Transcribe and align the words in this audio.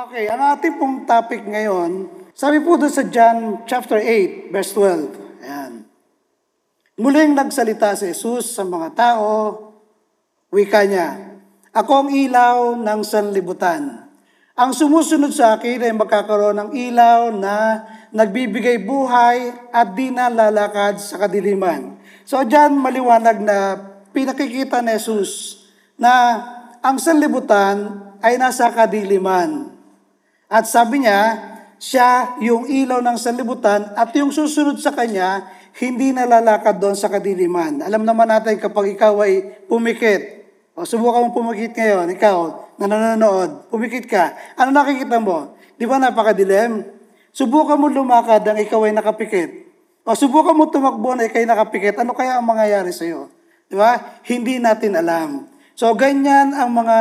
Okay, 0.00 0.32
ang 0.32 0.56
ating 0.56 0.80
pong 0.80 1.04
topic 1.04 1.44
ngayon, 1.44 2.08
sabi 2.32 2.56
po 2.64 2.80
doon 2.80 2.88
sa 2.88 3.04
John 3.04 3.68
chapter 3.68 4.00
8, 4.00 4.48
verse 4.48 4.72
12. 4.72 5.44
Ayan. 5.44 5.84
Muling 6.96 7.36
nagsalita 7.36 7.92
si 7.92 8.08
Jesus 8.08 8.56
sa 8.56 8.64
mga 8.64 8.96
tao, 8.96 9.60
wika 10.48 10.88
niya, 10.88 11.36
Ako 11.76 11.92
ang 12.00 12.10
ilaw 12.16 12.80
ng 12.80 13.00
sanlibutan. 13.04 14.08
Ang 14.56 14.72
sumusunod 14.72 15.36
sa 15.36 15.60
akin 15.60 15.84
ay 15.84 15.92
magkakaroon 15.92 16.56
ng 16.56 16.70
ilaw 16.72 17.28
na 17.36 17.84
nagbibigay 18.08 18.80
buhay 18.80 19.52
at 19.68 19.92
di 19.92 20.08
na 20.08 20.32
lalakad 20.32 20.96
sa 20.96 21.20
kadiliman. 21.20 22.00
So 22.24 22.40
dyan 22.40 22.72
maliwanag 22.72 23.36
na 23.44 23.76
pinakikita 24.16 24.80
ni 24.80 24.96
Jesus 24.96 25.60
na 26.00 26.40
ang 26.80 26.96
sanlibutan 26.96 28.00
ay 28.24 28.40
nasa 28.40 28.72
kadiliman. 28.72 29.69
At 30.50 30.66
sabi 30.66 31.06
niya, 31.06 31.38
siya 31.78 32.36
yung 32.42 32.66
ilaw 32.66 32.98
ng 32.98 33.16
sanlibutan 33.16 33.94
at 33.94 34.10
yung 34.18 34.34
susunod 34.34 34.82
sa 34.82 34.90
kanya, 34.90 35.46
hindi 35.78 36.10
nalalakad 36.10 36.82
doon 36.82 36.98
sa 36.98 37.06
kadiliman. 37.06 37.86
Alam 37.86 38.02
naman 38.02 38.26
natin 38.26 38.58
kapag 38.58 38.98
ikaw 38.98 39.22
ay 39.22 39.64
pumikit, 39.70 40.42
o 40.74 40.82
subukan 40.82 41.30
mo 41.30 41.30
pumikit 41.30 41.78
ngayon, 41.78 42.10
ikaw 42.18 42.38
na 42.82 42.90
nanonood, 42.90 43.70
pumikit 43.70 44.10
ka, 44.10 44.34
ano 44.58 44.74
nakikita 44.74 45.22
mo? 45.22 45.54
Di 45.78 45.86
ba 45.86 46.02
napakadilim? 46.02 46.82
Subukan 47.30 47.78
mo 47.78 47.86
lumakad 47.86 48.42
ang 48.42 48.58
ikaw 48.58 48.90
ay 48.90 48.92
nakapikit. 48.92 49.54
O 50.02 50.18
subukan 50.18 50.52
mo 50.58 50.66
tumakbo 50.66 51.14
na 51.14 51.30
ikaw 51.30 51.38
ay 51.38 51.46
nakapikit, 51.46 52.02
ano 52.02 52.10
kaya 52.10 52.42
ang 52.42 52.44
mangyayari 52.44 52.90
sa 52.90 53.06
iyo? 53.06 53.30
Di 53.70 53.78
ba? 53.78 54.18
Hindi 54.26 54.58
natin 54.58 54.98
alam. 54.98 55.46
So 55.78 55.94
ganyan 55.94 56.58
ang 56.58 56.74
mga 56.74 56.98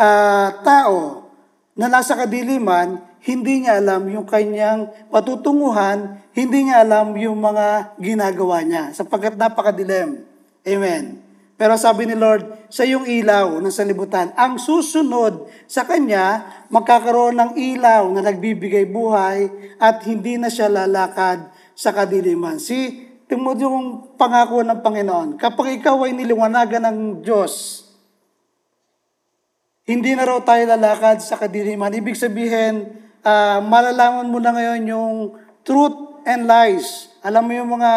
uh, 0.00 0.48
tao 0.64 1.25
na 1.76 1.92
nasa 1.92 2.16
kadiliman, 2.16 3.04
hindi 3.20 3.62
niya 3.62 3.78
alam 3.78 4.08
yung 4.08 4.24
kanyang 4.24 4.88
patutunguhan, 5.12 6.24
hindi 6.32 6.66
niya 6.66 6.80
alam 6.80 7.12
yung 7.20 7.36
mga 7.36 7.98
ginagawa 8.00 8.64
niya, 8.64 8.96
sapagkat 8.96 9.36
napakadilim. 9.36 10.24
Amen. 10.64 11.20
Pero 11.56 11.72
sabi 11.80 12.04
ni 12.04 12.12
Lord, 12.12 12.68
sa 12.68 12.84
iyong 12.84 13.08
ilaw 13.08 13.64
ng 13.64 13.72
salibutan, 13.72 14.28
ang 14.36 14.60
susunod 14.60 15.48
sa 15.64 15.88
Kanya, 15.88 16.44
magkakaroon 16.68 17.40
ng 17.40 17.52
ilaw 17.56 18.12
na 18.12 18.20
nagbibigay 18.20 18.84
buhay 18.84 19.48
at 19.80 20.04
hindi 20.04 20.36
na 20.36 20.52
siya 20.52 20.68
lalakad 20.68 21.48
sa 21.72 21.96
kadiliman. 21.96 22.60
Si 22.60 23.08
tingnan 23.24 23.56
yung 23.56 23.78
pangako 24.20 24.60
ng 24.62 24.84
Panginoon. 24.84 25.28
Kapag 25.40 25.80
ikaw 25.80 26.04
ay 26.04 26.12
niliwanagan 26.12 26.92
ng 26.92 26.98
Diyos, 27.24 27.85
hindi 29.86 30.18
na 30.18 30.26
raw 30.26 30.42
tayo 30.42 30.66
lalakad 30.66 31.22
sa 31.22 31.38
kadiliman. 31.38 31.94
Ibig 31.94 32.18
sabihin, 32.18 32.90
uh, 33.22 33.62
malalaman 33.62 34.26
mo 34.26 34.42
na 34.42 34.50
ngayon 34.50 34.82
yung 34.90 35.14
truth 35.62 36.26
and 36.26 36.50
lies. 36.50 37.14
Alam 37.22 37.46
mo 37.46 37.52
yung 37.54 37.70
mga 37.78 37.92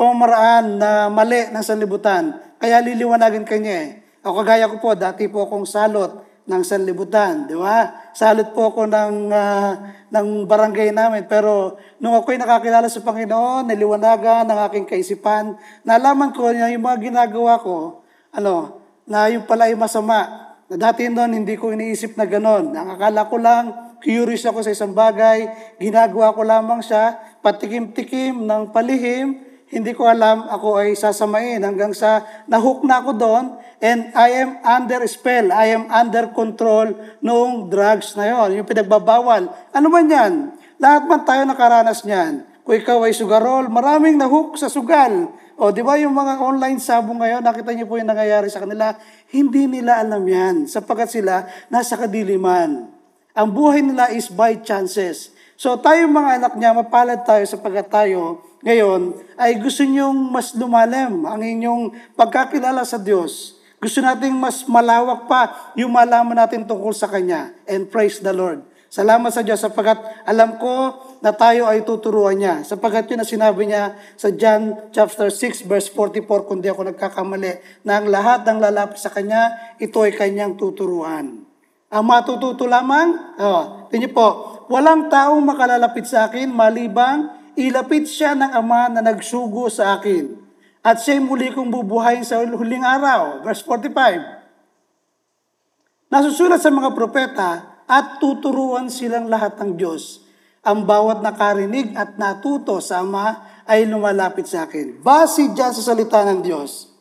pamamaraan 0.00 0.80
na 0.80 0.90
mali 1.12 1.52
ng 1.52 1.60
sanlibutan 1.60 2.40
kaya 2.56 2.80
liliwanagin 2.80 3.44
kanya 3.44 3.74
eh. 3.84 3.90
Ako 4.24 4.44
kagaya 4.44 4.68
ko 4.68 4.80
po, 4.80 4.96
dati 4.96 5.28
po 5.28 5.44
akong 5.44 5.68
salot 5.68 6.24
ng 6.44 6.62
sanlibutan, 6.64 7.48
di 7.48 7.56
ba? 7.56 8.08
Salot 8.16 8.52
po 8.56 8.72
ako 8.72 8.88
ng, 8.88 9.28
uh, 9.28 9.72
ng 10.12 10.26
barangay 10.44 10.92
namin. 10.92 11.28
Pero 11.28 11.76
nung 12.00 12.16
ako'y 12.16 12.40
nakakilala 12.40 12.88
sa 12.88 13.04
Panginoon, 13.04 13.68
niliwanagan 13.68 14.48
ng 14.48 14.58
aking 14.68 14.86
kaisipan, 14.88 15.56
nalaman 15.84 16.32
ko 16.32 16.48
na 16.52 16.72
yung 16.72 16.84
mga 16.84 17.12
ginagawa 17.12 17.60
ko, 17.60 18.04
ano, 18.32 18.80
na 19.08 19.28
yung 19.32 19.48
pala 19.48 19.68
ay 19.68 19.76
masama. 19.76 20.49
Na 20.70 20.78
dati 20.78 21.10
noon, 21.10 21.34
hindi 21.34 21.58
ko 21.58 21.74
iniisip 21.74 22.14
na 22.14 22.30
ganon. 22.30 22.70
Ang 22.70 22.94
akala 22.94 23.26
ko 23.26 23.42
lang, 23.42 23.98
curious 23.98 24.46
ako 24.46 24.62
sa 24.62 24.70
isang 24.70 24.94
bagay, 24.94 25.50
ginagawa 25.82 26.30
ko 26.30 26.46
lamang 26.46 26.78
siya, 26.78 27.18
patikim-tikim 27.42 28.46
ng 28.46 28.70
palihim, 28.70 29.50
hindi 29.66 29.90
ko 29.98 30.06
alam, 30.06 30.46
ako 30.46 30.78
ay 30.78 30.94
sasamain 30.94 31.58
hanggang 31.58 31.90
sa 31.90 32.22
nahook 32.46 32.86
na 32.86 33.02
ako 33.02 33.18
doon 33.18 33.44
and 33.82 34.14
I 34.14 34.46
am 34.46 34.62
under 34.62 35.02
spell, 35.10 35.50
I 35.50 35.74
am 35.74 35.90
under 35.90 36.30
control 36.30 36.94
noong 37.18 37.66
drugs 37.66 38.14
na 38.14 38.30
yon, 38.30 38.62
yung 38.62 38.66
pinagbabawal. 38.70 39.50
Ano 39.74 39.86
man 39.90 40.06
yan? 40.06 40.54
Lahat 40.78 41.02
man 41.02 41.26
tayo 41.26 41.50
nakaranas 41.50 42.06
niyan. 42.06 42.46
Kung 42.62 42.78
ikaw 42.78 43.10
ay 43.10 43.14
sugarol, 43.14 43.66
maraming 43.66 44.14
nahook 44.14 44.54
sa 44.54 44.70
sugal. 44.70 45.34
O, 45.60 45.68
di 45.68 45.84
ba 45.84 46.00
yung 46.00 46.16
mga 46.16 46.40
online 46.40 46.80
sabong 46.80 47.20
ngayon, 47.20 47.44
nakita 47.44 47.76
niyo 47.76 47.84
po 47.84 48.00
yung 48.00 48.08
nangyayari 48.08 48.48
sa 48.48 48.64
kanila, 48.64 48.96
hindi 49.28 49.68
nila 49.68 50.00
alam 50.00 50.24
yan, 50.24 50.64
sapagkat 50.64 51.20
sila 51.20 51.44
nasa 51.68 52.00
kadiliman. 52.00 52.88
Ang 53.36 53.48
buhay 53.52 53.84
nila 53.84 54.08
is 54.08 54.32
by 54.32 54.56
chances. 54.64 55.36
So 55.60 55.76
tayo 55.76 56.08
mga 56.08 56.40
anak 56.40 56.52
niya, 56.56 56.72
mapalad 56.72 57.20
tayo 57.28 57.44
sapagkat 57.44 57.92
tayo 57.92 58.40
ngayon 58.64 59.12
ay 59.36 59.60
gusto 59.60 59.84
niyong 59.84 60.32
mas 60.32 60.56
lumalim 60.56 61.28
ang 61.28 61.44
inyong 61.44 61.92
pagkakilala 62.16 62.80
sa 62.88 62.96
Diyos. 62.96 63.60
Gusto 63.76 64.00
nating 64.00 64.32
mas 64.32 64.64
malawak 64.64 65.28
pa 65.28 65.72
yung 65.76 65.92
malaman 65.92 66.40
natin 66.40 66.64
tungkol 66.64 66.96
sa 66.96 67.08
Kanya. 67.08 67.52
And 67.68 67.88
praise 67.88 68.20
the 68.20 68.32
Lord. 68.32 68.64
Salamat 68.90 69.30
sa 69.30 69.46
Diyos 69.46 69.62
sapagkat 69.62 70.02
alam 70.26 70.58
ko 70.58 70.98
na 71.22 71.30
tayo 71.30 71.70
ay 71.70 71.86
tuturuan 71.86 72.34
niya. 72.34 72.66
Sapagkat 72.66 73.06
yun 73.06 73.22
na 73.22 73.28
sinabi 73.28 73.70
niya 73.70 73.94
sa 74.18 74.34
John 74.34 74.90
chapter 74.90 75.30
6 75.30 75.70
verse 75.70 75.86
44 75.94 76.50
kung 76.50 76.58
di 76.58 76.66
ako 76.66 76.90
nagkakamali 76.90 77.86
na 77.86 78.02
ang 78.02 78.10
lahat 78.10 78.42
ng 78.50 78.58
lalapit 78.58 78.98
sa 78.98 79.14
Kanya, 79.14 79.54
ito 79.78 79.94
ay 80.02 80.10
Kanyang 80.10 80.58
tuturuan. 80.58 81.46
Ang 81.86 82.02
matututo 82.02 82.66
lamang, 82.66 83.14
oh, 83.38 83.86
tingnan 83.94 84.10
po, 84.10 84.58
walang 84.66 85.06
taong 85.06 85.38
makalalapit 85.38 86.10
sa 86.10 86.26
akin 86.26 86.50
malibang 86.50 87.30
ilapit 87.54 88.10
siya 88.10 88.34
ng 88.34 88.58
Ama 88.58 88.90
na 88.90 89.06
nagsugo 89.06 89.70
sa 89.70 90.02
akin. 90.02 90.34
At 90.82 90.98
siya'y 90.98 91.22
muli 91.22 91.54
kong 91.54 91.70
bubuhayin 91.70 92.26
sa 92.26 92.42
huling 92.42 92.82
araw. 92.82 93.46
Verse 93.46 93.62
45. 93.62 96.10
Nasusulat 96.10 96.58
sa 96.58 96.74
mga 96.74 96.90
propeta 96.90 97.69
at 97.90 98.22
tuturuan 98.22 98.86
silang 98.86 99.26
lahat 99.26 99.58
ng 99.58 99.74
Diyos. 99.74 100.22
Ang 100.62 100.86
bawat 100.86 101.26
nakarinig 101.26 101.90
at 101.98 102.14
natuto 102.14 102.78
sa 102.78 103.02
Ama 103.02 103.42
ay 103.66 103.82
lumalapit 103.82 104.46
sa 104.46 104.70
akin. 104.70 105.02
Base 105.02 105.50
dyan 105.50 105.74
sa 105.74 105.82
salita 105.82 106.22
ng 106.22 106.38
Diyos. 106.46 106.94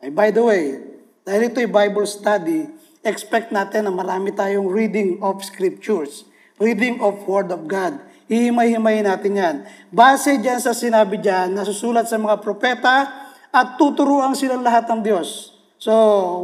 Ay, 0.00 0.08
by 0.08 0.32
the 0.32 0.40
way, 0.40 0.80
dahil 1.28 1.52
ito'y 1.52 1.68
Bible 1.68 2.08
study, 2.08 2.64
expect 3.04 3.52
natin 3.52 3.84
na 3.84 3.92
marami 3.92 4.32
tayong 4.32 4.72
reading 4.72 5.20
of 5.20 5.44
scriptures, 5.44 6.24
reading 6.56 7.04
of 7.04 7.20
Word 7.28 7.52
of 7.52 7.68
God. 7.68 8.00
Ihimay-himayin 8.30 9.04
natin 9.04 9.32
yan. 9.36 9.56
Base 9.92 10.40
dyan 10.40 10.62
sa 10.62 10.72
sinabi 10.72 11.20
dyan, 11.20 11.52
nasusulat 11.52 12.08
sa 12.08 12.16
mga 12.16 12.40
propeta 12.40 13.10
at 13.50 13.76
tuturuan 13.76 14.32
silang 14.32 14.64
lahat 14.64 14.88
ng 14.88 15.04
Diyos. 15.04 15.59
So, 15.80 15.92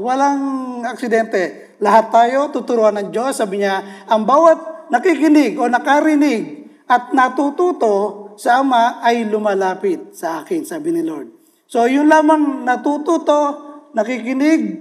walang 0.01 0.81
aksidente. 0.89 1.77
Lahat 1.85 2.09
tayo 2.09 2.49
tuturuan 2.49 2.97
ng 2.97 3.13
Diyos. 3.13 3.37
Sabi 3.37 3.61
niya, 3.61 4.09
ang 4.09 4.25
bawat 4.25 4.89
nakikinig 4.89 5.61
o 5.61 5.69
nakarinig 5.69 6.73
at 6.89 7.13
natututo 7.13 8.33
sa 8.41 8.65
Ama 8.65 9.05
ay 9.05 9.29
lumalapit 9.29 10.17
sa 10.17 10.41
akin, 10.41 10.65
sabi 10.65 10.89
ni 10.97 11.05
Lord. 11.05 11.29
So, 11.69 11.85
yun 11.85 12.09
lamang 12.09 12.65
natututo, 12.65 13.61
nakikinig, 13.93 14.81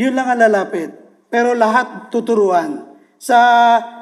yun 0.00 0.16
lang 0.16 0.32
ang 0.32 0.40
lalapit. 0.40 0.88
Pero 1.28 1.52
lahat 1.52 2.08
tuturuan. 2.08 2.96
Sa 3.20 3.36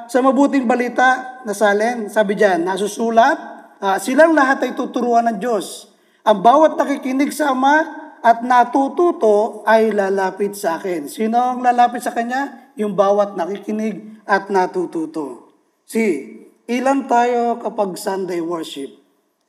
sa 0.07 0.19
mabuting 0.23 0.63
balita 0.63 1.43
na 1.43 1.51
salin, 1.51 2.07
sabi 2.07 2.39
diyan, 2.39 2.63
nasusulat, 2.63 3.37
uh, 3.83 3.99
silang 3.99 4.31
lahat 4.31 4.63
ay 4.63 4.71
tuturuan 4.79 5.27
ng 5.27 5.43
Diyos. 5.43 5.91
Ang 6.23 6.39
bawat 6.39 6.79
nakikinig 6.79 7.35
sa 7.35 7.51
Ama 7.51 8.02
at 8.23 8.39
natututo 8.41 9.61
ay 9.67 9.91
lalapit 9.91 10.55
sa 10.55 10.79
akin. 10.79 11.11
Sino 11.11 11.35
ang 11.35 11.59
lalapit 11.59 11.99
sa 11.99 12.15
Kanya? 12.15 12.71
Yung 12.79 12.95
bawat 12.95 13.35
nakikinig 13.35 14.23
at 14.23 14.47
natututo. 14.47 15.51
See, 15.83 16.47
ilan 16.71 17.05
tayo 17.05 17.59
kapag 17.59 17.99
Sunday 17.99 18.39
worship? 18.39 18.89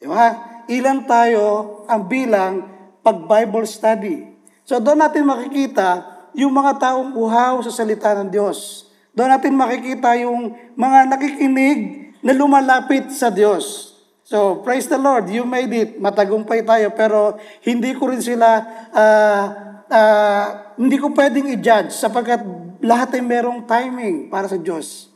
Di 0.03 0.11
ba? 0.11 0.61
Ilan 0.67 1.07
tayo 1.07 1.81
ang 1.87 2.11
bilang 2.11 2.67
pag 3.01 3.25
Bible 3.25 3.65
study? 3.65 4.35
So 4.67 4.83
doon 4.83 5.01
natin 5.01 5.25
makikita 5.25 6.05
yung 6.35 6.51
mga 6.51 6.83
taong 6.83 7.15
uhaw 7.15 7.63
sa 7.63 7.71
salita 7.71 8.11
ng 8.19 8.29
Diyos 8.29 8.85
doon 9.15 9.31
natin 9.31 9.55
makikita 9.55 10.19
yung 10.19 10.59
mga 10.75 11.07
nakikinig 11.07 11.79
na 12.19 12.35
lumalapit 12.35 13.15
sa 13.15 13.31
Diyos. 13.31 13.84
So, 14.25 14.65
praise 14.65 14.89
the 14.89 14.97
Lord, 14.97 15.29
you 15.29 15.45
made 15.45 15.69
it. 15.77 16.01
Matagumpay 16.01 16.65
tayo, 16.65 16.97
pero 16.97 17.37
hindi 17.61 17.93
ko 17.93 18.09
rin 18.09 18.25
sila, 18.25 18.65
uh, 18.89 19.45
uh, 19.85 20.45
hindi 20.81 20.97
ko 20.97 21.13
pwedeng 21.13 21.53
i-judge 21.53 21.93
sapagkat 21.93 22.41
lahat 22.81 23.21
ay 23.21 23.23
merong 23.23 23.69
timing 23.69 24.33
para 24.33 24.49
sa 24.49 24.57
Diyos. 24.57 25.13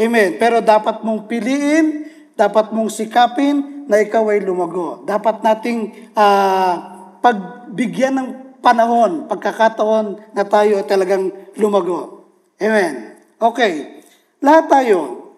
Amen. 0.00 0.40
Pero 0.40 0.64
dapat 0.64 1.04
mong 1.04 1.28
piliin, 1.28 2.08
dapat 2.40 2.72
mong 2.72 2.88
sikapin 2.88 3.84
na 3.84 4.00
ikaw 4.00 4.24
ay 4.32 4.40
lumago. 4.40 5.04
Dapat 5.04 5.44
nating 5.44 6.08
uh, 6.16 6.74
pagbigyan 7.20 8.16
ng 8.16 8.28
panahon, 8.64 9.28
pagkakataon 9.28 10.32
na 10.32 10.44
tayo 10.48 10.80
ay 10.80 10.88
talagang 10.88 11.52
lumago. 11.60 12.32
Amen. 12.56 13.12
Okay. 13.36 14.00
Lahat 14.40 14.72
tayo, 14.72 15.28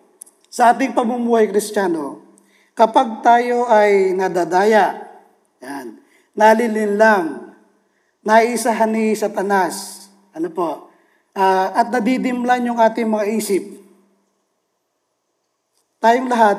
sa 0.46 0.70
ating 0.70 0.94
pamumuhay 0.94 1.50
kristyano, 1.50 2.29
kapag 2.80 3.20
tayo 3.20 3.68
ay 3.68 4.16
nadadaya, 4.16 5.04
yan, 5.60 6.00
nalilinlang, 6.32 7.52
naisahan 8.24 8.88
ni 8.88 9.12
Satanas, 9.12 10.08
ano 10.32 10.48
po, 10.48 10.88
ah, 11.36 11.76
at 11.76 11.92
nadidimlan 11.92 12.64
yung 12.64 12.80
ating 12.80 13.04
mga 13.04 13.36
isip, 13.36 13.64
tayong 16.00 16.32
lahat 16.32 16.56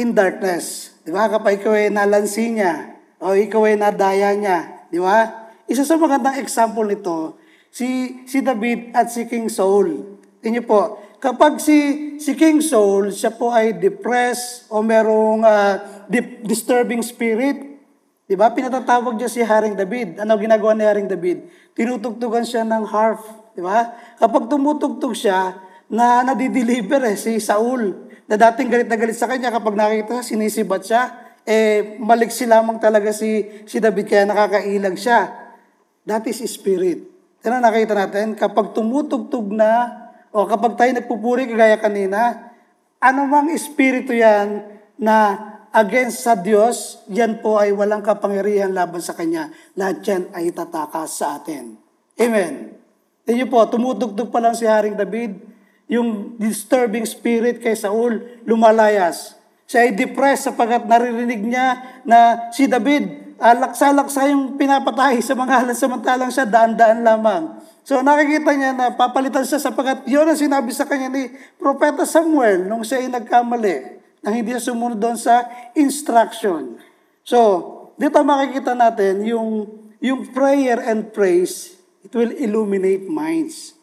in 0.00 0.16
darkness. 0.16 0.96
Di 1.04 1.12
ba? 1.12 1.28
Kapag 1.28 1.60
ikaw 1.60 1.76
ay 1.76 1.92
nalansi 1.92 2.56
niya, 2.56 2.96
o 3.20 3.36
ikaw 3.36 3.68
ay 3.68 3.76
nadaya 3.76 4.32
niya, 4.32 4.88
di 4.88 4.96
ba? 4.96 5.52
Isa 5.68 5.84
sa 5.84 6.00
magandang 6.00 6.40
example 6.40 6.88
nito, 6.88 7.36
si, 7.68 8.24
si 8.24 8.40
David 8.40 8.96
at 8.96 9.12
si 9.12 9.28
King 9.28 9.52
Saul. 9.52 10.16
Tingnan 10.40 10.64
po, 10.64 10.96
kapag 11.20 11.60
si, 11.60 11.78
si 12.16 12.32
King 12.34 12.64
Saul, 12.64 13.12
siya 13.12 13.30
po 13.30 13.52
ay 13.52 13.76
depressed 13.76 14.66
o 14.72 14.80
merong 14.80 15.44
ah, 15.44 16.04
di- 16.08 16.40
disturbing 16.42 17.04
spirit, 17.04 17.60
di 18.24 18.34
ba? 18.34 18.50
Pinatatawag 18.50 19.20
niya 19.20 19.28
si 19.28 19.44
Haring 19.44 19.76
David. 19.76 20.18
Ano 20.18 20.40
ginagawa 20.40 20.72
ni 20.72 20.88
Haring 20.88 21.06
David? 21.06 21.46
Tinutugtugan 21.76 22.42
siya 22.42 22.64
ng 22.64 22.88
harp, 22.88 23.20
di 23.52 23.60
ba? 23.60 23.92
Kapag 24.16 24.48
tumutugtog 24.48 25.12
siya, 25.12 25.60
na 25.90 26.22
nadideliver 26.22 27.02
eh, 27.02 27.18
si 27.18 27.36
Saul, 27.42 28.08
na 28.30 28.38
dating 28.38 28.70
galit 28.70 28.88
na 28.88 28.94
galit 28.94 29.18
sa 29.18 29.26
kanya, 29.26 29.50
kapag 29.50 29.74
nakita 29.74 30.22
sinisibat 30.22 30.86
siya, 30.86 31.34
eh, 31.42 31.98
maliksi 31.98 32.46
lamang 32.46 32.78
talaga 32.78 33.10
si, 33.10 33.44
si 33.66 33.82
David, 33.82 34.06
kaya 34.06 34.22
nakakailag 34.22 34.94
siya. 34.94 35.34
That 36.06 36.24
is 36.30 36.40
spirit. 36.46 37.10
Yan 37.42 37.58
nakita 37.58 37.98
natin, 37.98 38.38
kapag 38.38 38.70
tumutugtog 38.70 39.50
na, 39.50 39.99
o 40.30 40.46
kapag 40.46 40.78
tayo 40.78 40.90
nagpupuri, 40.94 41.50
kagaya 41.50 41.78
kanina, 41.78 42.50
anumang 43.02 43.50
espiritu 43.50 44.14
yan 44.14 44.62
na 44.94 45.38
against 45.74 46.26
sa 46.26 46.34
Diyos, 46.38 47.02
yan 47.10 47.38
po 47.42 47.58
ay 47.58 47.70
walang 47.74 48.02
kapangyarihan 48.02 48.70
laban 48.70 49.02
sa 49.02 49.14
Kanya. 49.14 49.50
Lahat 49.78 50.02
yan 50.02 50.30
ay 50.34 50.50
tatakas 50.50 51.22
sa 51.22 51.38
atin. 51.38 51.78
Amen. 52.18 52.74
Tingnan 53.22 53.46
po, 53.46 53.62
tumutugtog 53.70 54.30
pa 54.34 54.42
lang 54.42 54.54
si 54.58 54.66
Haring 54.66 54.98
David, 54.98 55.38
yung 55.90 56.38
disturbing 56.38 57.06
spirit 57.06 57.62
kay 57.62 57.74
Saul, 57.74 58.42
lumalayas. 58.46 59.38
Siya 59.70 59.86
ay 59.86 59.94
depressed 59.94 60.50
sapagkat 60.50 60.86
naririnig 60.86 61.46
niya 61.46 61.78
na 62.02 62.50
si 62.50 62.66
David, 62.66 63.29
alaksa-laksa 63.40 64.28
yung 64.28 64.60
pinapatay 64.60 65.24
sa 65.24 65.32
mga 65.32 65.64
halan 65.64 65.76
samantalang 65.76 66.28
siya 66.28 66.44
daan-daan 66.44 67.00
lamang. 67.00 67.56
So 67.82 68.04
nakikita 68.04 68.52
niya 68.52 68.70
na 68.76 68.86
papalitan 68.92 69.48
siya 69.48 69.56
sapagkat 69.56 70.04
yun 70.04 70.28
ang 70.28 70.36
sinabi 70.36 70.70
sa 70.76 70.84
kanya 70.84 71.08
ni 71.08 71.32
Propeta 71.56 72.04
Samuel 72.04 72.68
nung 72.68 72.84
siya 72.84 73.00
ay 73.00 73.08
nagkamali 73.08 74.00
nang 74.20 74.34
hindi 74.36 74.52
siya 74.52 74.72
sumunod 74.72 75.00
doon 75.00 75.16
sa 75.16 75.48
instruction. 75.72 76.76
So, 77.24 77.38
dito 77.96 78.20
makikita 78.20 78.76
natin 78.76 79.24
yung, 79.24 79.68
yung 80.00 80.28
prayer 80.32 80.80
and 80.80 81.08
praise, 81.12 81.76
it 82.04 82.12
will 82.12 82.32
illuminate 82.32 83.08
minds. 83.08 83.76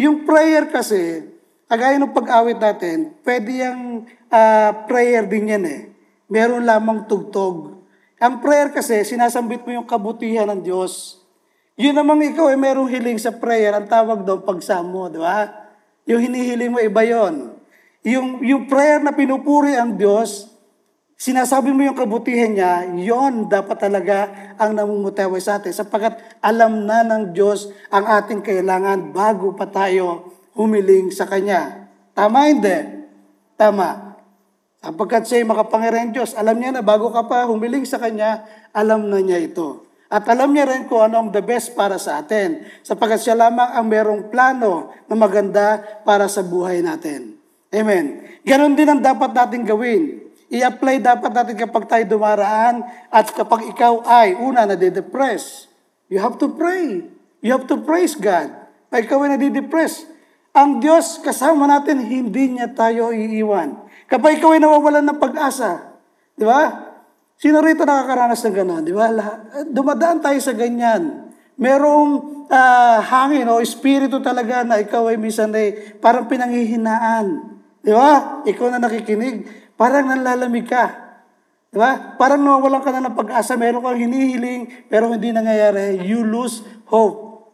Yung 0.00 0.24
prayer 0.24 0.68
kasi, 0.72 1.28
kagaya 1.68 2.00
ng 2.00 2.16
pag-awit 2.16 2.60
natin, 2.60 3.12
pwede 3.24 3.48
yung 3.60 4.08
ah, 4.32 4.72
prayer 4.88 5.24
din 5.28 5.52
yan 5.52 5.64
eh. 5.64 5.82
Meron 6.32 6.64
lamang 6.64 7.04
tugtog. 7.04 7.73
Ang 8.24 8.40
prayer 8.40 8.72
kasi, 8.72 9.04
sinasambit 9.04 9.68
mo 9.68 9.76
yung 9.76 9.84
kabutihan 9.84 10.48
ng 10.48 10.64
Diyos. 10.64 11.20
Yun 11.76 11.92
namang 11.92 12.24
ikaw 12.32 12.48
ay 12.48 12.56
merong 12.56 12.88
hiling 12.88 13.20
sa 13.20 13.36
prayer, 13.36 13.76
ang 13.76 13.84
tawag 13.84 14.24
doon 14.24 14.40
pagsamo, 14.40 15.12
di 15.12 15.20
ba? 15.20 15.44
Yung 16.08 16.24
hinihiling 16.24 16.72
mo, 16.72 16.80
iba 16.80 17.04
yon. 17.04 17.52
Yung, 18.00 18.40
yung 18.40 18.64
prayer 18.64 19.04
na 19.04 19.12
pinupuri 19.12 19.76
ang 19.76 20.00
Diyos, 20.00 20.48
sinasabi 21.20 21.68
mo 21.76 21.84
yung 21.84 22.00
kabutihan 22.00 22.48
niya, 22.48 22.72
yon 22.96 23.44
dapat 23.52 23.76
talaga 23.76 24.32
ang 24.56 24.72
namumutaway 24.72 25.44
sa 25.44 25.60
atin 25.60 25.76
sapagkat 25.76 26.16
alam 26.40 26.88
na 26.88 27.04
ng 27.04 27.36
Diyos 27.36 27.76
ang 27.92 28.08
ating 28.08 28.40
kailangan 28.40 29.12
bago 29.12 29.52
pa 29.52 29.68
tayo 29.68 30.32
humiling 30.56 31.12
sa 31.12 31.28
Kanya. 31.28 31.92
Tama 32.16 32.48
hindi? 32.48 33.04
Tama. 33.60 34.13
Sapagkat 34.84 35.24
siya 35.24 35.40
ay 35.40 35.48
makapangyarihan 35.48 36.12
Diyos, 36.12 36.36
alam 36.36 36.60
niya 36.60 36.76
na 36.76 36.84
bago 36.84 37.08
ka 37.08 37.24
pa 37.24 37.48
humiling 37.48 37.88
sa 37.88 37.96
Kanya, 37.96 38.44
alam 38.76 39.08
na 39.08 39.16
niya 39.24 39.40
ito. 39.40 39.88
At 40.12 40.28
alam 40.28 40.52
niya 40.52 40.68
rin 40.68 40.84
kung 40.84 41.00
ano 41.08 41.24
ang 41.24 41.28
the 41.32 41.40
best 41.40 41.72
para 41.72 41.96
sa 41.96 42.20
atin. 42.20 42.68
Sapagkat 42.84 43.24
siya 43.24 43.32
lamang 43.32 43.64
ang 43.64 43.88
merong 43.88 44.28
plano 44.28 44.92
na 45.08 45.16
maganda 45.16 45.80
para 46.04 46.28
sa 46.28 46.44
buhay 46.44 46.84
natin. 46.84 47.40
Amen. 47.72 48.28
Ganon 48.44 48.76
din 48.76 48.84
ang 48.84 49.00
dapat 49.00 49.32
natin 49.32 49.64
gawin. 49.64 50.20
I-apply 50.52 51.00
dapat 51.00 51.32
natin 51.32 51.56
kapag 51.56 51.88
tayo 51.88 52.04
dumaraan 52.04 52.84
at 53.08 53.32
kapag 53.32 53.72
ikaw 53.72 54.04
ay, 54.04 54.36
una, 54.36 54.68
nade-depress. 54.68 55.66
You 56.12 56.20
have 56.20 56.36
to 56.44 56.52
pray. 56.52 57.08
You 57.40 57.56
have 57.56 57.64
to 57.72 57.80
praise 57.80 58.12
God. 58.12 58.52
Pag 58.92 59.08
ikaw 59.08 59.24
ay 59.24 59.40
nade-depress, 59.40 60.06
ang 60.54 60.78
Diyos 60.78 61.18
kasama 61.24 61.66
natin, 61.66 62.04
hindi 62.04 62.54
niya 62.54 62.70
tayo 62.70 63.10
iiwan. 63.10 63.83
Kapag 64.08 64.40
ikaw 64.40 64.56
ay 64.56 64.60
nawawalan 64.60 65.04
ng 65.04 65.18
pag-asa, 65.20 66.00
di 66.36 66.44
ba? 66.44 66.92
Sino 67.34 67.58
rito 67.64 67.82
nakakaranas 67.82 68.40
ng 68.44 68.54
gano'n? 68.54 68.82
Di 68.84 68.94
ba? 68.94 69.10
Lahat- 69.10 69.68
Dumadaan 69.68 70.22
tayo 70.22 70.38
sa 70.38 70.54
ganyan. 70.54 71.32
Merong 71.54 72.10
ah, 72.50 73.00
hangin 73.00 73.46
o 73.48 73.62
espiritu 73.62 74.18
talaga 74.20 74.66
na 74.66 74.82
ikaw 74.82 75.08
ay 75.08 75.16
minsan 75.16 75.54
ay 75.54 75.98
parang 75.98 76.26
pinanghihinaan. 76.26 77.54
Di 77.84 77.92
ba? 77.92 78.42
Ikaw 78.44 78.66
na 78.74 78.82
nakikinig, 78.82 79.44
parang 79.76 80.08
nanlalamig 80.08 80.66
ka. 80.66 80.84
Di 81.70 81.78
ba? 81.78 82.16
Parang 82.18 82.42
nawawalan 82.42 82.82
ka 82.82 82.90
na 82.94 83.06
ng 83.06 83.16
pag-asa, 83.18 83.58
meron 83.58 83.82
kang 83.82 83.98
hinihiling, 83.98 84.86
pero 84.86 85.10
hindi 85.10 85.34
nangyayari. 85.34 86.02
You 86.06 86.22
lose 86.22 86.62
hope. 86.90 87.50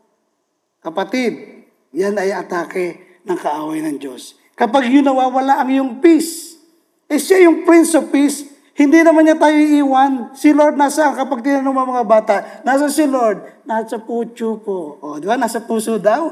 Kapatid, 0.81 1.61
yan 1.93 2.17
ay 2.17 2.33
atake 2.33 3.21
ng 3.25 3.37
kaaway 3.37 3.85
ng 3.85 4.01
Diyos. 4.01 4.40
Kapag 4.61 4.93
yun 4.93 5.09
nawawala 5.09 5.65
ang 5.65 5.73
iyong 5.73 5.93
peace, 6.05 6.61
eh 7.09 7.17
siya 7.17 7.49
yung 7.49 7.65
Prince 7.65 7.97
of 7.97 8.13
Peace, 8.13 8.45
hindi 8.77 9.01
naman 9.01 9.25
niya 9.25 9.41
tayo 9.41 9.57
iiwan. 9.57 10.37
Si 10.37 10.53
Lord 10.53 10.77
nasaan? 10.77 11.17
Kapag 11.17 11.41
tinanong 11.41 11.73
mo 11.73 11.89
mga 11.97 12.05
bata, 12.05 12.35
nasa 12.61 12.93
si 12.93 13.09
Lord? 13.09 13.65
Nasa 13.65 13.97
puso 13.97 14.61
po. 14.61 15.01
O, 15.01 15.17
di 15.17 15.25
ba? 15.25 15.41
Nasa 15.41 15.65
puso 15.65 15.97
daw. 15.97 16.29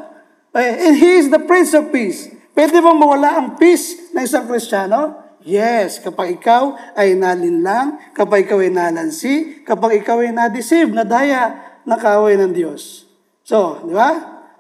Eh, 0.53 0.93
and 0.93 0.97
He 1.01 1.25
is 1.25 1.33
the 1.33 1.41
Prince 1.41 1.73
of 1.73 1.89
Peace. 1.89 2.29
Pwede 2.53 2.85
bang 2.85 2.99
mawala 3.01 3.41
ang 3.41 3.57
peace 3.57 4.13
ng 4.13 4.21
isang 4.21 4.45
Kristiyano? 4.45 5.29
Yes, 5.49 6.03
kapag 6.03 6.37
ikaw 6.37 6.77
ay 6.99 7.17
nalinlang, 7.17 8.13
kapag 8.13 8.45
ikaw 8.45 8.61
ay 8.61 8.69
nalansi, 8.69 9.65
kapag 9.65 10.05
ikaw 10.05 10.21
ay 10.21 10.37
na-deceive, 10.37 10.93
nadaya, 10.93 11.57
nakaway 11.89 12.37
ng 12.37 12.53
Diyos. 12.53 13.09
So, 13.41 13.81
di 13.89 13.97
ba? 13.97 14.11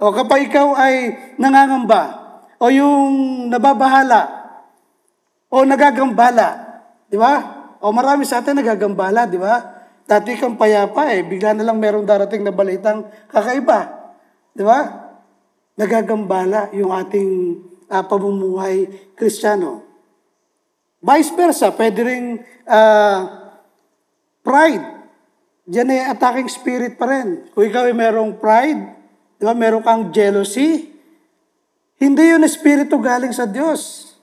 O 0.00 0.14
kapag 0.14 0.48
ikaw 0.48 0.72
ay 0.78 0.94
nangangamba, 1.36 2.27
o 2.58 2.64
yung 2.70 3.46
nababahala, 3.48 4.38
o 5.48 5.64
nagagambala, 5.64 6.48
di 7.08 7.16
ba? 7.16 7.34
O 7.80 7.94
marami 7.94 8.26
sa 8.26 8.42
atin 8.42 8.58
nagagambala, 8.58 9.24
di 9.24 9.38
ba? 9.40 9.78
Dati 10.08 10.36
kang 10.36 10.58
payapa 10.58 11.12
eh, 11.12 11.24
bigla 11.24 11.54
na 11.54 11.64
lang 11.68 11.78
merong 11.78 12.04
darating 12.04 12.40
na 12.40 12.52
balitang 12.52 13.06
kakaiba. 13.28 14.12
Di 14.56 14.64
ba? 14.64 15.08
Nagagambala 15.76 16.72
yung 16.72 16.90
ating 16.92 17.30
ah, 17.92 18.04
pamumuhay 18.04 18.88
kristyano. 19.14 19.84
Vice 20.98 21.30
versa, 21.36 21.70
pwede 21.76 22.00
rin 22.02 22.24
ah, 22.66 23.52
pride. 24.40 24.98
Diyan 25.68 25.92
ay 25.92 26.00
attacking 26.16 26.48
spirit 26.48 26.96
pa 26.96 27.04
rin. 27.04 27.44
Kung 27.52 27.68
ikaw 27.68 27.84
ay 27.84 27.94
merong 27.94 28.40
pride, 28.40 28.82
di 29.36 29.44
ba, 29.44 29.52
meron 29.52 29.84
kang 29.84 30.08
jealousy, 30.08 30.97
hindi 31.98 32.30
yun 32.30 32.46
espiritu 32.46 32.98
galing 33.02 33.34
sa 33.34 33.44
Diyos. 33.44 34.14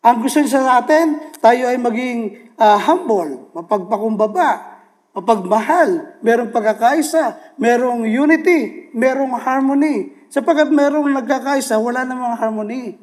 Ang 0.00 0.24
gusto 0.24 0.40
niya 0.40 0.62
sa 0.62 0.80
atin, 0.80 1.18
tayo 1.42 1.68
ay 1.68 1.76
maging 1.76 2.50
ah, 2.56 2.78
humble, 2.78 3.50
mapagpakumbaba, 3.52 4.80
mapagmahal, 5.12 6.16
merong 6.22 6.54
pagkakaisa, 6.54 7.36
merong 7.58 8.06
unity, 8.06 8.88
merong 8.94 9.34
harmony. 9.36 10.14
Sapagkat 10.30 10.70
merong 10.70 11.10
nagkakaisa, 11.10 11.82
wala 11.82 12.06
namang 12.06 12.38
harmony. 12.38 12.94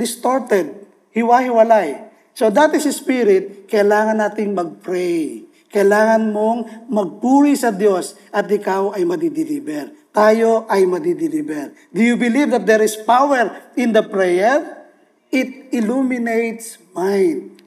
Distorted, 0.00 0.88
hiwa-hiwalay. 1.12 2.08
So 2.32 2.48
that 2.48 2.72
is 2.72 2.88
spirit, 2.88 3.68
kailangan 3.68 4.16
nating 4.16 4.56
mag-pray. 4.56 5.44
Kailangan 5.70 6.32
mong 6.32 6.90
magpuri 6.90 7.54
sa 7.54 7.70
Diyos 7.70 8.16
at 8.32 8.48
ikaw 8.48 8.96
ay 8.96 9.06
madideliver. 9.06 9.99
Tayo 10.10 10.66
ay 10.66 10.86
madideliver. 10.90 11.70
Do 11.94 12.02
you 12.02 12.18
believe 12.18 12.50
that 12.50 12.66
there 12.66 12.82
is 12.82 12.98
power 12.98 13.54
in 13.78 13.94
the 13.94 14.02
prayer? 14.02 14.82
It 15.30 15.70
illuminates 15.70 16.82
mind. 16.90 17.62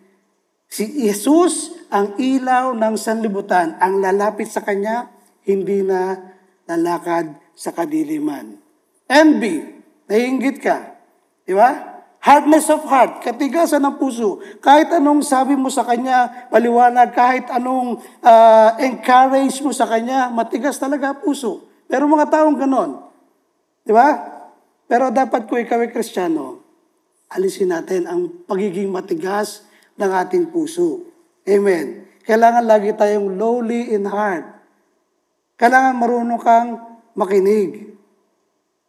Si 0.67 1.07
Jesus 1.07 1.71
ang 1.93 2.19
ilaw 2.19 2.75
ng 2.75 2.95
sanlibutan. 2.99 3.79
Ang 3.79 4.03
lalapit 4.03 4.51
sa 4.51 4.59
Kanya, 4.65 5.07
hindi 5.47 5.85
na 5.85 6.17
lalakad 6.67 7.37
sa 7.53 7.71
kadiliman. 7.71 8.57
Envy, 9.05 9.61
naiingit 10.09 10.57
ka. 10.57 10.97
Di 11.45 11.53
ba? 11.53 11.93
Hardness 12.23 12.71
of 12.71 12.87
heart, 12.87 13.19
katigasan 13.19 13.83
ng 13.83 13.99
puso. 13.99 14.39
Kahit 14.63 14.87
anong 14.95 15.27
sabi 15.27 15.59
mo 15.59 15.67
sa 15.67 15.83
kanya, 15.83 16.47
paliwanag, 16.47 17.11
kahit 17.11 17.51
anong 17.51 17.99
ah, 18.23 18.79
encourage 18.79 19.59
mo 19.59 19.75
sa 19.75 19.83
kanya, 19.83 20.31
matigas 20.31 20.79
talaga 20.79 21.11
puso. 21.19 21.72
Pero 21.87 22.09
mga 22.09 22.29
taong 22.29 22.57
ganon. 22.57 22.91
Di 23.83 23.91
ba? 23.91 24.15
Pero 24.87 25.09
dapat 25.09 25.47
kung 25.47 25.59
ikaw 25.59 25.83
ay 25.83 25.91
kristyano, 25.91 26.61
alisin 27.31 27.73
natin 27.73 28.05
ang 28.05 28.29
pagiging 28.45 28.91
matigas 28.93 29.65
ng 29.97 30.11
ating 30.11 30.49
puso. 30.53 31.05
Amen. 31.43 32.07
Kailangan 32.23 32.63
lagi 32.63 32.95
tayong 32.95 33.35
lowly 33.35 33.91
in 33.91 34.07
heart. 34.07 34.47
Kailangan 35.59 35.99
marunong 35.99 36.41
kang 36.41 36.69
makinig. 37.13 37.93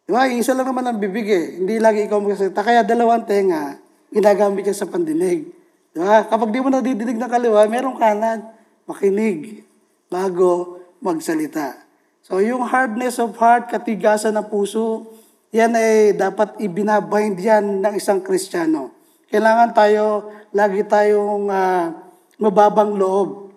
Di 0.05 0.11
ba? 0.13 0.29
Isa 0.29 0.53
lang 0.53 0.69
naman 0.69 0.85
ang 0.85 0.97
bibig 1.01 1.27
eh. 1.27 1.59
Hindi 1.59 1.81
lagi 1.81 2.05
ikaw 2.05 2.21
magsasalita. 2.21 2.61
Kaya 2.61 2.81
dalawang 2.85 3.25
tenga, 3.25 3.81
ginagamit 4.13 4.63
yan 4.65 4.77
sa 4.77 4.87
pandinig. 4.87 5.49
Di 5.91 5.99
ba? 5.99 6.25
Kapag 6.25 6.49
di 6.53 6.59
mo 6.61 6.69
nadidinig 6.69 7.17
ng 7.17 7.31
kaliwa, 7.31 7.65
merong 7.67 7.97
kanan. 7.97 8.39
Makinig 8.85 9.65
bago 10.07 10.79
magsalita. 11.01 11.84
So 12.25 12.41
yung 12.41 12.65
hardness 12.65 13.21
of 13.21 13.37
heart, 13.37 13.69
katigasan 13.69 14.33
ng 14.33 14.49
puso, 14.49 15.13
yan 15.53 15.77
ay 15.77 16.17
dapat 16.17 16.57
ibinabind 16.57 17.37
yan 17.37 17.85
ng 17.85 17.93
isang 18.01 18.25
Kristiyano. 18.25 18.89
Kailangan 19.29 19.77
tayo, 19.77 20.33
lagi 20.49 20.81
tayong 20.89 21.45
ah, 21.53 21.93
mababang 22.41 22.97
loob. 22.97 23.53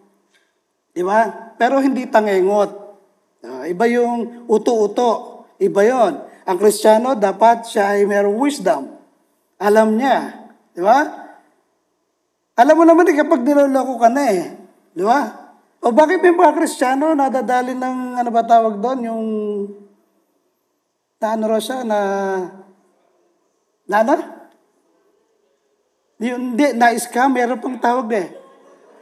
Di 0.92 1.00
ba? 1.00 1.48
Pero 1.56 1.80
hindi 1.80 2.12
tangengot. 2.12 2.70
Ah, 3.40 3.64
iba 3.64 3.88
yung 3.88 4.44
uto-uto. 4.44 5.48
Iba 5.56 5.88
yon. 5.88 6.20
Ang 6.44 6.56
Kristiyano, 6.60 7.16
dapat 7.16 7.72
siya 7.72 7.96
ay 7.96 8.04
merong 8.04 8.36
wisdom. 8.36 9.00
Alam 9.56 9.96
niya. 9.96 10.44
Di 10.76 10.84
ba? 10.84 11.08
Alam 12.52 12.74
mo 12.76 12.84
naman 12.84 13.08
eh, 13.08 13.16
kapag 13.16 13.40
niloloko 13.48 13.96
ka 13.96 14.12
na 14.12 14.28
eh. 14.28 14.60
Di 14.92 15.00
ba? 15.00 15.37
O 15.78 15.94
bakit 15.94 16.18
may 16.18 16.34
mga 16.34 16.58
Kristiyano 16.58 17.14
nadadali 17.14 17.72
ng, 17.74 18.18
ano 18.18 18.30
ba 18.34 18.42
tawag 18.42 18.82
doon, 18.82 18.98
yung, 19.06 19.24
na 21.22 21.26
ano 21.34 21.44
na, 21.86 22.00
na 23.86 23.96
ano? 24.02 24.14
Yung, 26.18 26.54
hindi, 26.54 26.74
na-scam, 26.74 27.30
meron 27.30 27.62
pang 27.62 27.78
tawag 27.78 28.10
eh. 28.10 28.28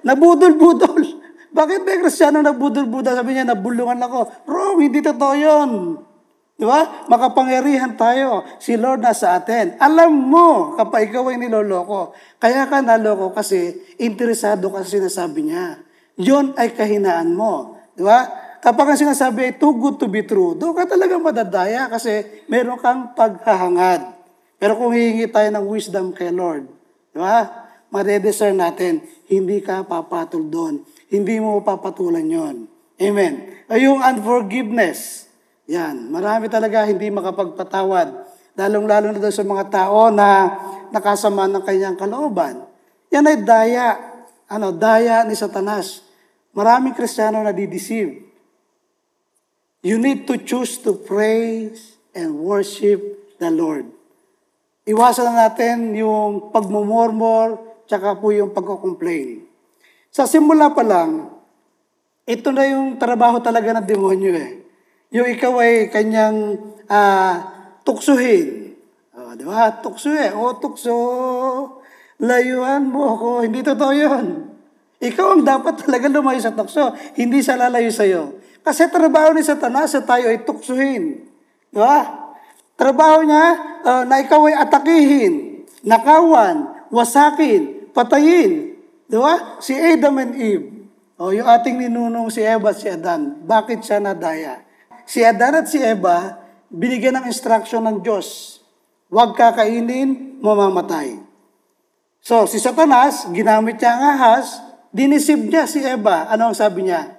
Nabudol-budol. 0.04 1.00
Bakit 1.58 1.80
may 1.88 1.98
Kristiyano 2.04 2.44
nabudol-budol? 2.44 3.16
Sabi 3.16 3.32
niya, 3.32 3.48
nabulungan 3.48 3.96
ako. 4.04 4.44
Wrong, 4.44 4.78
hindi 4.84 5.00
totoo 5.00 5.32
yun. 5.32 5.70
Di 6.56 6.64
ba? 6.64 7.08
Makapangyarihan 7.08 7.96
tayo. 8.00 8.44
Si 8.60 8.76
Lord 8.76 9.04
nasa 9.04 9.36
atin. 9.36 9.76
Alam 9.80 10.12
mo 10.28 10.48
kapag 10.76 11.12
ikaw 11.12 11.28
ay 11.28 11.36
niloloko. 11.36 12.16
Kaya 12.40 12.64
ka 12.64 12.80
naloko 12.80 13.32
kasi 13.32 13.76
interesado 14.00 14.72
ka 14.72 14.80
sa 14.80 14.96
sinasabi 14.96 15.52
niya. 15.52 15.85
Yon 16.16 16.56
ay 16.56 16.72
kahinaan 16.72 17.36
mo. 17.36 17.76
Di 17.92 18.04
ba? 18.04 18.24
Kapag 18.64 18.92
ang 18.92 18.98
sinasabi 18.98 19.46
ay 19.46 19.52
too 19.60 19.76
good 19.76 20.00
to 20.00 20.08
be 20.08 20.24
true, 20.24 20.56
doon 20.56 20.74
ka 20.74 20.88
talaga 20.88 21.14
madadaya 21.20 21.86
kasi 21.86 22.24
meron 22.50 22.80
kang 22.80 23.12
paghahangad. 23.14 24.16
Pero 24.56 24.74
kung 24.80 24.96
hihingi 24.96 25.28
tayo 25.28 25.52
ng 25.52 25.66
wisdom 25.68 26.16
kay 26.16 26.32
Lord, 26.32 26.66
di 27.12 27.20
ba? 27.20 27.68
Madedesire 27.92 28.56
natin, 28.56 29.04
hindi 29.30 29.62
ka 29.62 29.86
papatol 29.86 30.50
doon. 30.50 30.82
Hindi 31.06 31.38
mo 31.38 31.62
papatulan 31.62 32.26
yon. 32.26 32.66
Amen. 32.98 33.62
Ay, 33.70 33.86
yung 33.86 34.02
unforgiveness, 34.02 35.30
yan, 35.66 36.10
marami 36.10 36.46
talaga 36.46 36.86
hindi 36.86 37.10
makapagpatawad. 37.10 38.08
Lalong-lalo 38.56 39.12
na 39.12 39.20
doon 39.20 39.34
sa 39.34 39.44
mga 39.44 39.64
tao 39.68 40.08
na 40.08 40.28
nakasama 40.90 41.44
ng 41.50 41.62
kanyang 41.62 41.98
kalooban. 41.98 42.64
Yan 43.12 43.28
ay 43.28 43.38
daya, 43.42 43.98
ano, 44.48 44.72
daya 44.72 45.26
ni 45.26 45.34
Satanas. 45.34 46.05
Maraming 46.56 46.96
Kristiyano 46.96 47.44
na 47.44 47.52
dideceive. 47.52 48.24
You 49.84 50.00
need 50.00 50.24
to 50.24 50.40
choose 50.40 50.80
to 50.88 50.96
praise 50.96 52.00
and 52.16 52.40
worship 52.40 52.98
the 53.36 53.52
Lord. 53.52 53.92
Iwasan 54.88 55.36
na 55.36 55.52
natin 55.52 55.92
yung 55.92 56.48
pagmumurmur, 56.48 57.60
tsaka 57.84 58.16
po 58.16 58.32
yung 58.32 58.56
pagko-complain. 58.56 59.44
Sa 60.08 60.24
simula 60.24 60.72
pa 60.72 60.80
lang, 60.80 61.28
ito 62.24 62.48
na 62.50 62.64
yung 62.64 62.96
trabaho 62.96 63.36
talaga 63.44 63.76
ng 63.76 63.86
demonyo 63.86 64.32
eh. 64.32 64.52
Yung 65.12 65.28
ikaw 65.28 65.60
ay 65.60 65.92
kanyang 65.92 66.56
ah, 66.88 67.52
tuksuhin. 67.84 68.74
O, 69.12 69.36
di 69.36 69.44
ba? 69.44 69.76
Tukso 69.84 70.08
eh. 70.10 70.32
O, 70.32 70.56
tukso. 70.56 70.96
Layuan 72.16 72.88
mo 72.88 73.12
ako. 73.12 73.28
Hindi 73.44 73.60
totoo 73.60 73.92
yun. 73.92 74.55
Ikaw 75.06 75.26
ang 75.38 75.44
dapat 75.46 75.86
talaga 75.86 76.10
lumayo 76.10 76.40
sa 76.42 76.50
tukso. 76.50 76.90
Hindi 77.14 77.44
siya 77.44 77.54
lalayo 77.54 77.90
sa'yo. 77.92 78.42
Kasi 78.66 78.90
trabaho 78.90 79.30
ni 79.30 79.46
Satanas 79.46 79.94
sa 79.94 80.02
tayo 80.02 80.26
ay 80.26 80.42
tuksuhin. 80.42 81.22
Di 81.70 81.78
ba? 81.78 82.26
Trabaho 82.74 83.22
niya 83.22 83.44
ah, 83.86 84.02
na 84.02 84.20
ikaw 84.20 84.42
ay 84.50 84.56
atakihin, 84.58 85.64
nakawan, 85.86 86.84
wasakin, 86.90 87.92
patayin. 87.94 88.74
Di 89.06 89.16
ba? 89.16 89.62
Si 89.62 89.72
Adam 89.72 90.18
and 90.18 90.34
Eve. 90.34 90.66
O, 91.16 91.32
yung 91.32 91.48
ating 91.48 91.80
ninunong 91.80 92.28
si 92.28 92.44
Eva 92.44 92.76
at 92.76 92.76
si 92.76 92.92
Adan. 92.92 93.40
Bakit 93.48 93.80
siya 93.80 94.02
nadaya? 94.04 94.60
Si 95.08 95.24
Adan 95.24 95.64
at 95.64 95.66
si 95.70 95.80
Eva, 95.80 96.44
binigyan 96.68 97.16
ng 97.22 97.26
instruction 97.32 97.80
ng 97.88 98.04
Diyos. 98.04 98.60
Huwag 99.08 99.32
kakainin, 99.32 100.36
mamamatay. 100.44 101.16
So, 102.20 102.44
si 102.50 102.58
Satanas, 102.60 103.30
ginamit 103.30 103.78
niya 103.78 103.96
ang 103.96 104.02
ahas, 104.18 104.65
dinisib 104.94 105.48
niya 105.48 105.64
si 105.64 105.82
Eva. 105.82 106.30
Ano 106.30 106.50
ang 106.50 106.56
sabi 106.56 106.86
niya? 106.86 107.16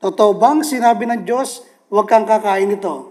Totoo 0.00 0.36
bang 0.40 0.64
sinabi 0.64 1.04
ng 1.04 1.28
Diyos, 1.28 1.64
huwag 1.92 2.08
kang 2.08 2.24
kakain 2.24 2.72
ito? 2.72 3.10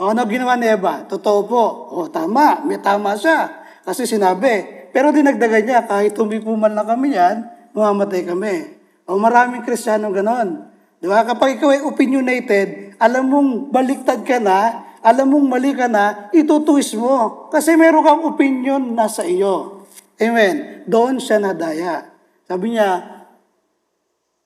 O 0.00 0.10
ano 0.10 0.26
ginawa 0.26 0.56
ni 0.58 0.66
Eva? 0.66 1.04
Totoo 1.06 1.40
po. 1.46 1.64
O 1.94 2.10
tama, 2.10 2.64
may 2.64 2.80
tama 2.80 3.14
siya. 3.14 3.62
Kasi 3.84 4.08
sinabi. 4.08 4.88
Pero 4.90 5.12
dinagdagan 5.12 5.62
niya, 5.66 5.80
kahit 5.84 6.16
humipuman 6.16 6.72
lang 6.72 6.88
kami 6.88 7.14
yan, 7.14 7.46
mamamatay 7.76 8.24
kami. 8.26 8.74
O 9.04 9.20
maraming 9.20 9.62
Kristiyano 9.62 10.08
ganon. 10.10 10.66
Di 10.98 11.06
ba? 11.06 11.22
Kapag 11.22 11.60
ikaw 11.60 11.76
ay 11.76 11.84
opinionated, 11.84 12.96
alam 12.96 13.28
mong 13.28 13.50
baliktad 13.68 14.24
ka 14.24 14.40
na, 14.40 14.88
alam 15.04 15.28
mong 15.28 15.46
mali 15.46 15.76
ka 15.76 15.84
na, 15.84 16.32
itutuwis 16.32 16.96
mo. 16.96 17.50
Kasi 17.52 17.76
meron 17.76 18.00
kang 18.00 18.24
opinion 18.24 18.96
na 18.96 19.04
sa 19.04 19.20
iyo. 19.20 19.84
Amen. 20.16 20.86
Doon 20.88 21.20
siya 21.20 21.36
nadaya. 21.36 22.08
Sabi 22.48 22.72
niya, 22.72 23.13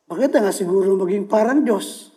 bakit 0.08 0.32
nga 0.32 0.48
siguro 0.48 0.96
maging 0.96 1.28
parang 1.28 1.60
Diyos? 1.60 2.08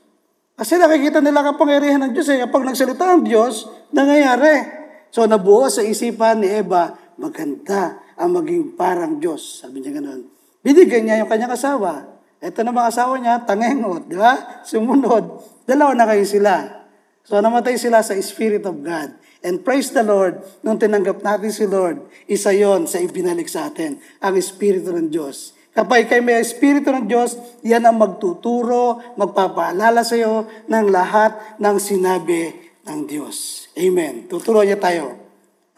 Kasi 0.55 0.79
nakikita 0.79 1.19
nila 1.19 1.43
kapangyarihan 1.43 1.99
ng 2.07 2.11
Diyos 2.15 2.31
eh. 2.31 2.39
Kapag 2.47 2.63
nagsalita 2.63 3.03
ang 3.03 3.21
Diyos, 3.27 3.67
nangyayari. 3.91 4.63
So 5.11 5.27
nabuo 5.27 5.67
sa 5.67 5.83
isipan 5.83 6.39
ni 6.39 6.47
Eva, 6.47 6.95
maganda 7.19 7.99
ang 8.15 8.31
maging 8.31 8.79
parang 8.79 9.19
Diyos. 9.19 9.59
Sabi 9.59 9.83
niya 9.83 9.99
ganoon. 9.99 10.23
Binigyan 10.63 11.03
niya 11.03 11.19
yung 11.19 11.27
kanyang 11.27 11.51
asawa. 11.51 12.07
Ito 12.39 12.63
na 12.63 12.73
mga 12.73 12.89
asawa 12.89 13.13
niya, 13.19 13.43
tangengot, 13.43 14.07
di 14.07 14.17
ba? 14.17 14.63
Sumunod. 14.63 15.43
Dalawa 15.67 15.91
na 15.93 16.07
kayo 16.07 16.23
sila. 16.23 16.85
So 17.27 17.37
namatay 17.37 17.75
sila 17.77 18.01
sa 18.01 18.15
Spirit 18.23 18.63
of 18.63 18.79
God. 18.81 19.13
And 19.41 19.65
praise 19.65 19.89
the 19.89 20.05
Lord, 20.05 20.41
nung 20.61 20.77
tinanggap 20.77 21.25
natin 21.25 21.49
si 21.49 21.65
Lord, 21.65 22.05
isa 22.29 22.53
yon 22.53 22.85
sa 22.85 23.01
ibinalik 23.01 23.49
sa 23.49 23.73
atin, 23.73 23.97
ang 24.21 24.37
Espiritu 24.37 24.93
ng 24.93 25.09
Diyos. 25.09 25.57
Kapag 25.71 26.11
kayo 26.11 26.19
may 26.19 26.43
Espiritu 26.43 26.91
ng 26.91 27.07
Diyos, 27.07 27.39
yan 27.63 27.87
ang 27.87 27.95
magtuturo, 27.95 28.99
magpapaalala 29.15 30.03
sa 30.03 30.19
iyo 30.19 30.43
ng 30.67 30.85
lahat 30.91 31.59
ng 31.63 31.75
sinabi 31.79 32.51
ng 32.83 33.07
Diyos. 33.07 33.67
Amen. 33.79 34.27
Tuturo 34.27 34.67
niya 34.67 34.75
tayo. 34.75 35.15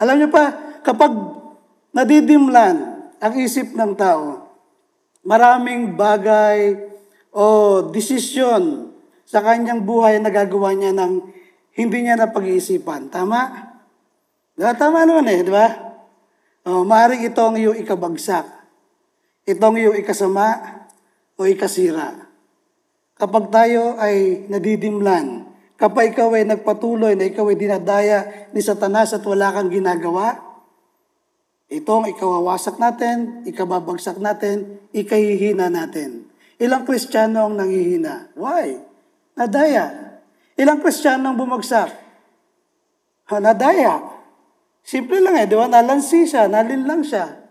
Alam 0.02 0.18
niyo 0.18 0.28
pa, 0.34 0.50
kapag 0.82 1.14
nadidimlan 1.94 3.06
ang 3.22 3.34
isip 3.38 3.70
ng 3.78 3.94
tao, 3.94 4.50
maraming 5.22 5.94
bagay 5.94 6.74
o 7.30 7.78
desisyon 7.94 8.90
sa 9.22 9.46
kanyang 9.46 9.86
buhay 9.86 10.18
na 10.18 10.34
gagawa 10.34 10.74
niya 10.74 10.90
ng 10.90 11.22
hindi 11.78 11.98
niya 12.02 12.18
na 12.18 12.34
pag-iisipan. 12.34 13.14
Tama? 13.14 13.40
Diba? 14.58 14.74
Tama 14.74 15.06
naman 15.06 15.26
eh, 15.30 15.42
di 15.42 15.50
ba? 15.54 15.70
O, 16.66 16.82
maaaring 16.82 17.26
ito 17.26 17.42
ang 17.42 17.58
iyong 17.58 17.78
ikabagsak. 17.78 18.63
Ito 19.44 19.60
ang 19.60 19.76
iyong 19.76 20.00
ikasama 20.00 20.56
o 21.36 21.44
ikasira. 21.44 22.16
Kapag 23.20 23.52
tayo 23.52 24.00
ay 24.00 24.48
nadidimlan, 24.48 25.44
kapag 25.76 26.16
ikaw 26.16 26.32
ay 26.32 26.48
nagpatuloy 26.48 27.12
na 27.12 27.28
ikaw 27.28 27.52
ay 27.52 27.56
dinadaya 27.60 28.48
ni 28.56 28.64
Satanas 28.64 29.12
at 29.12 29.22
wala 29.28 29.52
kang 29.52 29.68
ginagawa, 29.68 30.40
ito 31.68 31.90
ang 31.92 32.08
ikawawasak 32.08 32.80
natin, 32.80 33.44
ikababagsak 33.44 34.16
natin, 34.16 34.80
ikahihina 34.96 35.68
natin. 35.68 36.24
Ilang 36.56 36.88
Kristiyano 36.88 37.44
ang 37.44 37.60
nanghihina? 37.60 38.32
Why? 38.40 38.80
Nadaya. 39.36 40.16
Ilang 40.56 40.80
Kristiyano 40.80 41.34
ang 41.34 41.36
bumagsak? 41.36 41.90
Ha, 43.28 43.34
nadaya. 43.44 44.00
Simple 44.80 45.20
lang 45.20 45.36
eh, 45.36 45.44
di 45.44 45.56
ba? 45.56 45.68
Nalansi 45.68 46.24
siya, 46.24 46.48
nalin 46.48 46.88
siya. 47.04 47.43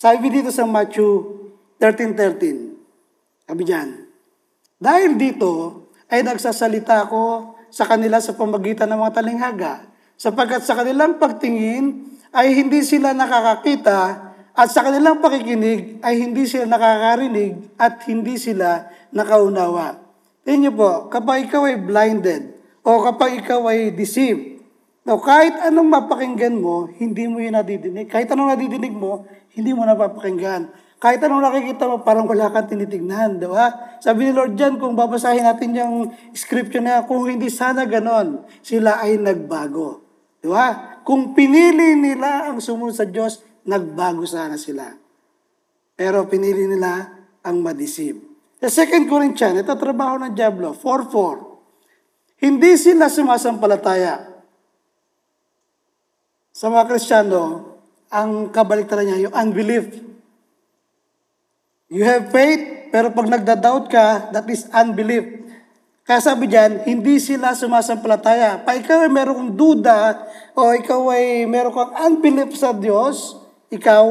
Sabi 0.00 0.32
dito 0.32 0.48
sa 0.48 0.64
Matthew 0.64 1.28
13.13, 1.76 3.44
sabi 3.44 3.62
dyan, 3.68 4.08
dahil 4.80 5.20
dito 5.20 5.84
ay 6.08 6.24
nagsasalita 6.24 7.04
ako 7.04 7.52
sa 7.68 7.84
kanila 7.84 8.16
sa 8.16 8.32
pamagitan 8.32 8.88
ng 8.88 8.96
mga 8.96 9.12
talinghaga, 9.20 9.84
sapagkat 10.16 10.64
sa 10.64 10.80
kanilang 10.80 11.20
pagtingin 11.20 12.16
ay 12.32 12.48
hindi 12.48 12.80
sila 12.80 13.12
nakakakita 13.12 14.32
at 14.56 14.68
sa 14.72 14.88
kanilang 14.88 15.20
pakikinig 15.20 16.00
ay 16.00 16.16
hindi 16.16 16.48
sila 16.48 16.64
nakakarinig 16.64 17.76
at 17.76 18.00
hindi 18.08 18.40
sila 18.40 18.88
nakaunawa. 19.12 20.00
Tingnan 20.48 20.60
niyo 20.64 20.72
po, 20.80 21.12
kapag 21.12 21.44
ikaw 21.44 21.68
ay 21.68 21.76
blinded 21.76 22.56
o 22.88 23.04
kapag 23.04 23.44
ikaw 23.44 23.68
ay 23.68 23.92
deceived, 23.92 24.59
No, 25.00 25.16
kahit 25.16 25.56
anong 25.64 25.88
mapakinggan 25.88 26.60
mo, 26.60 26.84
hindi 27.00 27.24
mo 27.24 27.40
yun 27.40 27.56
nadidinig. 27.56 28.12
Kahit 28.12 28.28
anong 28.28 28.52
nadidinig 28.52 28.92
mo, 28.92 29.24
hindi 29.56 29.72
mo 29.72 29.88
napapakinggan. 29.88 30.68
Kahit 31.00 31.24
anong 31.24 31.40
nakikita 31.40 31.88
mo, 31.88 32.04
parang 32.04 32.28
wala 32.28 32.52
kang 32.52 32.68
tinitignan, 32.68 33.40
di 33.40 33.48
ba? 33.48 33.96
Sabi 34.04 34.28
ni 34.28 34.36
Lord 34.36 34.52
John, 34.60 34.76
kung 34.76 34.92
babasahin 34.92 35.48
natin 35.48 35.72
yung 35.72 36.12
scripture 36.36 36.84
na, 36.84 37.08
kung 37.08 37.24
hindi 37.24 37.48
sana 37.48 37.88
ganon, 37.88 38.44
sila 38.60 39.00
ay 39.00 39.16
nagbago. 39.16 40.04
Di 40.44 40.52
ba? 40.52 41.00
Kung 41.00 41.32
pinili 41.32 41.96
nila 41.96 42.52
ang 42.52 42.60
sumunod 42.60 42.92
sa 42.92 43.08
Diyos, 43.08 43.40
nagbago 43.64 44.28
sana 44.28 44.60
sila. 44.60 44.92
Pero 45.96 46.28
pinili 46.28 46.68
nila 46.68 47.08
ang 47.40 47.64
madisib. 47.64 48.20
Sa 48.60 48.68
2 48.68 49.08
Corinthians, 49.08 49.56
ito 49.56 49.72
trabaho 49.72 50.20
ng 50.20 50.36
Diablo, 50.36 50.76
4.4. 50.76 52.44
Hindi 52.44 52.76
sila 52.76 53.08
sumasampalataya 53.08 54.29
sa 56.60 56.68
mga 56.68 56.92
Kristiyano, 56.92 57.72
ang 58.12 58.52
kabaliktaran 58.52 59.08
niya, 59.08 59.24
yung 59.24 59.32
unbelief. 59.32 59.96
You 61.88 62.04
have 62.04 62.28
faith, 62.28 62.92
pero 62.92 63.08
pag 63.16 63.32
nagda-doubt 63.32 63.88
ka, 63.88 64.28
that 64.28 64.44
is 64.52 64.68
unbelief. 64.68 65.24
Kaya 66.04 66.20
sabi 66.20 66.52
dyan, 66.52 66.84
hindi 66.84 67.16
sila 67.16 67.56
sumasampalataya. 67.56 68.60
Pa 68.60 68.76
ikaw 68.76 69.08
ay 69.08 69.08
meron 69.08 69.40
kong 69.40 69.52
duda, 69.56 70.20
o 70.52 70.76
ikaw 70.76 71.00
ay 71.16 71.48
meron 71.48 71.72
kang 71.72 71.96
unbelief 71.96 72.52
sa 72.52 72.76
Diyos, 72.76 73.40
ikaw 73.72 74.04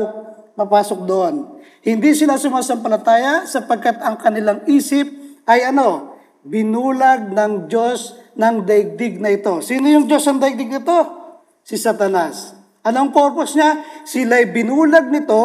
mapasok 0.58 1.06
doon. 1.06 1.62
Hindi 1.86 2.18
sila 2.18 2.42
sumasampalataya 2.42 3.46
sapagkat 3.46 4.02
ang 4.02 4.18
kanilang 4.18 4.66
isip 4.66 5.06
ay 5.46 5.70
ano? 5.70 6.18
Binulag 6.42 7.30
ng 7.30 7.70
Diyos 7.70 8.18
ng 8.34 8.66
daigdig 8.66 9.22
na 9.22 9.38
ito. 9.38 9.62
Sino 9.62 9.86
yung 9.86 10.10
Diyos 10.10 10.26
ng 10.26 10.42
daigdig 10.42 10.74
na 10.74 10.82
ito? 10.82 11.29
Si 11.70 11.78
Satanas. 11.78 12.58
Anong 12.82 13.14
purpose 13.14 13.54
niya? 13.54 13.86
Sila'y 14.02 14.50
binulag 14.50 15.14
nito 15.14 15.38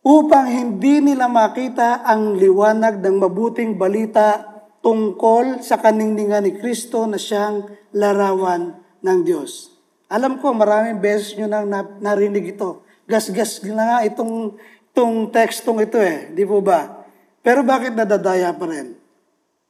upang 0.00 0.48
hindi 0.48 1.04
nila 1.04 1.28
makita 1.28 2.00
ang 2.00 2.40
liwanag 2.40 3.04
ng 3.04 3.16
mabuting 3.20 3.76
balita 3.76 4.40
tungkol 4.80 5.60
sa 5.60 5.76
kaningningan 5.76 6.48
ni 6.48 6.56
Kristo 6.56 7.04
na 7.04 7.20
siyang 7.20 7.68
larawan 7.92 8.80
ng 9.04 9.18
Diyos. 9.20 9.76
Alam 10.08 10.40
ko, 10.40 10.56
maraming 10.56 11.04
beses 11.04 11.36
nyo 11.36 11.44
nang 11.44 11.68
narinig 12.00 12.56
ito. 12.56 12.80
Gas-gas 13.04 13.60
na 13.68 13.84
nga 13.84 13.98
itong, 14.08 14.56
itong 14.96 15.28
tekstong 15.28 15.84
ito 15.84 16.00
eh, 16.00 16.32
di 16.32 16.48
po 16.48 16.64
ba? 16.64 17.04
Pero 17.44 17.60
bakit 17.60 17.92
nadadaya 17.92 18.56
pa 18.56 18.64
rin? 18.64 18.96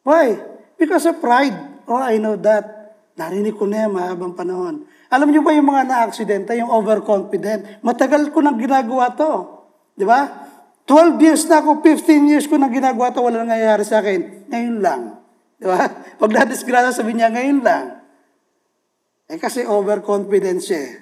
Why? 0.07 0.38
Because 0.79 1.11
of 1.11 1.19
pride. 1.19 1.83
Oh, 1.90 1.99
I 1.99 2.23
know 2.23 2.38
that. 2.38 2.95
Narinig 3.19 3.59
ko 3.59 3.67
na 3.67 3.85
yan 3.85 3.90
mahabang 3.93 4.33
panahon. 4.33 4.87
Alam 5.11 5.35
niyo 5.35 5.43
ba 5.43 5.50
yung 5.50 5.67
mga 5.67 5.90
na-aksidente, 5.90 6.55
yung 6.55 6.71
overconfident? 6.71 7.83
Matagal 7.83 8.31
ko 8.31 8.38
nang 8.47 8.55
ginagawa 8.55 9.11
to. 9.19 9.59
Di 9.99 10.07
ba? 10.07 10.47
12 10.87 11.19
years 11.19 11.43
na 11.50 11.58
ako, 11.58 11.82
15 11.82 12.30
years 12.30 12.47
ko 12.47 12.54
nang 12.54 12.71
ginagawa 12.71 13.11
to, 13.11 13.19
wala 13.19 13.43
nangyayari 13.43 13.82
sa 13.82 13.99
akin. 13.99 14.47
Ngayon 14.47 14.76
lang. 14.78 15.19
Di 15.58 15.67
ba? 15.67 15.82
Pag 16.23 16.30
na-disgrasya, 16.30 16.95
sabi 16.95 17.19
niya, 17.19 17.26
ngayon 17.26 17.58
lang. 17.58 18.06
Eh 19.26 19.39
kasi 19.39 19.67
overconfident 19.67 20.63
siya. 20.63 20.78
Eh. 20.78 20.93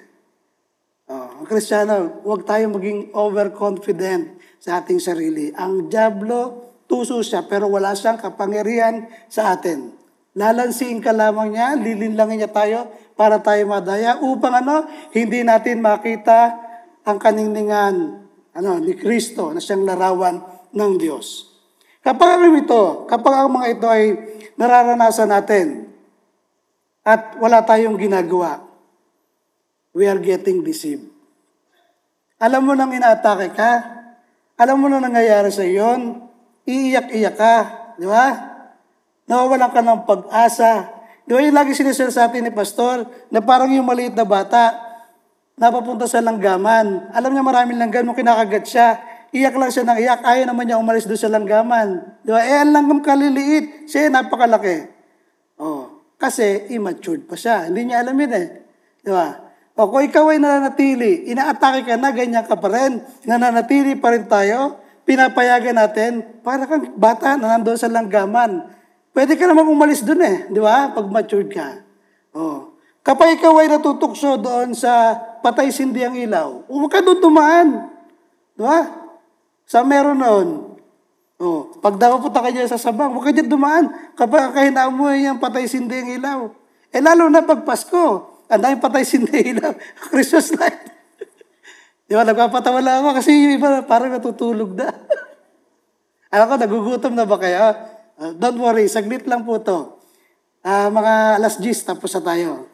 Oh, 1.09 1.41
ang 1.41 1.45
Kristiyano, 1.49 2.21
huwag 2.21 2.45
tayo 2.45 2.69
maging 2.69 3.13
overconfident 3.17 4.37
sa 4.61 4.81
ating 4.81 5.01
sarili. 5.01 5.49
Ang 5.57 5.89
Diablo, 5.89 6.69
tuso 6.85 7.21
siya, 7.25 7.49
pero 7.49 7.65
wala 7.65 7.97
siyang 7.97 8.21
kapangyarihan 8.21 9.09
sa 9.25 9.57
atin. 9.57 9.89
Lalansiin 10.37 11.01
ka 11.01 11.09
lamang 11.09 11.57
niya, 11.57 11.73
lilinlangin 11.73 12.45
niya 12.45 12.53
tayo 12.53 12.93
para 13.19 13.43
tayo 13.43 13.67
madaya 13.67 14.15
upang 14.23 14.63
ano, 14.63 14.87
hindi 15.11 15.43
natin 15.43 15.83
makita 15.83 16.55
ang 17.03 17.19
kaningningan 17.19 18.23
ano, 18.55 18.71
ni 18.79 18.95
Kristo 18.95 19.51
na 19.51 19.59
siyang 19.59 19.83
larawan 19.83 20.39
ng 20.71 20.91
Diyos. 20.95 21.51
Kapag 21.99 22.39
ang 22.39 22.55
ito, 22.55 23.03
kapag 23.11 23.43
ang 23.43 23.51
mga 23.51 23.67
ito 23.75 23.87
ay 23.91 24.03
nararanasan 24.55 25.35
natin 25.35 25.91
at 27.03 27.35
wala 27.43 27.59
tayong 27.67 27.99
ginagawa, 27.99 28.63
we 29.91 30.07
are 30.07 30.23
getting 30.23 30.63
deceived. 30.63 31.11
Alam 32.39 32.71
mo 32.71 32.73
nang 32.73 32.95
inaatake 32.95 33.51
ka, 33.51 33.71
alam 34.55 34.79
mo 34.79 34.87
na 34.87 35.03
nangyayari 35.03 35.51
sa 35.51 35.67
iyon, 35.67 36.23
iiyak-iyak 36.63 37.35
ka, 37.35 37.55
di 37.99 38.07
ba? 38.07 38.31
Nawawalan 39.27 39.71
ka 39.75 39.83
ng 39.83 40.01
pag-asa. 40.07 40.98
Di 41.29 41.37
ba 41.37 41.45
yung 41.45 41.53
lagi 41.53 41.77
sinisir 41.77 42.09
sa 42.09 42.25
atin 42.25 42.41
ni 42.41 42.49
Pastor, 42.49 43.05
na 43.29 43.37
parang 43.37 43.69
yung 43.69 43.85
maliit 43.85 44.17
na 44.17 44.25
bata, 44.25 44.73
napapunta 45.61 46.09
sa 46.09 46.25
langgaman. 46.25 47.05
Alam 47.13 47.37
niya 47.37 47.45
maraming 47.45 47.77
langgan, 47.77 48.01
mo 48.01 48.17
kinakagat 48.17 48.65
siya. 48.65 48.97
Iyak 49.29 49.53
lang 49.61 49.69
siya 49.69 49.85
ng 49.85 49.99
iyak, 50.01 50.25
ayaw 50.25 50.49
naman 50.49 50.65
niya 50.65 50.81
umalis 50.81 51.05
doon 51.05 51.21
sa 51.21 51.29
langgaman. 51.29 52.01
Di 52.25 52.33
ba? 52.33 52.41
Eh, 52.41 52.65
ang 52.65 52.73
langgam 52.73 53.05
kaliliit, 53.05 53.85
siya 53.85 54.09
napakalaki. 54.09 54.89
Oh, 55.61 56.01
kasi 56.17 56.65
immature 56.73 57.21
pa 57.21 57.37
siya. 57.37 57.69
Hindi 57.69 57.93
niya 57.93 58.01
alam 58.01 58.17
yun 58.17 58.33
eh. 58.33 58.47
Di 59.05 59.13
ba? 59.13 59.29
O 59.77 59.85
kung 59.85 60.01
ikaw 60.01 60.33
ay 60.33 60.41
nananatili, 60.41 61.29
inaatake 61.29 61.85
ka 61.85 61.93
na, 61.93 62.09
ganyan 62.09 62.43
ka 62.43 62.57
pa 62.57 62.73
rin, 62.73 63.05
nananatili 63.29 64.01
pa 64.01 64.17
rin 64.17 64.25
tayo, 64.25 64.81
pinapayagan 65.05 65.77
natin, 65.77 66.25
para 66.41 66.65
kang 66.65 66.89
bata 66.97 67.37
na 67.37 67.53
nandoon 67.53 67.77
sa 67.77 67.85
langgaman. 67.85 68.78
Pwede 69.09 69.33
ka 69.35 69.49
naman 69.49 69.65
umalis 69.65 70.05
doon 70.05 70.21
eh, 70.21 70.37
di 70.47 70.61
ba? 70.61 70.93
Pag 70.93 71.09
matured 71.09 71.49
ka. 71.49 71.81
Oh. 72.33 72.77
Kapag 73.01 73.41
ikaw 73.41 73.57
ay 73.63 73.67
natutukso 73.71 74.37
doon 74.37 74.77
sa 74.77 75.17
patay 75.41 75.73
sindi 75.73 76.05
ang 76.05 76.13
ilaw, 76.13 76.67
huwag 76.69 76.91
ka 76.93 77.01
doon 77.01 77.17
dumaan. 77.17 77.67
Di 78.53 78.61
ba? 78.61 78.79
Sa 79.65 79.81
meron 79.81 80.19
noon. 80.19 80.47
Oh, 81.39 81.71
pag 81.79 81.95
dapapunta 81.95 82.43
ka 82.43 82.51
dyan 82.51 82.67
sa 82.67 82.75
sabang, 82.75 83.15
huwag 83.15 83.31
ka 83.31 83.33
dyan 83.33 83.47
dumaan. 83.47 83.87
Kapag 84.13 84.51
kahinaan 84.51 84.91
mo 84.91 85.07
yung 85.15 85.39
patay 85.39 85.65
sindi 85.65 85.95
ang 85.95 86.09
ilaw. 86.19 86.39
Eh 86.91 86.99
lalo 86.99 87.31
na 87.31 87.41
pag 87.41 87.63
Pasko, 87.63 88.27
ang 88.45 88.59
daming 88.59 88.83
patay 88.83 89.07
sindi 89.07 89.31
ang 89.31 89.49
ilaw. 89.57 89.71
Christmas 90.11 90.51
light. 90.59 90.77
Di 92.11 92.13
ba, 92.13 92.27
nagpapatawa 92.27 92.83
lang 92.83 93.01
ako 93.01 93.23
kasi 93.23 93.31
yung 93.31 93.55
iba 93.55 93.81
parang 93.87 94.11
natutulog 94.11 94.75
na. 94.75 94.91
Alam 96.35 96.45
ko, 96.45 96.53
nagugutom 96.59 97.13
na 97.15 97.25
ba 97.25 97.39
kayo? 97.39 97.73
Uh, 98.19 98.35
don't 98.35 98.59
worry, 98.59 98.83
saglit 98.91 99.23
lang 99.23 99.47
po 99.47 99.63
to. 99.63 99.95
Uh, 100.59 100.91
mga 100.91 101.39
alas 101.39 101.55
10, 101.55 101.87
tapos 101.87 102.11
na 102.19 102.35
tayo. 102.35 102.67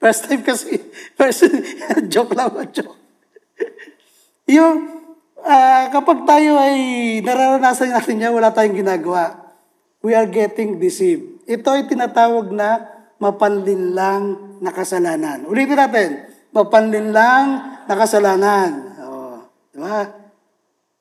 First 0.00 0.24
time 0.24 0.40
kasi, 0.40 0.80
first, 1.20 1.44
joke 2.12 2.32
lang, 2.32 2.48
joke. 2.72 2.96
yung, 4.48 5.04
uh, 5.36 5.84
kapag 5.92 6.24
tayo 6.24 6.56
ay 6.56 6.76
nararanasan 7.20 7.92
natin 7.92 8.24
yan, 8.24 8.32
wala 8.32 8.56
tayong 8.56 8.80
ginagawa. 8.80 9.52
We 10.00 10.16
are 10.16 10.24
getting 10.24 10.80
deceived. 10.80 11.44
Ito 11.44 11.68
ay 11.76 11.84
tinatawag 11.84 12.48
na 12.48 12.88
mapanlinlang 13.20 14.56
na 14.64 14.72
kasalanan. 14.72 15.44
Ulitin 15.44 15.76
natin, 15.76 16.24
mapanlinlang 16.56 17.48
na 17.84 17.94
kasalanan. 18.00 18.96
Oh, 19.04 19.44
di 19.72 19.76
ba? 19.76 20.08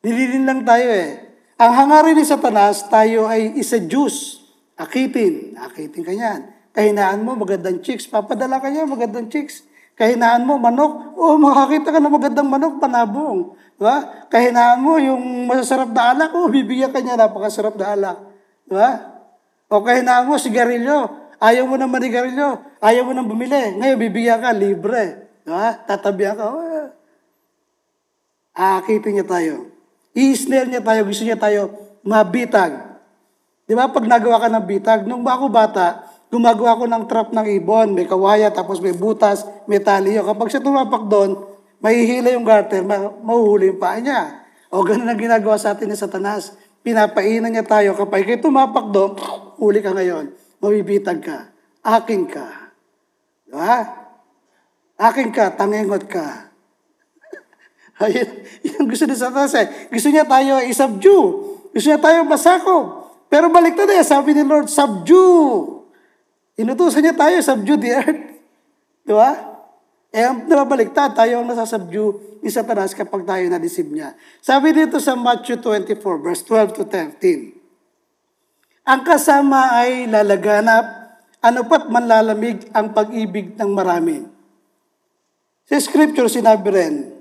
Nililin 0.04 0.43
lang 0.43 0.67
tayo 0.67 0.88
eh. 0.91 1.22
Ang 1.58 1.72
hangarin 1.78 2.18
ni 2.18 2.26
Satanas, 2.26 2.89
tayo 2.89 3.30
ay 3.30 3.54
isa 3.58 3.78
Diyos. 3.78 4.42
Akitin. 4.74 5.54
Akitin 5.58 6.02
ka 6.02 6.13
yan. 6.13 6.50
Kahinaan 6.74 7.22
mo, 7.22 7.38
magandang 7.38 7.86
chicks. 7.86 8.10
Papadala 8.10 8.58
ka 8.58 8.74
niya, 8.74 8.89
magandang 8.89 9.30
chicks. 9.30 9.62
Kahinaan 9.94 10.42
mo, 10.50 10.58
manok. 10.58 11.13
O, 11.13 11.34
oh, 11.34 11.38
makakita 11.38 11.94
ka 11.94 12.02
ng 12.02 12.10
magandang 12.10 12.50
manok, 12.50 12.82
panabong. 12.82 13.54
Diba? 13.78 14.26
Kahinaan 14.34 14.82
mo, 14.82 14.98
yung 14.98 15.46
masasarap 15.46 15.94
na 15.94 16.18
alak, 16.18 16.34
o, 16.34 16.46
oh, 16.46 16.48
bibigyan 16.50 16.89
ka 16.89 16.98
niya, 17.06 17.13
napakasarap 17.13 17.78
na 17.78 17.94
alak. 17.94 18.18
Diba? 18.66 18.89
O 19.70 19.86
kahinaan 19.86 20.26
mo, 20.26 20.42
sigarilyo. 20.42 21.22
Ayaw 21.38 21.70
mo 21.70 21.78
ng 21.78 21.89
manigarilyo. 21.89 22.82
Ayaw 22.82 23.06
mo 23.06 23.12
nang 23.13 23.30
bumili. 23.30 23.78
Ngayon, 23.78 23.98
bibigyan 24.02 24.42
ka, 24.42 24.50
libre. 24.50 25.30
Diba? 25.46 25.78
Tatabihan 25.86 26.34
ka. 26.34 26.46
Oh, 26.50 26.89
Aakitin 28.54 29.18
niya 29.18 29.26
tayo. 29.26 29.72
I-snare 30.13 30.69
niya 30.69 30.82
tayo, 30.86 31.02
gusto 31.10 31.26
niya 31.26 31.38
tayo 31.38 31.73
mabitag. 32.06 32.93
Di 33.65 33.73
ba? 33.73 33.89
Pag 33.89 34.06
nagawa 34.06 34.38
ka 34.38 34.47
ng 34.54 34.65
bitag, 34.69 34.99
nung 35.10 35.26
ako 35.26 35.49
bata, 35.49 36.06
gumagawa 36.30 36.78
ko 36.78 36.86
ng 36.86 37.04
trap 37.10 37.30
ng 37.34 37.47
ibon. 37.58 37.97
May 37.97 38.06
kawaya, 38.06 38.54
tapos 38.54 38.78
may 38.78 38.93
butas, 38.93 39.45
may 39.65 39.82
taliyo. 39.82 40.21
Kapag 40.21 40.54
siya 40.54 40.62
tumapak 40.62 41.10
doon, 41.10 41.41
mahihila 41.82 42.30
yung 42.34 42.45
garter, 42.45 42.86
ma- 42.86 43.13
mahuhuli 43.21 43.73
yung 43.73 43.82
paa 43.82 43.97
niya. 43.97 44.45
O 44.69 44.86
ganun 44.86 45.10
ang 45.10 45.17
ginagawa 45.17 45.58
sa 45.58 45.73
atin 45.73 45.89
ni 45.89 45.97
Satanas. 45.97 46.54
Pinapainan 46.86 47.49
niya 47.54 47.65
tayo. 47.65 47.97
Kapag 47.97 48.26
kayo 48.26 48.41
tumapak 48.41 48.93
doon, 48.93 49.17
huli 49.58 49.80
ka 49.82 49.95
ngayon. 49.95 50.34
Mabibitag 50.62 51.21
ka. 51.23 51.49
Akin 51.82 52.30
ka. 52.30 52.73
Di 53.47 53.54
ba? 53.54 53.82
Akin 54.99 55.30
ka, 55.34 55.54
tangengot 55.58 56.06
ka. 56.06 56.53
Ayun, 58.04 58.30
yung 58.68 58.86
gusto 58.92 59.08
ni 59.08 59.16
Satanas 59.16 59.56
eh. 59.56 59.88
Gusto 59.88 60.12
niya 60.12 60.28
tayo 60.28 60.60
i-subdue. 60.68 61.28
Gusto 61.72 61.88
niya 61.88 62.02
tayo 62.02 62.28
masakop. 62.28 62.86
Pero 63.32 63.50
baliktad 63.50 63.89
eh, 63.89 64.04
sabi 64.04 64.36
ni 64.36 64.44
Lord, 64.44 64.70
subdue. 64.70 65.82
Inutusan 66.60 67.02
niya 67.02 67.16
tayo, 67.18 67.39
subdue 67.42 67.80
the 67.80 67.92
earth. 67.96 68.24
Di 69.08 69.13
ba? 69.16 69.32
Eh, 70.13 70.22
ang 70.22 70.46
nababaliktad, 70.46 71.18
tayo 71.18 71.42
ang 71.42 71.50
nasasubdue 71.50 72.38
ni 72.46 72.50
Satanas 72.54 72.94
kapag 72.94 73.26
tayo 73.26 73.42
na-deceive 73.50 73.89
niya. 73.89 74.13
Sabi 74.44 74.70
dito 74.70 75.02
sa 75.02 75.18
Matthew 75.18 75.58
24, 75.58 75.98
verse 76.22 76.44
12 76.46 76.78
to 76.78 76.84
13. 76.86 77.58
Ang 78.84 79.02
kasama 79.02 79.80
ay 79.80 80.06
lalaganap, 80.12 80.86
ano 81.42 81.60
pat 81.66 81.89
manlalamig 81.89 82.70
ang 82.76 82.94
pag-ibig 82.94 83.58
ng 83.58 83.72
marami. 83.74 84.22
Sa 85.66 85.80
scripture, 85.80 86.30
sinabi 86.30 86.70
rin, 86.70 87.12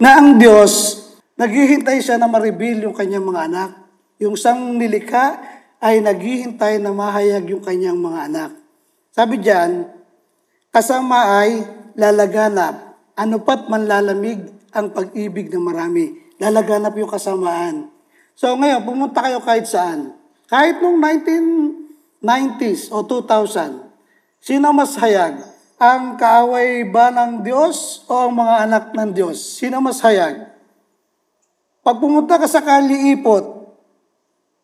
na 0.00 0.16
ang 0.16 0.40
Diyos, 0.40 0.96
naghihintay 1.36 2.00
siya 2.00 2.16
na 2.16 2.24
ma-reveal 2.24 2.88
yung 2.88 2.96
kanyang 2.96 3.20
mga 3.20 3.52
anak. 3.52 3.70
Yung 4.16 4.32
sang 4.32 4.80
nilikha 4.80 5.36
ay 5.76 6.00
naghihintay 6.00 6.80
na 6.80 6.88
mahayag 6.88 7.44
yung 7.52 7.60
kanyang 7.60 8.00
mga 8.00 8.32
anak. 8.32 8.50
Sabi 9.12 9.36
diyan, 9.44 9.84
kasama 10.72 11.44
ay 11.44 11.68
lalaganap. 12.00 12.96
Ano 13.12 13.44
pat 13.44 13.68
manlalamig 13.68 14.40
ang 14.72 14.88
pag-ibig 14.88 15.52
ng 15.52 15.60
marami. 15.60 16.16
Lalaganap 16.40 16.96
yung 16.96 17.12
kasamaan. 17.12 17.92
So 18.32 18.56
ngayon, 18.56 18.88
pumunta 18.88 19.20
kayo 19.20 19.44
kahit 19.44 19.68
saan. 19.68 20.16
Kahit 20.48 20.80
nung 20.80 20.96
1990s 20.96 22.88
o 22.88 23.04
2000, 23.04 23.84
sino 24.40 24.72
mas 24.72 24.96
hayag? 24.96 25.44
Ang 25.80 26.20
kaaway 26.20 26.84
ba 26.92 27.08
ng 27.08 27.40
Diyos 27.40 28.04
o 28.04 28.28
ang 28.28 28.36
mga 28.36 28.68
anak 28.68 28.84
ng 28.92 29.10
Diyos? 29.16 29.40
Sino 29.40 29.80
mas 29.80 30.04
hayag? 30.04 30.52
Pag 31.80 31.96
pumunta 31.96 32.36
ka 32.36 32.44
sa 32.44 32.60
Kaliipot, 32.60 33.60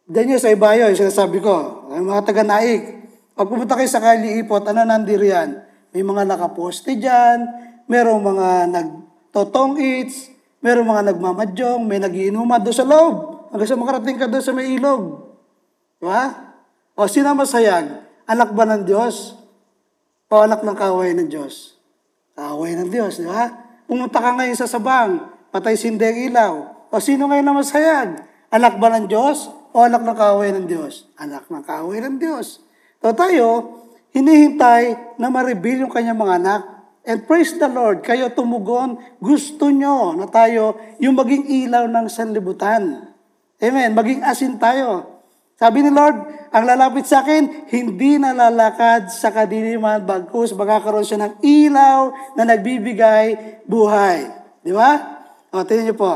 Diyan 0.06 0.38
yun 0.38 0.42
sa 0.42 0.54
Ibayo, 0.54 0.86
yung 0.86 1.02
sinasabi 1.02 1.42
ko, 1.42 1.82
ang 1.90 2.06
mga 2.06 2.22
taga-naik. 2.30 3.10
Pag 3.34 3.50
pumunta 3.50 3.74
kayo 3.74 3.90
sa 3.90 3.98
Kaliipot, 3.98 4.62
ano 4.62 4.86
nandiriyan? 4.86 5.66
May 5.90 6.06
mga 6.06 6.30
nakaposte 6.30 6.94
dyan, 6.94 7.42
merong 7.90 8.22
mga 8.22 8.48
nagtotong 8.70 9.82
eats, 9.82 10.30
merong 10.62 10.86
mga 10.86 11.10
nagmamadyong, 11.10 11.82
may 11.82 11.98
nagiinuman 11.98 12.62
doon 12.62 12.76
sa 12.78 12.86
loob. 12.86 13.14
Hanggang 13.50 13.66
sa 13.66 13.74
makarating 13.74 14.14
ka 14.14 14.30
doon 14.30 14.44
sa 14.46 14.54
may 14.54 14.78
ilog. 14.78 15.26
Di 15.98 16.06
ba? 16.06 16.54
O 16.94 17.10
sino 17.10 17.34
masayag? 17.34 18.06
Anak 18.30 18.54
ba 18.54 18.62
ng 18.62 18.86
Diyos? 18.86 19.35
Anak 20.26 20.66
ng 20.66 20.74
kaway 20.74 21.14
ng 21.14 21.30
Diyos? 21.30 21.78
Kaway 22.34 22.74
ng 22.74 22.90
Diyos, 22.90 23.22
di 23.22 23.30
ba? 23.30 23.46
Pumunta 23.86 24.18
ka 24.18 24.34
ngayon 24.34 24.58
sa 24.58 24.66
sabang, 24.66 25.22
patay 25.54 25.78
sindeng 25.78 26.18
ilaw. 26.18 26.66
O 26.90 26.98
sino 26.98 27.30
ngayon 27.30 27.46
na 27.46 27.54
masayag? 27.54 28.26
Anak 28.50 28.74
ba 28.82 28.90
ng 28.90 29.06
Diyos? 29.06 29.46
O 29.70 29.86
anak 29.86 30.02
ng 30.02 30.18
kaaway 30.18 30.50
ng 30.50 30.66
Diyos? 30.66 31.06
Anak 31.14 31.46
ng 31.46 31.62
kaaway 31.62 32.02
ng 32.02 32.18
Diyos. 32.18 32.58
So 32.98 33.14
tayo, 33.14 33.46
hinihintay 34.18 35.14
na 35.14 35.30
ma-reveal 35.30 35.86
yung 35.86 35.94
kanyang 35.94 36.18
mga 36.18 36.42
anak. 36.42 36.62
And 37.06 37.22
praise 37.22 37.54
the 37.54 37.70
Lord, 37.70 38.02
kayo 38.02 38.26
tumugon, 38.34 38.98
gusto 39.22 39.70
nyo 39.70 40.18
na 40.18 40.26
tayo 40.26 40.74
yung 40.98 41.14
maging 41.14 41.46
ilaw 41.46 41.86
ng 41.86 42.10
sanlibutan. 42.10 43.14
Amen, 43.62 43.94
maging 43.94 44.26
asin 44.26 44.58
tayo. 44.58 45.15
Sabi 45.56 45.80
ni 45.80 45.88
Lord, 45.88 46.20
ang 46.52 46.68
lalapit 46.68 47.08
sa 47.08 47.24
akin, 47.24 47.72
hindi 47.72 48.20
na 48.20 48.36
lalakad 48.36 49.08
sa 49.08 49.32
kadiliman, 49.32 50.04
bagkus 50.04 50.52
magkakaroon 50.52 51.04
siya 51.04 51.24
ng 51.24 51.40
ilaw 51.40 52.12
na 52.36 52.44
nagbibigay 52.44 53.60
buhay. 53.64 54.28
Di 54.60 54.76
ba? 54.76 55.00
O, 55.56 55.64
tingnan 55.64 55.88
niyo 55.88 55.96
po. 55.96 56.12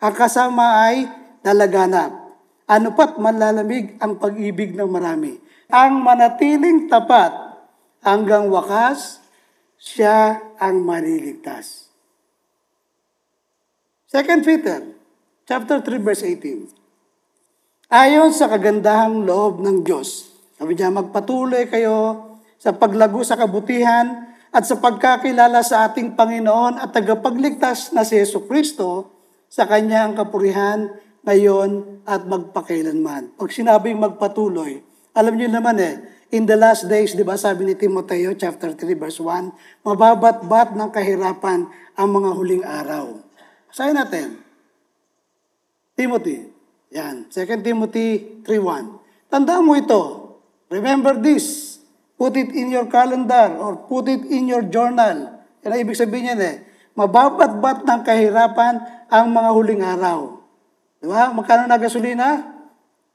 Ang 0.00 0.14
kasama 0.16 0.88
ay 0.88 1.04
nalaganap. 1.44 2.32
Ano 2.64 2.96
pat 2.96 3.20
manlalamig 3.20 4.00
ang 4.00 4.16
pag-ibig 4.16 4.72
ng 4.72 4.88
marami. 4.88 5.36
Ang 5.68 6.00
manatiling 6.00 6.88
tapat 6.88 7.32
hanggang 8.00 8.48
wakas, 8.48 9.20
siya 9.76 10.40
ang 10.56 10.80
maliligtas. 10.80 11.92
2 14.08 14.24
Peter, 14.40 14.80
chapter 15.44 15.84
3, 15.84 16.00
verse 16.00 16.24
18. 16.24 16.87
Ayon 17.88 18.36
sa 18.36 18.52
kagandahang 18.52 19.24
loob 19.24 19.64
ng 19.64 19.80
Diyos, 19.80 20.28
sabi 20.60 20.76
niya, 20.76 20.92
magpatuloy 20.92 21.72
kayo 21.72 22.20
sa 22.60 22.76
paglago 22.76 23.24
sa 23.24 23.32
kabutihan 23.32 24.28
at 24.52 24.68
sa 24.68 24.76
pagkakilala 24.76 25.64
sa 25.64 25.88
ating 25.88 26.12
Panginoon 26.12 26.76
at 26.76 26.92
tagapagligtas 26.92 27.96
na 27.96 28.04
si 28.04 28.20
Yesu 28.20 28.44
Kristo 28.44 29.08
sa 29.48 29.64
kanyang 29.64 30.12
kapurihan 30.12 30.92
ngayon 31.24 32.04
at 32.04 32.28
magpakailanman. 32.28 33.32
Pag 33.40 33.56
sinabing 33.56 33.96
magpatuloy, 33.96 34.84
alam 35.16 35.40
niyo 35.40 35.48
naman 35.48 35.80
eh, 35.80 35.96
in 36.36 36.44
the 36.44 36.60
last 36.60 36.92
days, 36.92 37.16
di 37.16 37.24
ba 37.24 37.40
sabi 37.40 37.72
ni 37.72 37.72
Timoteo 37.72 38.36
chapter 38.36 38.76
3 38.76 38.84
verse 39.00 39.16
1, 39.16 39.88
mababat-bat 39.88 40.76
ng 40.76 40.92
kahirapan 40.92 41.64
ang 41.96 42.08
mga 42.12 42.36
huling 42.36 42.64
araw. 42.68 43.16
Basahin 43.72 43.96
natin. 43.96 44.44
Timothy. 45.96 46.57
Yan. 46.92 47.28
2 47.28 47.64
Timothy 47.64 48.40
3.1. 48.44 49.28
Tandaan 49.28 49.64
mo 49.64 49.76
ito. 49.76 50.02
Remember 50.72 51.16
this. 51.16 51.76
Put 52.18 52.34
it 52.34 52.50
in 52.50 52.74
your 52.74 52.90
calendar 52.90 53.54
or 53.60 53.86
put 53.86 54.10
it 54.10 54.26
in 54.26 54.50
your 54.50 54.66
journal. 54.66 55.38
Yan 55.62 55.70
ang 55.70 55.80
ibig 55.80 55.94
sabihin 55.94 56.34
yan 56.34 56.40
eh. 56.42 56.56
Mababat-bat 56.98 57.86
ng 57.86 58.00
kahirapan 58.02 59.06
ang 59.06 59.26
mga 59.30 59.50
huling 59.54 59.82
araw. 59.86 60.42
Di 60.98 61.06
ba? 61.06 61.30
Magkano 61.30 61.70
na 61.70 61.78
gasolina? 61.78 62.58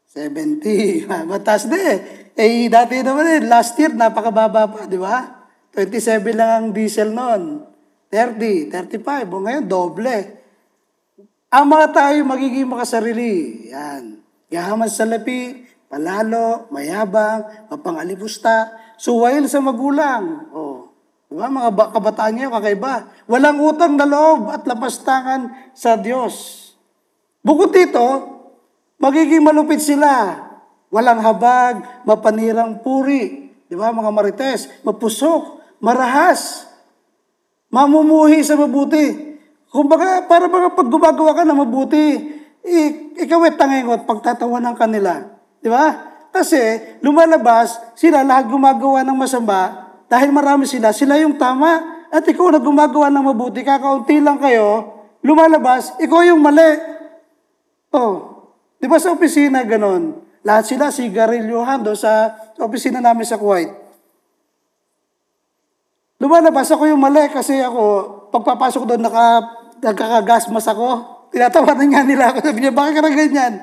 70. 0.08 1.10
Mataas 1.32 1.68
na 1.68 1.76
eh. 1.76 1.98
Eh, 2.34 2.72
dati 2.72 3.04
naman 3.04 3.28
eh, 3.28 3.40
last 3.46 3.78
year, 3.78 3.94
napakababa 3.94 4.66
pa, 4.66 4.80
di 4.90 4.98
ba? 4.98 5.46
27 5.76 6.34
lang 6.34 6.50
ang 6.50 6.68
diesel 6.72 7.14
noon. 7.14 7.62
30, 8.10 8.70
35. 8.70 9.30
O 9.30 9.42
ngayon, 9.42 9.66
doble. 9.66 10.43
Ang 11.54 11.70
mga 11.70 11.88
tayo 11.94 12.18
magiging 12.26 12.66
makasarili. 12.66 13.70
Yan. 13.70 14.18
Yaman 14.50 14.90
sa 14.90 15.06
lapi, 15.06 15.62
palalo, 15.86 16.66
mayabang, 16.74 17.70
mapangalipusta, 17.70 18.74
suwail 18.98 19.46
sa 19.46 19.62
magulang. 19.62 20.50
O, 20.50 20.90
di 21.30 21.38
ba? 21.38 21.54
Mga 21.54 21.70
ba- 21.78 21.92
kabataan 21.94 22.34
niyo, 22.34 22.50
kakaiba. 22.50 23.06
Walang 23.30 23.62
utang 23.62 23.94
na 23.94 24.10
loob 24.10 24.50
at 24.50 24.66
lapastangan 24.66 25.70
sa 25.78 25.94
Diyos. 25.94 26.74
Bukod 27.46 27.70
dito, 27.70 28.02
magiging 28.98 29.46
malupit 29.46 29.78
sila. 29.78 30.42
Walang 30.90 31.22
habag, 31.22 32.02
mapanirang 32.02 32.82
puri. 32.82 33.54
Di 33.70 33.78
ba, 33.78 33.94
mga 33.94 34.10
marites? 34.10 34.74
Mapusok, 34.82 35.62
marahas, 35.78 36.66
mamumuhi 37.70 38.42
sa 38.42 38.58
mabuti. 38.58 39.33
Kumbaga, 39.74 40.22
para 40.30 40.46
mga 40.46 40.78
pag 40.78 40.86
gumagawa 40.86 41.34
ka 41.34 41.42
na 41.42 41.58
mabuti, 41.58 42.22
ik- 42.62 43.26
ikaw 43.26 43.42
ay 43.42 43.58
tangingot 43.58 44.06
pagtatawanan 44.06 44.78
kanila. 44.78 45.34
Di 45.58 45.66
ba? 45.66 46.14
Kasi 46.30 46.78
lumalabas, 47.02 47.82
sila 47.98 48.22
lahat 48.22 48.54
gumagawa 48.54 49.02
ng 49.02 49.18
masama, 49.18 49.90
dahil 50.06 50.30
marami 50.30 50.70
sila, 50.70 50.94
sila 50.94 51.18
yung 51.18 51.42
tama, 51.42 52.06
at 52.14 52.22
ikaw 52.22 52.54
na 52.54 52.62
gumagawa 52.62 53.10
ng 53.10 53.34
mabuti, 53.34 53.66
kakaunti 53.66 54.22
lang 54.22 54.38
kayo, 54.38 54.94
lumalabas, 55.26 55.98
ikaw 55.98 56.22
yung 56.22 56.38
mali. 56.38 56.78
Oh, 57.90 58.46
di 58.78 58.86
ba 58.86 59.02
sa 59.02 59.10
opisina 59.10 59.66
ganon? 59.66 60.22
Lahat 60.46 60.70
sila 60.70 60.94
sigarilyohan 60.94 61.82
doon 61.82 61.98
sa, 61.98 62.38
sa 62.54 62.62
opisina 62.62 63.02
namin 63.02 63.26
sa 63.26 63.42
Kuwait. 63.42 63.74
Lumalabas 66.22 66.70
ako 66.70 66.94
yung 66.94 67.02
mali 67.02 67.26
kasi 67.34 67.58
ako, 67.58 67.82
pagpapasok 68.30 68.86
doon, 68.86 69.02
naka, 69.02 69.63
nagkakagasmas 69.84 70.66
ako. 70.72 70.88
Tinatawanan 71.36 71.88
nga 71.92 72.02
nila 72.08 72.24
ako. 72.32 72.38
Sabi 72.48 72.60
niya, 72.64 72.74
bakit 72.74 72.94
ka 72.98 73.02
na 73.04 73.12
ganyan? 73.12 73.54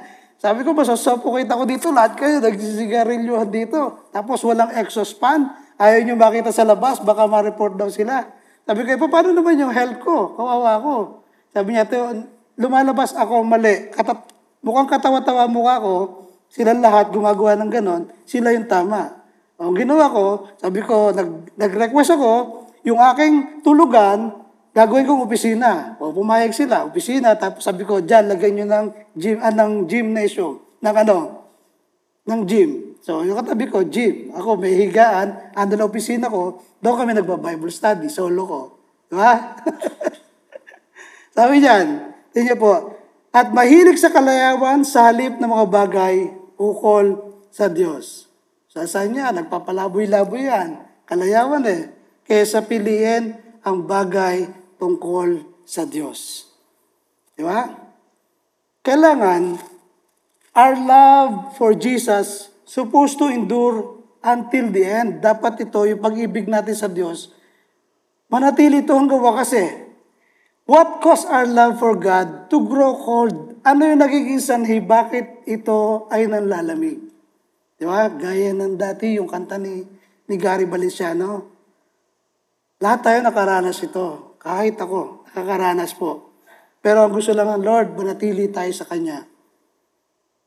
Sabi 0.41 0.61
ko, 0.65 0.73
masasuffocate 0.73 1.49
ako 1.49 1.63
dito. 1.69 1.87
Lahat 1.93 2.17
kayo, 2.17 2.41
nagsisigarilyohan 2.41 3.49
dito. 3.49 4.09
Tapos 4.13 4.41
walang 4.45 4.73
exhaust 4.77 5.17
fan. 5.17 5.53
Ayaw 5.81 6.05
nyo 6.05 6.15
makita 6.17 6.53
sa 6.53 6.65
labas, 6.65 7.01
baka 7.01 7.25
ma-report 7.25 7.81
daw 7.81 7.89
sila. 7.89 8.29
Sabi 8.69 8.85
ko, 8.85 8.89
"Eh, 8.93 9.01
paano 9.01 9.33
naman 9.33 9.57
yung 9.57 9.73
health 9.73 10.01
ko? 10.05 10.37
Kawawa 10.37 10.77
ko. 10.81 11.25
Sabi 11.53 11.73
niya, 11.73 11.89
"Teo, 11.89 12.13
lumalabas 12.61 13.17
ako 13.17 13.41
mali. 13.41 13.89
Katap, 13.89 14.29
mukhang 14.61 14.89
katawa-tawa 14.89 15.49
mukha 15.49 15.81
ko. 15.81 15.95
Sila 16.53 16.77
lahat 16.77 17.09
gumagawa 17.09 17.57
ng 17.57 17.71
ganon. 17.73 18.03
Sila 18.29 18.53
yung 18.53 18.69
tama. 18.69 19.21
Ang 19.61 19.77
ginawa 19.77 20.09
ko, 20.09 20.49
sabi 20.57 20.81
ko, 20.81 21.13
nag, 21.13 21.53
nag-request 21.57 22.17
ako, 22.17 22.65
yung 22.81 22.97
aking 22.97 23.61
tulugan, 23.61 24.40
gagawin 24.75 25.07
kong 25.07 25.27
opisina. 25.27 25.97
O 25.99 26.15
pumayag 26.15 26.55
sila, 26.55 26.87
opisina. 26.87 27.35
Tapos 27.35 27.67
sabi 27.67 27.83
ko, 27.87 28.03
dyan, 28.03 28.31
lagyan 28.31 28.53
nyo 28.63 28.67
ng, 28.67 28.87
gym, 29.19 29.37
ah, 29.43 29.55
ng 29.55 29.87
gymnasium. 29.91 30.63
Ng 30.81 30.97
ano? 31.07 31.17
Ng 32.27 32.41
gym. 32.47 32.71
So, 33.01 33.25
yung 33.25 33.41
katabi 33.41 33.67
ko, 33.67 33.83
gym. 33.87 34.31
Ako, 34.37 34.61
may 34.61 34.77
higaan. 34.77 35.53
Ando 35.57 35.75
na 35.75 35.89
opisina 35.89 36.29
ko. 36.29 36.61
Doon 36.79 36.97
kami 37.01 37.13
nagba-Bible 37.17 37.73
study. 37.73 38.07
Solo 38.13 38.43
ko. 38.45 38.61
Diba? 39.09 39.57
Sabi 41.37 41.63
niyan, 41.63 41.87
tingnan 42.35 42.59
po, 42.61 43.01
at 43.31 43.55
mahilig 43.55 43.97
sa 44.03 44.11
kalayawan 44.11 44.83
sa 44.83 45.09
halip 45.09 45.39
ng 45.39 45.47
mga 45.47 45.67
bagay 45.71 46.15
ukol 46.59 47.39
sa 47.49 47.71
Diyos. 47.71 48.27
Sa 48.71 48.87
saan 48.87 49.15
niya, 49.15 49.31
nagpapalaboy-laboy 49.35 50.51
yan. 50.51 50.83
Kalayawan 51.07 51.65
eh. 51.67 51.83
Kesa 52.27 52.63
piliin 52.67 53.35
ang 53.67 53.87
bagay 53.87 54.60
tungkol 54.81 55.45
sa 55.69 55.85
Diyos. 55.85 56.49
Di 57.37 57.45
ba? 57.45 57.69
Kailangan, 58.81 59.61
our 60.57 60.75
love 60.75 61.55
for 61.61 61.77
Jesus 61.77 62.49
supposed 62.65 63.21
to 63.21 63.29
endure 63.29 64.01
until 64.25 64.73
the 64.73 64.85
end. 64.89 65.21
Dapat 65.21 65.69
ito, 65.69 65.85
yung 65.85 66.01
pag-ibig 66.01 66.49
natin 66.49 66.73
sa 66.73 66.89
Diyos, 66.89 67.31
manatili 68.33 68.81
ito 68.81 68.97
hanggang 68.97 69.21
wakas 69.21 69.53
eh. 69.53 69.71
What 70.71 71.03
caused 71.03 71.27
our 71.27 71.51
love 71.51 71.83
for 71.83 71.99
God 71.99 72.47
to 72.49 72.63
grow 72.63 72.95
cold? 72.95 73.59
Ano 73.67 73.91
yung 73.91 74.01
nagiging 74.01 74.39
sanhi? 74.39 74.79
Bakit 74.79 75.45
ito 75.51 76.07
ay 76.09 76.31
nanlalamig? 76.31 77.11
Di 77.75 77.85
ba? 77.85 78.07
Gaya 78.07 78.55
ng 78.55 78.79
dati 78.79 79.19
yung 79.19 79.27
kanta 79.27 79.59
ni, 79.59 79.83
ni 80.31 80.35
Gary 80.39 80.71
Valenciano. 80.71 81.51
Lahat 82.79 83.03
tayo 83.03 83.19
nakaranas 83.19 83.83
ito. 83.83 84.30
Kahit 84.41 84.81
ako, 84.81 85.29
nakakaranas 85.29 85.93
po. 85.93 86.33
Pero 86.81 87.05
ang 87.05 87.13
gusto 87.13 87.37
lang 87.37 87.53
ng 87.61 87.63
Lord, 87.63 87.93
manatili 87.93 88.49
tayo 88.49 88.73
sa 88.73 88.89
Kanya. 88.89 89.29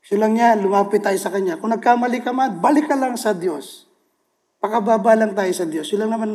Gusto 0.02 0.18
lang 0.18 0.34
niya, 0.34 0.58
lumapit 0.58 0.98
tayo 0.98 1.14
sa 1.14 1.30
Kanya. 1.30 1.62
Kung 1.62 1.70
nagkamali 1.70 2.18
ka 2.18 2.34
man, 2.34 2.58
balik 2.58 2.90
ka 2.90 2.98
lang 2.98 3.14
sa 3.14 3.30
Diyos. 3.32 3.86
Pakababa 4.58 5.14
lang 5.14 5.38
tayo 5.38 5.48
sa 5.54 5.62
Diyos. 5.62 5.86
Yun 5.94 6.04
lang 6.04 6.12
naman 6.18 6.34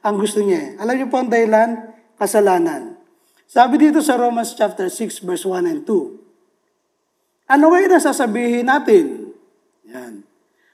ang 0.00 0.16
gusto 0.16 0.40
niya. 0.40 0.80
Alam 0.80 0.94
niyo 0.96 1.06
po 1.12 1.20
ang 1.20 1.28
dahilan? 1.28 1.92
Kasalanan. 2.16 2.96
Sabi 3.44 3.76
dito 3.76 4.00
sa 4.00 4.16
Romans 4.16 4.56
chapter 4.56 4.88
6 4.88 5.20
verse 5.28 5.44
1 5.44 5.68
and 5.68 5.82
2. 5.84 7.52
Ano 7.52 7.68
ngayon 7.68 7.92
na 7.92 8.00
sasabihin 8.00 8.64
natin? 8.64 9.36
Yan. 9.84 10.24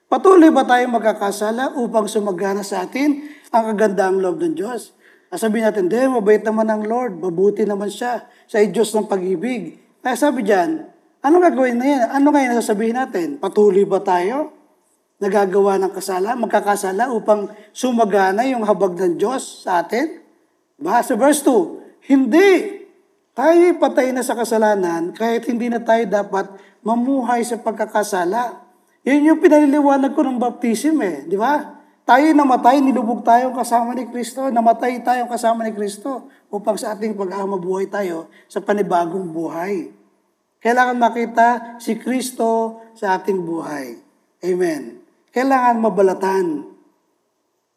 Patuloy 0.06 0.54
ba 0.54 0.62
tayo 0.62 0.86
magkakasala 0.86 1.74
upang 1.74 2.06
sumagana 2.06 2.62
sa 2.62 2.86
atin 2.86 3.26
ang 3.50 3.74
kagandaang 3.74 4.22
loob 4.22 4.38
ng 4.38 4.54
Diyos? 4.54 4.94
Sabihin 5.30 5.62
natin, 5.62 5.86
hindi, 5.86 6.02
mabait 6.10 6.42
naman 6.42 6.66
ang 6.66 6.82
Lord, 6.82 7.22
mabuti 7.22 7.62
naman 7.62 7.86
siya, 7.86 8.26
sa 8.50 8.58
Diyos 8.58 8.90
ng 8.90 9.06
pag-ibig. 9.06 9.78
Kaya 10.02 10.18
sabi 10.18 10.42
dyan, 10.42 10.90
ano 11.22 11.34
gagawin 11.38 11.78
na 11.78 11.86
yan? 11.86 12.02
Ano 12.18 12.34
ngayon 12.34 12.58
sasabihin 12.58 12.98
natin? 12.98 13.38
Patuloy 13.38 13.86
ba 13.86 14.02
tayo? 14.02 14.50
Nagagawa 15.22 15.78
ng 15.78 15.92
kasala, 15.94 16.34
magkakasala 16.34 17.14
upang 17.14 17.46
sumagana 17.70 18.42
yung 18.50 18.66
habag 18.66 18.98
ng 18.98 19.22
Diyos 19.22 19.62
sa 19.62 19.86
atin? 19.86 20.18
Diba? 20.74 20.98
Sa 20.98 21.14
verse 21.14 21.46
2, 21.46 22.10
hindi. 22.10 22.82
Tayo 23.30 23.78
patay 23.78 24.10
na 24.10 24.26
sa 24.26 24.34
kasalanan 24.34 25.14
kahit 25.14 25.46
hindi 25.46 25.70
na 25.70 25.78
tayo 25.78 26.02
dapat 26.10 26.50
mamuhay 26.82 27.46
sa 27.46 27.60
pagkakasala. 27.62 28.66
Yun 29.06 29.30
yung 29.30 29.38
pinaliliwanag 29.38 30.10
ko 30.10 30.26
ng 30.26 30.42
baptism 30.42 30.98
eh, 31.06 31.22
di 31.30 31.38
ba? 31.38 31.79
Tayo 32.10 32.34
namatay, 32.34 32.82
nilubog 32.82 33.22
tayong 33.22 33.54
kasama 33.54 33.94
ni 33.94 34.10
Kristo, 34.10 34.50
namatay 34.50 34.98
tayong 34.98 35.30
kasama 35.30 35.62
ni 35.62 35.70
Kristo 35.70 36.26
upang 36.50 36.74
sa 36.74 36.98
ating 36.98 37.14
pag-amabuhay 37.14 37.86
tayo 37.86 38.26
sa 38.50 38.58
panibagong 38.58 39.30
buhay. 39.30 39.94
Kailangan 40.58 40.98
makita 40.98 41.78
si 41.78 41.94
Kristo 42.02 42.82
sa 42.98 43.14
ating 43.14 43.46
buhay. 43.46 43.94
Amen. 44.42 44.98
Kailangan 45.30 45.78
mabalatan. 45.78 46.66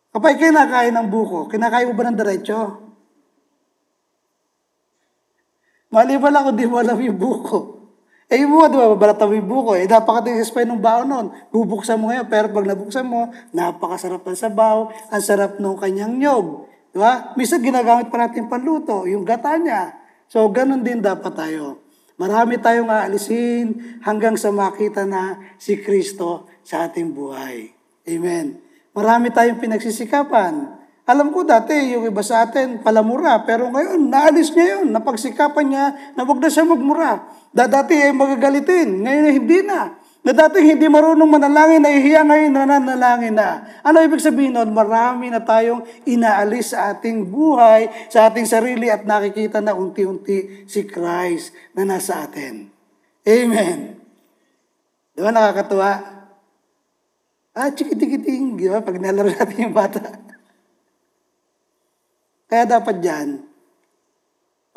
Kapag 0.09 0.41
kinakain 0.41 0.97
ng 0.97 1.13
buko, 1.13 1.45
kinakain 1.45 1.85
mo 1.85 1.93
ba 1.93 2.09
ng 2.09 2.17
diretsyo? 2.17 2.61
Maliban 5.93 6.33
lang 6.33 6.49
kung 6.49 6.57
di 6.57 6.65
mo 6.65 6.81
alam 6.81 6.97
yung 6.97 7.21
buko. 7.21 7.82
Eh 8.33 8.41
yung 8.41 8.57
buko, 8.57 8.65
di 8.65 8.77
ba, 8.81 9.13
yung 9.29 9.45
buko. 9.45 9.71
Eh, 9.77 9.85
napakatigas 9.85 10.49
pa 10.49 10.65
ng 10.65 10.81
baon 10.81 11.05
nun. 11.05 11.27
Bubuksan 11.53 12.01
mo 12.01 12.09
ngayon, 12.09 12.25
pero 12.25 12.49
pag 12.49 12.65
nabuksan 12.65 13.05
mo, 13.05 13.29
napakasarap 13.53 14.25
ng 14.25 14.33
sabaw, 14.33 14.89
ang 14.89 15.21
sarap 15.21 15.61
ng 15.61 15.77
kanyang 15.77 16.17
nyog. 16.17 16.65
Di 16.89 16.97
ba? 16.97 17.37
Misa 17.37 17.61
ginagamit 17.61 18.09
pa 18.09 18.25
natin 18.25 18.49
panluto, 18.49 19.05
yung 19.05 19.21
gata 19.21 19.53
niya. 19.61 19.93
So, 20.25 20.49
ganun 20.49 20.81
din 20.81 21.05
dapat 21.05 21.29
tayo. 21.37 21.85
Marami 22.17 22.57
tayong 22.57 22.89
aalisin 22.89 24.01
hanggang 24.01 24.33
sa 24.33 24.49
makita 24.49 25.05
na 25.05 25.37
si 25.61 25.77
Kristo 25.77 26.49
sa 26.65 26.89
ating 26.89 27.13
buhay. 27.13 27.69
Amen. 28.09 28.57
Marami 28.97 29.29
tayong 29.29 29.61
pinagsisikapan. 29.61 30.82
Alam 31.03 31.35
ko 31.35 31.43
dati, 31.43 31.75
yung 31.91 32.07
iba 32.07 32.23
sa 32.23 32.47
atin, 32.47 32.79
palamura. 32.79 33.43
Pero 33.43 33.67
ngayon, 33.67 34.07
naalis 34.07 34.55
niya 34.55 34.79
yun. 34.79 34.95
Napagsikapan 34.95 35.65
niya 35.67 35.85
na 36.15 36.23
wag 36.23 36.39
na 36.39 36.47
siya 36.47 36.63
magmura. 36.63 37.27
Da 37.51 37.67
dati 37.67 37.91
ay 37.91 38.15
magagalitin. 38.15 39.03
Ngayon 39.03 39.27
ay 39.27 39.33
hindi 39.35 39.59
na. 39.67 39.99
Na 40.23 40.31
dati 40.31 40.63
hindi 40.63 40.87
marunong 40.87 41.27
manalangin, 41.27 41.83
nahihiya 41.83 42.23
ngayon 42.23 42.55
nananalangin 42.55 43.35
na. 43.35 43.67
Ano 43.83 43.99
ibig 43.99 44.23
sabihin 44.23 44.55
nun? 44.55 44.71
Marami 44.71 45.27
na 45.27 45.43
tayong 45.43 45.83
inaalis 46.07 46.71
sa 46.71 46.95
ating 46.95 47.27
buhay, 47.27 47.91
sa 48.07 48.31
ating 48.31 48.47
sarili 48.47 48.87
at 48.87 49.03
nakikita 49.03 49.59
na 49.59 49.75
unti-unti 49.75 50.63
si 50.63 50.87
Christ 50.87 51.51
na 51.75 51.83
nasa 51.83 52.23
atin. 52.23 52.71
Amen. 53.27 53.99
Di 55.11 55.19
ba 55.19 55.35
nakakatuwa? 55.35 55.91
Ah, 57.51 57.69
chikiting-kiting. 57.75 58.55
Di 58.55 58.71
ba? 58.71 58.79
Pag 58.79 59.03
nalaro 59.03 59.27
natin 59.27 59.67
yung 59.67 59.75
bata. 59.75 60.32
Kaya 62.53 62.69
dapat 62.69 63.01
dyan, 63.01 63.41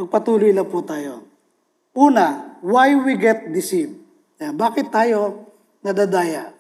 magpatuloy 0.01 0.49
lang 0.49 0.65
po 0.65 0.81
tayo. 0.81 1.29
Una, 1.93 2.57
why 2.65 2.97
we 2.97 3.21
get 3.21 3.53
deceived? 3.53 4.01
Yan, 4.41 4.57
bakit 4.57 4.89
tayo 4.89 5.53
nadadaya? 5.85 6.57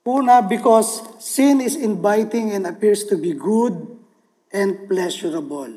Una, 0.00 0.40
because 0.40 1.04
sin 1.20 1.60
is 1.60 1.76
inviting 1.76 2.56
and 2.56 2.64
appears 2.64 3.04
to 3.04 3.20
be 3.20 3.36
good 3.36 3.76
and 4.48 4.88
pleasurable. 4.88 5.76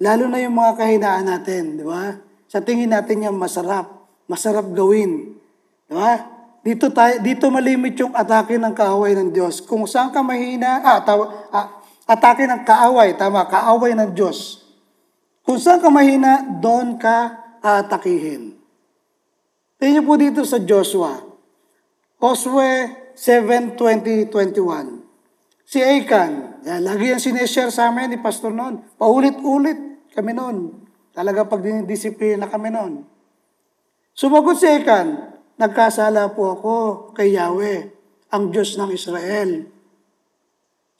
Lalo 0.00 0.24
na 0.24 0.40
yung 0.40 0.56
mga 0.56 0.72
kahinaan 0.80 1.28
natin, 1.28 1.76
di 1.76 1.84
ba? 1.84 2.16
Sa 2.48 2.64
tingin 2.64 2.96
natin 2.96 3.28
yan 3.28 3.36
masarap, 3.36 3.92
masarap 4.24 4.72
gawin. 4.72 5.36
Di 5.84 5.92
ba? 5.92 6.16
Dito, 6.64 6.88
tayo, 6.88 7.20
dito 7.20 7.44
malimit 7.52 7.92
yung 8.00 8.16
atake 8.16 8.56
ng 8.56 8.72
kaaway 8.72 9.12
ng 9.20 9.36
Diyos. 9.36 9.60
Kung 9.60 9.84
saan 9.84 10.16
ka 10.16 10.24
mahina, 10.24 10.80
ah, 10.80 11.04
tawa, 11.04 11.52
ah, 11.52 11.81
Atake 12.12 12.44
ng 12.44 12.68
kaaway, 12.68 13.16
tama, 13.16 13.48
kaaway 13.48 13.96
ng 13.96 14.12
Diyos. 14.12 14.60
Kung 15.40 15.56
saan 15.56 15.80
ka 15.80 15.88
mahina, 15.88 16.44
doon 16.60 17.00
ka 17.00 17.40
aatakihin. 17.64 18.52
Tingnan 19.80 20.04
po 20.04 20.20
dito 20.20 20.44
sa 20.44 20.60
Joshua. 20.60 21.24
Josue 22.20 22.92
7, 23.16 23.80
20, 23.80 24.28
21. 24.28 25.64
Si 25.64 25.80
Achan, 25.80 26.60
yan, 26.68 26.84
lagi 26.84 27.16
yan 27.16 27.18
sineshare 27.18 27.72
sa 27.72 27.88
amin 27.88 28.12
ni 28.12 28.18
Pastor 28.20 28.52
noon. 28.52 28.84
Paulit-ulit 29.00 30.12
kami 30.12 30.36
noon. 30.36 30.84
Talaga 31.16 31.48
pag 31.48 31.64
dinidisiplina 31.64 32.44
kami 32.44 32.68
noon. 32.68 33.08
Sumagot 34.12 34.60
si 34.60 34.68
Achan, 34.68 35.32
nagkasala 35.56 36.36
po 36.36 36.60
ako 36.60 36.74
kay 37.16 37.32
Yahweh, 37.32 37.88
ang 38.36 38.52
Diyos 38.52 38.76
ng 38.76 38.92
Israel 38.92 39.80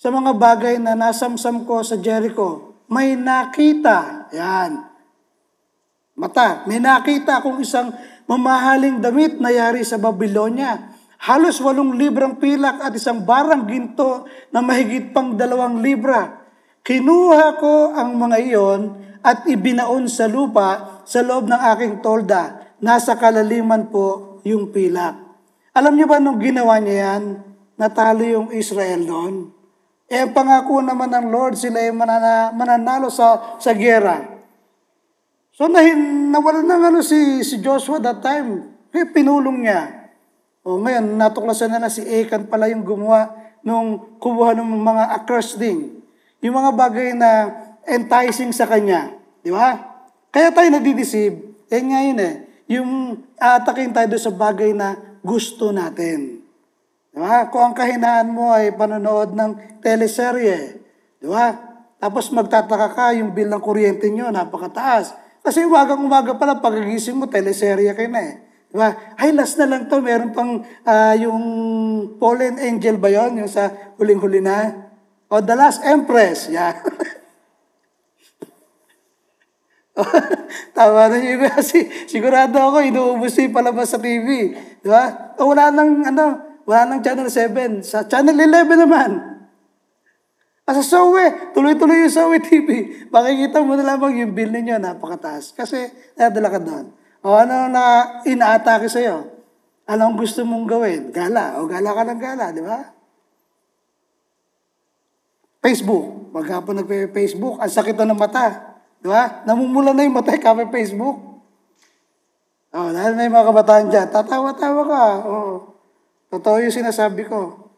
sa 0.03 0.11
mga 0.11 0.35
bagay 0.35 0.83
na 0.83 0.99
nasamsam 0.99 1.63
ko 1.63 1.79
sa 1.87 1.95
Jericho, 1.95 2.75
may 2.91 3.15
nakita, 3.15 4.27
yan, 4.35 4.83
mata, 6.19 6.67
may 6.67 6.83
nakita 6.83 7.39
akong 7.39 7.63
isang 7.63 7.95
mamahaling 8.27 8.99
damit 8.99 9.39
na 9.39 9.55
yari 9.55 9.87
sa 9.87 10.03
Babylonia. 10.03 10.91
Halos 11.23 11.63
walong 11.63 11.95
librang 11.95 12.43
pilak 12.43 12.83
at 12.83 12.91
isang 12.99 13.23
barang 13.23 13.63
ginto 13.71 14.27
na 14.51 14.59
mahigit 14.59 15.15
pang 15.15 15.39
dalawang 15.39 15.79
libra. 15.79 16.51
Kinuha 16.83 17.63
ko 17.63 17.95
ang 17.95 18.19
mga 18.19 18.43
iyon 18.43 18.83
at 19.23 19.47
ibinaon 19.47 20.11
sa 20.11 20.27
lupa 20.27 20.99
sa 21.07 21.23
loob 21.23 21.47
ng 21.47 21.63
aking 21.79 22.03
tolda. 22.03 22.75
Nasa 22.83 23.15
kalaliman 23.15 23.87
po 23.87 24.43
yung 24.43 24.75
pilak. 24.75 25.15
Alam 25.79 25.95
niyo 25.95 26.11
ba 26.11 26.19
nung 26.19 26.43
ginawa 26.43 26.83
niya 26.83 27.23
yan, 27.23 27.39
natalo 27.79 28.27
yung 28.27 28.49
Israel 28.51 28.99
noon? 28.99 29.62
Eh, 30.13 30.29
pangako 30.29 30.85
naman 30.85 31.09
ng 31.09 31.33
Lord, 31.33 31.57
sila 31.57 31.81
ay 31.81 31.89
manana, 31.89 32.53
mananalo 32.53 33.09
sa, 33.09 33.57
sa 33.57 33.73
gera. 33.73 34.21
So, 35.57 35.73
nahin, 35.73 36.29
nawala 36.29 36.61
na 36.61 36.93
ano 36.93 37.01
si, 37.01 37.41
si 37.41 37.65
Joshua 37.65 37.97
that 37.97 38.21
time. 38.21 38.77
Eh, 38.93 39.09
pinulong 39.09 39.65
niya. 39.65 40.13
O 40.61 40.77
ngayon, 40.77 41.17
natuklasan 41.17 41.73
na 41.73 41.81
na 41.81 41.89
si 41.89 42.05
Achan 42.05 42.45
pala 42.45 42.69
yung 42.69 42.85
gumawa 42.85 43.33
nung 43.65 44.21
kumuha 44.21 44.53
ng 44.53 44.85
mga 44.85 45.05
accursed 45.17 45.57
thing. 45.57 46.05
Yung 46.45 46.61
mga 46.61 46.77
bagay 46.77 47.17
na 47.17 47.49
enticing 47.89 48.53
sa 48.53 48.69
kanya. 48.69 49.17
Di 49.41 49.49
ba? 49.49 49.81
Kaya 50.29 50.53
tayo 50.53 50.69
nadideceive. 50.69 51.41
Yan 51.73 51.85
nga 51.89 52.01
yun 52.05 52.19
eh. 52.21 52.35
Yung 52.69 52.91
aatakin 53.41 53.97
tayo 53.97 54.13
sa 54.21 54.29
bagay 54.29 54.77
na 54.77 54.93
gusto 55.25 55.73
natin. 55.73 56.42
Di 57.13 57.21
ba? 57.21 57.53
Kung 57.53 57.71
ang 57.71 57.77
kahinaan 57.77 58.33
mo 58.33 58.51
ay 58.57 58.73
panonood 58.73 59.37
ng 59.37 59.81
teleserye. 59.85 60.81
Di 61.21 61.29
ba? 61.29 61.53
Tapos 62.01 62.33
magtataka 62.33 62.89
ka, 62.97 63.07
yung 63.15 63.37
bill 63.37 63.53
ng 63.53 63.63
kuryente 63.63 64.09
nyo, 64.09 64.33
napakataas. 64.33 65.15
Kasi 65.45 65.63
umagang 65.69 66.01
umaga 66.01 66.35
pa 66.35 66.49
lang, 66.49 66.65
mo, 67.15 67.25
teleserye 67.29 67.93
kayo 67.93 68.11
na 68.11 68.23
eh. 68.25 68.35
Diba? 68.73 68.89
Ay, 69.21 69.37
last 69.37 69.61
na 69.61 69.69
lang 69.69 69.85
to. 69.85 70.01
Meron 70.01 70.33
pang 70.33 70.65
ah, 70.89 71.13
yung 71.13 71.45
Fallen 72.17 72.57
Angel 72.57 72.97
ba 72.97 73.13
yon 73.13 73.37
Yung 73.45 73.51
sa 73.53 73.69
huling-huli 74.01 74.41
na? 74.41 74.89
O 75.29 75.45
The 75.45 75.53
Last 75.53 75.85
Empress. 75.85 76.49
Yeah. 76.49 76.81
Tama 80.73 81.13
na 81.13 81.21
yung 81.21 81.37
iba 81.37 81.53
kasi 81.53 81.85
sigurado 82.09 82.57
ako 82.57 82.81
inuubos 82.81 83.37
yung 83.37 83.53
palabas 83.53 83.93
sa 83.93 84.01
TV. 84.01 84.57
Di 84.81 84.89
ba? 84.89 85.37
O 85.37 85.53
wala 85.53 85.69
nang 85.69 86.09
ano, 86.09 86.52
wala 86.67 86.89
nang 86.89 87.01
Channel 87.03 87.29
7. 87.29 87.83
Sa 87.83 88.07
Channel 88.07 88.35
11 88.35 88.85
naman. 88.87 89.11
Ah, 90.63 90.79
sa 90.79 90.85
Sowe, 90.87 91.53
tuloy-tuloy 91.53 92.07
yung 92.07 92.15
Sowe 92.15 92.39
TV. 92.39 93.03
Makikita 93.11 93.67
mo 93.67 93.75
na 93.75 93.83
lamang 93.83 94.23
yung 94.23 94.33
bill 94.33 94.55
ninyo, 94.55 94.79
napakataas. 94.79 95.59
Kasi 95.59 95.91
nadala 96.15 96.49
ka 96.55 96.63
doon. 96.63 96.95
O 97.23 97.35
ano 97.35 97.67
na 97.67 97.83
inaatake 98.23 98.87
sa'yo? 98.87 99.27
Anong 99.91 100.15
gusto 100.15 100.47
mong 100.47 100.67
gawin? 100.71 101.11
Gala. 101.11 101.59
O 101.59 101.67
gala 101.67 101.91
ka 101.91 102.03
ng 102.07 102.21
gala, 102.23 102.55
di 102.55 102.63
ba? 102.63 102.79
Facebook. 105.63 106.31
Maghapon 106.33 106.83
nagpe-Facebook, 106.83 107.61
ang 107.61 107.71
sakit 107.71 107.95
na 107.99 108.15
ng 108.15 108.19
mata. 108.19 108.79
Di 109.03 109.11
ba? 109.11 109.43
Namumula 109.45 109.93
na 109.93 110.07
yung 110.07 110.15
mata, 110.15 110.35
kami 110.39 110.71
Facebook. 110.71 111.19
Oh, 112.73 112.89
dahil 112.89 113.13
may 113.19 113.29
mga 113.29 113.53
kabataan 113.53 113.87
dyan, 113.93 114.09
tatawa-tawa 114.09 114.83
ka. 114.89 115.05
Oh. 115.29 115.72
Totoo 116.33 116.65
yung 116.65 116.73
sinasabi 116.73 117.29
ko. 117.29 117.69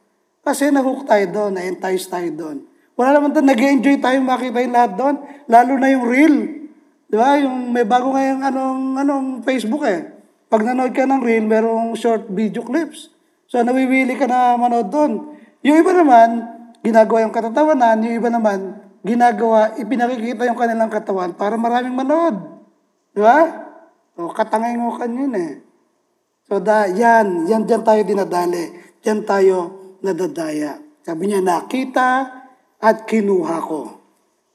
Kasi 0.47 0.71
nahook 0.71 1.11
tayo 1.11 1.27
doon, 1.27 1.59
na-entice 1.59 2.07
tayo 2.07 2.31
doon. 2.31 2.63
Wala 2.95 3.19
naman 3.19 3.35
doon, 3.35 3.51
nag-enjoy 3.51 3.99
tayo 3.99 4.23
makita 4.23 4.63
yung 4.63 4.75
lahat 4.79 4.93
doon. 4.95 5.15
Lalo 5.51 5.73
na 5.75 5.91
yung 5.91 6.07
reel. 6.07 6.37
Di 7.11 7.17
ba? 7.19 7.35
Yung 7.43 7.75
may 7.75 7.83
bago 7.83 8.15
ngayong 8.15 8.43
anong, 8.47 8.83
anong 9.03 9.27
Facebook 9.43 9.83
eh. 9.83 10.07
Pag 10.47 10.63
nanood 10.63 10.95
ka 10.95 11.03
ng 11.03 11.19
reel, 11.19 11.43
merong 11.43 11.99
short 11.99 12.31
video 12.31 12.63
clips. 12.63 13.11
So, 13.51 13.59
nawiwili 13.59 14.15
ka 14.15 14.31
na 14.31 14.55
manood 14.55 14.87
doon. 14.87 15.35
Yung 15.67 15.75
iba 15.75 15.91
naman, 15.91 16.47
ginagawa 16.87 17.27
yung 17.27 17.35
katatawanan. 17.35 18.07
Yung 18.07 18.15
iba 18.23 18.31
naman, 18.31 18.79
ginagawa, 19.03 19.75
ipinakikita 19.83 20.47
yung 20.47 20.55
kanilang 20.55 20.95
katawan 20.95 21.35
para 21.35 21.59
maraming 21.59 21.99
manood. 21.99 22.39
Di 23.11 23.19
ba? 23.19 23.67
O, 24.15 24.31
katangingukan 24.31 25.11
yun 25.11 25.35
eh. 25.35 25.64
So, 26.45 26.61
da, 26.61 26.85
yan, 26.89 27.49
yan, 27.49 27.65
dyan 27.65 27.83
tayo 27.83 28.01
dinadali. 28.05 28.65
Yan 29.05 29.25
tayo 29.25 29.57
nadadaya. 30.05 30.81
Sabi 31.05 31.29
niya, 31.29 31.41
nakita 31.41 32.29
at 32.81 33.09
kinuha 33.09 33.57
ko. 33.65 34.01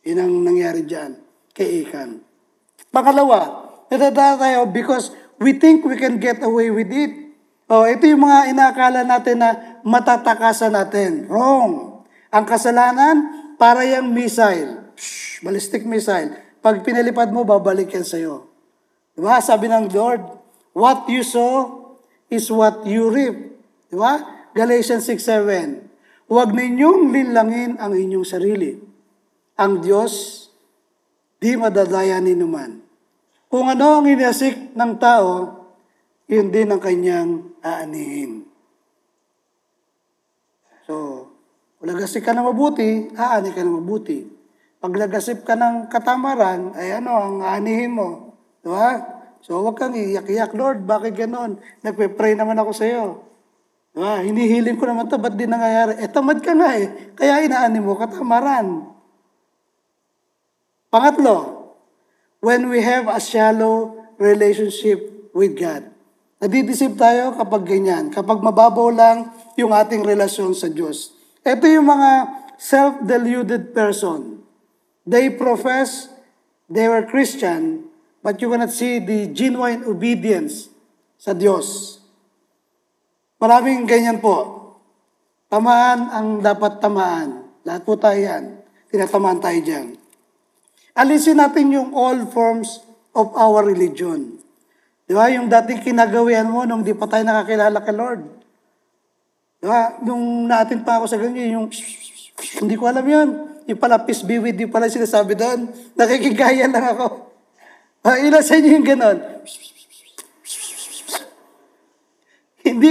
Yun 0.05 0.17
ang 0.21 0.33
nangyari 0.45 0.85
dyan 0.85 1.17
kay 1.53 1.85
Ikan. 1.85 2.21
Pangalawa, 2.93 3.69
nadadala 3.89 4.37
tayo 4.37 4.59
because 4.69 5.13
we 5.41 5.57
think 5.57 5.85
we 5.85 5.97
can 5.97 6.17
get 6.21 6.41
away 6.45 6.69
with 6.69 6.89
it. 6.93 7.13
Oh, 7.69 7.85
ito 7.85 8.09
yung 8.09 8.25
mga 8.25 8.49
inakala 8.49 9.05
natin 9.05 9.45
na 9.45 9.81
matatakasan 9.85 10.73
natin. 10.73 11.29
Wrong. 11.29 12.01
Ang 12.33 12.45
kasalanan, 12.49 13.39
para 13.59 13.83
yung 13.83 14.15
missile. 14.15 14.95
Shh, 14.95 15.43
ballistic 15.43 15.83
missile. 15.83 16.31
Pag 16.63 16.79
pinalipad 16.79 17.27
mo, 17.35 17.43
babalik 17.43 17.91
yan 17.91 18.07
sa'yo. 18.07 18.47
Diba? 19.13 19.35
Sabi 19.43 19.67
ng 19.67 19.91
Lord, 19.91 20.23
what 20.73 21.09
you 21.09 21.25
sow 21.25 21.79
is 22.29 22.47
what 22.53 22.85
you 22.85 23.09
reap. 23.09 23.35
Diba? 23.89 24.21
Galatians 24.53 25.05
6.7 25.05 25.89
Huwag 26.29 26.53
ninyong 26.53 27.09
linlangin 27.09 27.81
ang 27.81 27.97
inyong 27.97 28.21
sarili. 28.21 28.77
Ang 29.57 29.81
Diyos, 29.81 30.45
di 31.41 31.57
madadaya 31.57 32.21
ni 32.21 32.37
numan. 32.37 32.85
Kung 33.49 33.65
ano 33.65 33.97
ang 33.97 34.05
inasik 34.05 34.77
ng 34.77 34.93
tao, 35.01 35.65
yun 36.29 36.53
din 36.53 36.69
ang 36.69 36.77
kanyang 36.77 37.49
aanihin. 37.65 38.45
So, 40.85 41.25
lagasip 41.81 42.21
ka 42.21 42.37
na 42.37 42.45
mabuti, 42.45 43.09
aani 43.17 43.49
ka 43.49 43.65
na 43.65 43.73
mabuti. 43.73 44.29
Pag 44.77 44.93
lagasip 45.01 45.41
ka 45.41 45.57
ng 45.57 45.89
katamaran, 45.89 46.77
ay 46.77 47.01
ano, 47.01 47.13
ang 47.17 47.35
aanihin 47.41 47.97
mo. 47.97 48.37
Di 48.61 48.69
ba? 48.69 49.18
So, 49.39 49.63
huwag 49.63 49.79
kang 49.79 49.95
iyak-iyak, 49.95 50.51
Lord, 50.55 50.83
bakit 50.83 51.15
ganon? 51.15 51.57
Nagpe-pray 51.81 52.35
naman 52.35 52.59
ako 52.59 52.71
sa 52.75 52.85
iyo. 52.85 53.23
Di 53.95 53.99
ba? 54.03 54.19
Hinihiling 54.19 54.75
ko 54.75 54.85
naman 54.85 55.07
to, 55.07 55.15
ba't 55.15 55.33
di 55.33 55.47
nangyayari? 55.47 55.97
Eh, 56.03 56.11
tamad 56.11 56.43
ka 56.43 56.51
nga 56.53 56.75
eh. 56.75 57.13
Kaya 57.15 57.43
inaani 57.47 57.79
mo, 57.79 57.95
katamaran. 57.95 58.91
Pangatlo, 60.91 61.71
when 62.43 62.67
we 62.67 62.83
have 62.83 63.07
a 63.07 63.19
shallow 63.19 63.95
relationship 64.19 65.31
with 65.31 65.55
God. 65.55 65.87
Nadidisip 66.39 66.95
tayo 66.95 67.35
kapag 67.35 67.67
ganyan, 67.67 68.11
kapag 68.11 68.39
mababaw 68.39 68.91
lang 68.91 69.31
yung 69.59 69.75
ating 69.75 70.07
relasyon 70.07 70.55
sa 70.55 70.71
Diyos. 70.71 71.11
Ito 71.43 71.67
yung 71.67 71.87
mga 71.87 72.11
self-deluded 72.55 73.75
person. 73.75 74.43
They 75.03 75.31
profess 75.35 76.11
they 76.69 76.85
were 76.85 77.03
Christian, 77.03 77.88
but 78.19 78.39
you 78.39 78.47
cannot 78.51 78.71
see 78.71 78.99
the 78.99 79.31
genuine 79.31 79.83
obedience 79.87 80.71
sa 81.19 81.35
Diyos. 81.35 81.99
Maraming 83.39 83.87
ganyan 83.87 84.19
po. 84.19 84.59
Tamaan 85.47 86.11
ang 86.11 86.27
dapat 86.43 86.83
tamaan. 86.83 87.47
Lahat 87.63 87.81
po 87.87 87.95
tayo 87.95 88.19
yan. 88.19 88.59
Tinatamaan 88.91 89.39
tayo 89.39 89.59
dyan. 89.63 89.95
Alisin 90.93 91.39
natin 91.39 91.71
yung 91.71 91.95
all 91.95 92.27
forms 92.27 92.83
of 93.15 93.31
our 93.33 93.63
religion. 93.63 94.39
Di 95.07 95.15
ba? 95.15 95.31
Yung 95.31 95.47
dating 95.47 95.81
kinagawian 95.81 96.51
mo 96.51 96.67
nung 96.67 96.83
di 96.83 96.93
pa 96.93 97.07
tayo 97.07 97.23
nakakilala 97.23 97.79
kay 97.81 97.95
Lord. 97.95 98.21
Di 99.57 99.65
ba? 99.65 99.97
Nung 100.03 100.45
natin 100.45 100.83
pa 100.83 100.99
ako 100.99 101.05
sa 101.07 101.17
ganyan, 101.17 101.55
yung 101.55 101.67
hindi 102.59 102.75
ko 102.75 102.85
alam 102.91 103.05
yun. 103.07 103.29
Yung 103.69 103.79
pala 103.79 104.01
peace 104.01 104.25
be 104.25 104.41
with 104.41 104.57
you 104.57 104.67
pala 104.67 104.91
sinasabi 104.91 105.37
doon. 105.37 105.69
Nakikigaya 105.95 106.67
lang 106.67 106.97
ako. 106.97 107.28
Ah, 107.99 108.15
ilan 108.15 108.39
sa 108.39 108.55
inyo 108.55 108.69
yung 108.79 108.87
ganon? 108.87 109.17
hindi, 112.63 112.89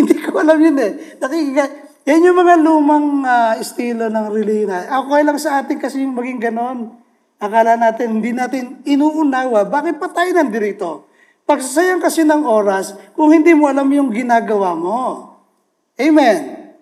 hindi 0.00 0.16
ko 0.22 0.40
alam 0.40 0.56
yun 0.56 0.78
eh. 0.80 0.92
Nakikigaya. 1.20 1.84
Yan 2.06 2.22
yung 2.22 2.38
mga 2.38 2.54
lumang 2.62 3.26
ah, 3.26 3.58
estilo 3.58 4.08
ng 4.08 4.26
religion. 4.32 4.70
Okay 4.72 5.20
lang 5.26 5.38
sa 5.42 5.60
atin 5.60 5.76
kasi 5.76 6.06
yung 6.06 6.16
maging 6.16 6.40
ganon. 6.40 6.96
Akala 7.36 7.76
natin, 7.76 8.22
hindi 8.22 8.32
natin 8.32 8.80
inuunawa. 8.88 9.68
Bakit 9.68 10.00
pa 10.00 10.08
tayo 10.08 10.30
nandito? 10.32 11.04
Pagsasayang 11.44 12.00
kasi 12.00 12.24
ng 12.24 12.48
oras 12.48 12.96
kung 13.12 13.28
hindi 13.28 13.52
mo 13.52 13.68
alam 13.68 13.86
yung 13.92 14.08
ginagawa 14.08 14.72
mo. 14.72 15.00
Amen. 16.00 16.38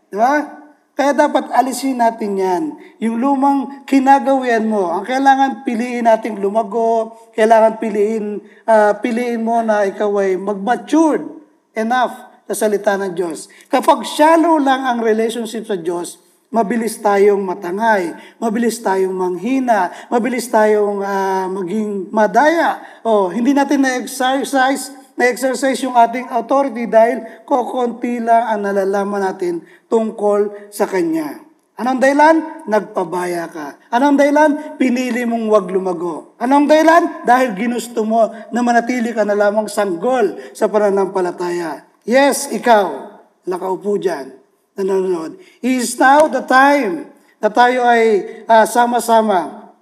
Di 0.08 0.14
ba? 0.14 0.53
Kaya 0.94 1.10
dapat 1.10 1.50
alisin 1.50 1.98
natin 1.98 2.38
yan. 2.38 2.62
Yung 3.02 3.18
lumang 3.18 3.82
kinagawian 3.82 4.62
mo, 4.62 4.94
ang 4.94 5.02
kailangan 5.02 5.66
piliin 5.66 6.06
nating 6.06 6.38
lumago, 6.38 7.18
kailangan 7.34 7.82
piliin, 7.82 8.38
ah, 8.62 8.94
piliin 9.02 9.42
mo 9.42 9.58
na 9.58 9.82
ikaw 9.90 10.22
ay 10.22 10.38
mag-matured 10.38 11.26
enough 11.74 12.14
sa 12.46 12.54
salita 12.54 12.94
ng 12.94 13.10
Diyos. 13.10 13.50
Kapag 13.66 14.06
shallow 14.06 14.62
lang 14.62 14.86
ang 14.86 15.02
relationship 15.02 15.66
sa 15.66 15.74
Diyos, 15.74 16.22
mabilis 16.54 17.02
tayong 17.02 17.42
matangay, 17.42 18.14
mabilis 18.38 18.78
tayong 18.78 19.18
manghina, 19.18 19.90
mabilis 20.06 20.46
tayong 20.46 21.02
ah, 21.02 21.50
maging 21.50 22.06
madaya. 22.14 23.02
O, 23.02 23.34
hindi 23.34 23.50
natin 23.50 23.82
na-exercise 23.82 25.03
na-exercise 25.14 25.78
yung 25.86 25.94
ating 25.94 26.30
authority 26.30 26.90
dahil 26.90 27.22
kokonti 27.46 28.18
lang 28.18 28.50
ang 28.50 28.60
nalalaman 28.66 29.22
natin 29.22 29.62
tungkol 29.86 30.70
sa 30.74 30.86
Kanya. 30.90 31.44
Anong 31.74 31.98
dahilan? 31.98 32.36
Nagpabaya 32.70 33.50
ka. 33.50 33.82
Anong 33.90 34.14
dahilan? 34.14 34.78
Pinili 34.78 35.26
mong 35.26 35.50
wag 35.50 35.66
lumago. 35.74 36.38
Anong 36.38 36.70
dahilan? 36.70 37.26
Dahil 37.26 37.50
ginusto 37.58 38.06
mo 38.06 38.30
na 38.54 38.62
manatili 38.62 39.10
ka 39.10 39.26
na 39.26 39.34
lamang 39.34 39.66
sanggol 39.66 40.38
sa 40.54 40.70
pananampalataya. 40.70 41.82
Yes, 42.06 42.46
ikaw, 42.54 43.18
nakaupo 43.42 43.98
dyan, 43.98 44.38
nanonood. 44.78 45.34
Is 45.66 45.98
now 45.98 46.30
the 46.30 46.46
time 46.46 47.10
na 47.42 47.50
tayo 47.50 47.82
ay 47.82 48.22
ah, 48.46 48.70
sama-sama. 48.70 49.74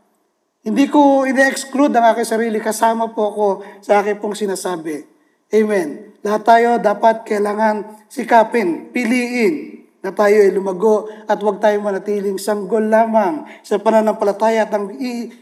Hindi 0.64 0.88
ko 0.88 1.28
ine-exclude 1.28 1.92
ang 1.92 2.14
aking 2.14 2.28
sarili, 2.28 2.56
kasama 2.62 3.12
po 3.12 3.34
ako 3.34 3.46
sa 3.84 4.00
aking 4.00 4.16
pong 4.16 4.38
sinasabi. 4.38 5.11
Amen. 5.52 6.16
Lahat 6.24 6.42
tayo 6.48 6.80
dapat 6.80 7.28
kailangan 7.28 8.08
sikapin, 8.08 8.88
piliin 8.88 9.84
na 10.02 10.10
tayo 10.10 10.34
ay 10.34 10.50
lumago 10.50 11.06
at 11.28 11.38
huwag 11.38 11.60
tayo 11.62 11.78
manatiling 11.78 12.40
sanggol 12.40 12.82
lamang 12.82 13.46
sa 13.62 13.78
pananampalataya 13.78 14.66
at 14.66 14.72
ang 14.74 14.90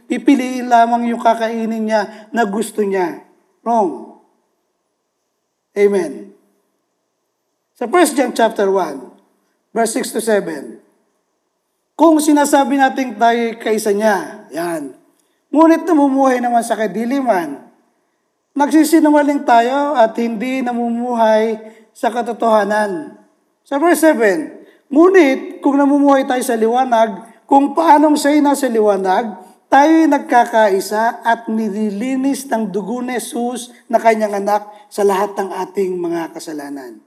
pipiliin 0.04 0.68
lamang 0.68 1.08
yung 1.08 1.22
kakainin 1.22 1.86
niya 1.86 2.28
na 2.34 2.42
gusto 2.44 2.82
niya. 2.82 3.24
Wrong. 3.62 4.20
Amen. 5.78 6.34
Sa 7.78 7.88
1 7.88 8.18
John 8.18 8.32
chapter 8.36 8.68
1, 8.68 9.72
verse 9.72 9.92
6 9.96 10.16
to 10.18 10.20
7, 10.20 10.82
kung 11.96 12.20
sinasabi 12.20 12.76
natin 12.76 13.16
tayo 13.16 13.56
kaysa 13.56 13.94
niya, 13.94 14.48
yan. 14.52 14.92
Ngunit 15.48 15.88
namumuhay 15.88 16.42
naman 16.42 16.60
sa 16.60 16.76
kadiliman, 16.76 17.69
nagsisinungaling 18.54 19.46
tayo 19.46 19.94
at 19.94 20.14
hindi 20.18 20.62
namumuhay 20.64 21.58
sa 21.94 22.10
katotohanan. 22.10 23.18
Sa 23.66 23.78
verse 23.78 24.02
7, 24.02 24.90
ngunit 24.90 25.62
kung 25.62 25.78
namumuhay 25.78 26.26
tayo 26.26 26.42
sa 26.42 26.58
liwanag, 26.58 27.30
kung 27.46 27.74
paanong 27.74 28.14
siya'y 28.18 28.42
nasa 28.42 28.66
liwanag, 28.66 29.38
tayo'y 29.70 30.10
nagkakaisa 30.10 31.22
at 31.22 31.46
nililinis 31.46 32.50
ng 32.50 32.74
dugo 32.74 32.98
ni 33.02 33.18
Jesus 33.18 33.70
na 33.86 34.02
kanyang 34.02 34.42
anak 34.42 34.66
sa 34.90 35.06
lahat 35.06 35.34
ng 35.38 35.50
ating 35.54 35.94
mga 35.98 36.34
kasalanan. 36.34 36.98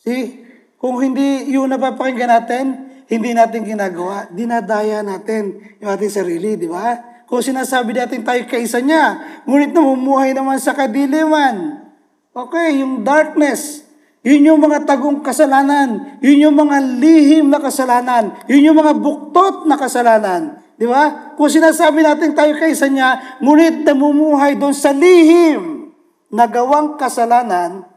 See, 0.00 0.44
kung 0.80 1.00
hindi 1.00 1.52
yun 1.52 1.68
napapakinggan 1.68 2.30
natin, 2.30 2.64
hindi 3.06 3.36
natin 3.36 3.62
ginagawa, 3.62 4.26
dinadaya 4.32 5.04
natin 5.04 5.76
yung 5.78 5.90
ating 5.92 6.12
sarili, 6.12 6.56
di 6.56 6.66
ba? 6.66 7.15
Kung 7.26 7.42
sinasabi 7.42 7.90
natin 7.90 8.22
tayo 8.22 8.46
kaisa 8.46 8.78
niya, 8.78 9.18
ngunit 9.42 9.74
namumuhay 9.74 10.30
naman 10.30 10.62
sa 10.62 10.78
kadiliman. 10.78 11.82
Okay, 12.30 12.78
yung 12.78 13.02
darkness, 13.02 13.82
yun 14.22 14.46
yung 14.46 14.62
mga 14.62 14.86
tagong 14.86 15.26
kasalanan, 15.26 16.18
yun 16.22 16.46
yung 16.46 16.54
mga 16.54 16.78
lihim 17.02 17.50
na 17.50 17.58
kasalanan, 17.58 18.30
yun 18.46 18.70
yung 18.70 18.78
mga 18.78 18.94
buktot 18.94 19.66
na 19.66 19.74
kasalanan. 19.74 20.62
Di 20.76 20.86
ba? 20.86 21.34
Kung 21.34 21.50
sinasabi 21.50 22.04
natin 22.04 22.36
tayo 22.36 22.54
kaisa 22.54 22.86
niya, 22.86 23.40
ngunit 23.42 23.82
namumuhay 23.82 24.54
doon 24.54 24.76
sa 24.76 24.92
lihim 24.94 25.90
na 26.30 26.46
gawang 26.46 26.94
kasalanan, 27.00 27.88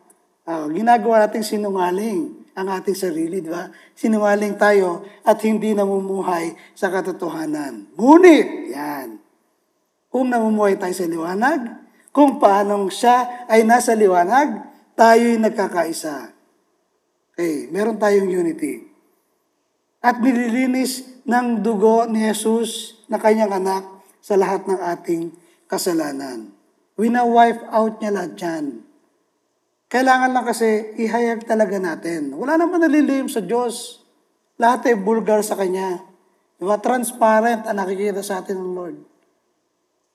ah, 0.47 0.65
ginagawa 0.71 1.27
natin 1.27 1.45
sinungaling 1.45 2.38
ang 2.59 2.67
ating 2.67 2.97
sarili, 2.97 3.39
di 3.39 3.47
ba? 3.47 3.71
Sinungaling 3.95 4.59
tayo 4.59 5.07
at 5.23 5.39
hindi 5.47 5.71
namumuhay 5.71 6.51
sa 6.75 6.91
katotohanan. 6.91 7.95
Ngunit, 7.95 8.75
yan, 8.75 9.15
kung 10.11 10.27
namumuhay 10.27 10.75
tayo 10.75 10.91
sa 10.91 11.07
liwanag, 11.07 11.61
kung 12.11 12.35
paanong 12.35 12.91
siya 12.91 13.47
ay 13.47 13.63
nasa 13.63 13.95
liwanag, 13.95 14.67
tayo'y 14.99 15.39
nagkakaisa. 15.39 16.35
Okay, 17.31 17.71
meron 17.71 17.95
tayong 17.95 18.27
unity. 18.27 18.91
At 20.03 20.19
nililinis 20.19 21.23
ng 21.23 21.63
dugo 21.63 22.03
ni 22.11 22.27
Jesus 22.27 22.99
na 23.07 23.15
kanyang 23.15 23.55
anak 23.55 23.87
sa 24.19 24.35
lahat 24.35 24.67
ng 24.67 24.79
ating 24.79 25.31
kasalanan. 25.71 26.51
Wina-wipe 26.99 27.63
out 27.71 28.03
niya 28.03 28.11
lahat 28.11 28.33
yan. 28.35 28.65
Kailangan 29.89 30.29
lang 30.29 30.45
kasi 30.45 30.93
ihayag 31.01 31.49
talaga 31.49 31.81
natin. 31.81 32.37
Wala 32.37 32.61
naman 32.61 32.77
nalilihim 32.77 33.25
sa 33.25 33.41
Diyos. 33.41 34.05
Lahat 34.61 34.85
ay 34.85 34.93
bulgar 34.93 35.41
sa 35.41 35.57
Kanya. 35.57 36.05
Diba? 36.61 36.77
Transparent 36.77 37.65
ang 37.65 37.73
nakikita 37.81 38.21
sa 38.21 38.45
atin 38.45 38.61
ng 38.61 38.71
Lord. 38.77 38.97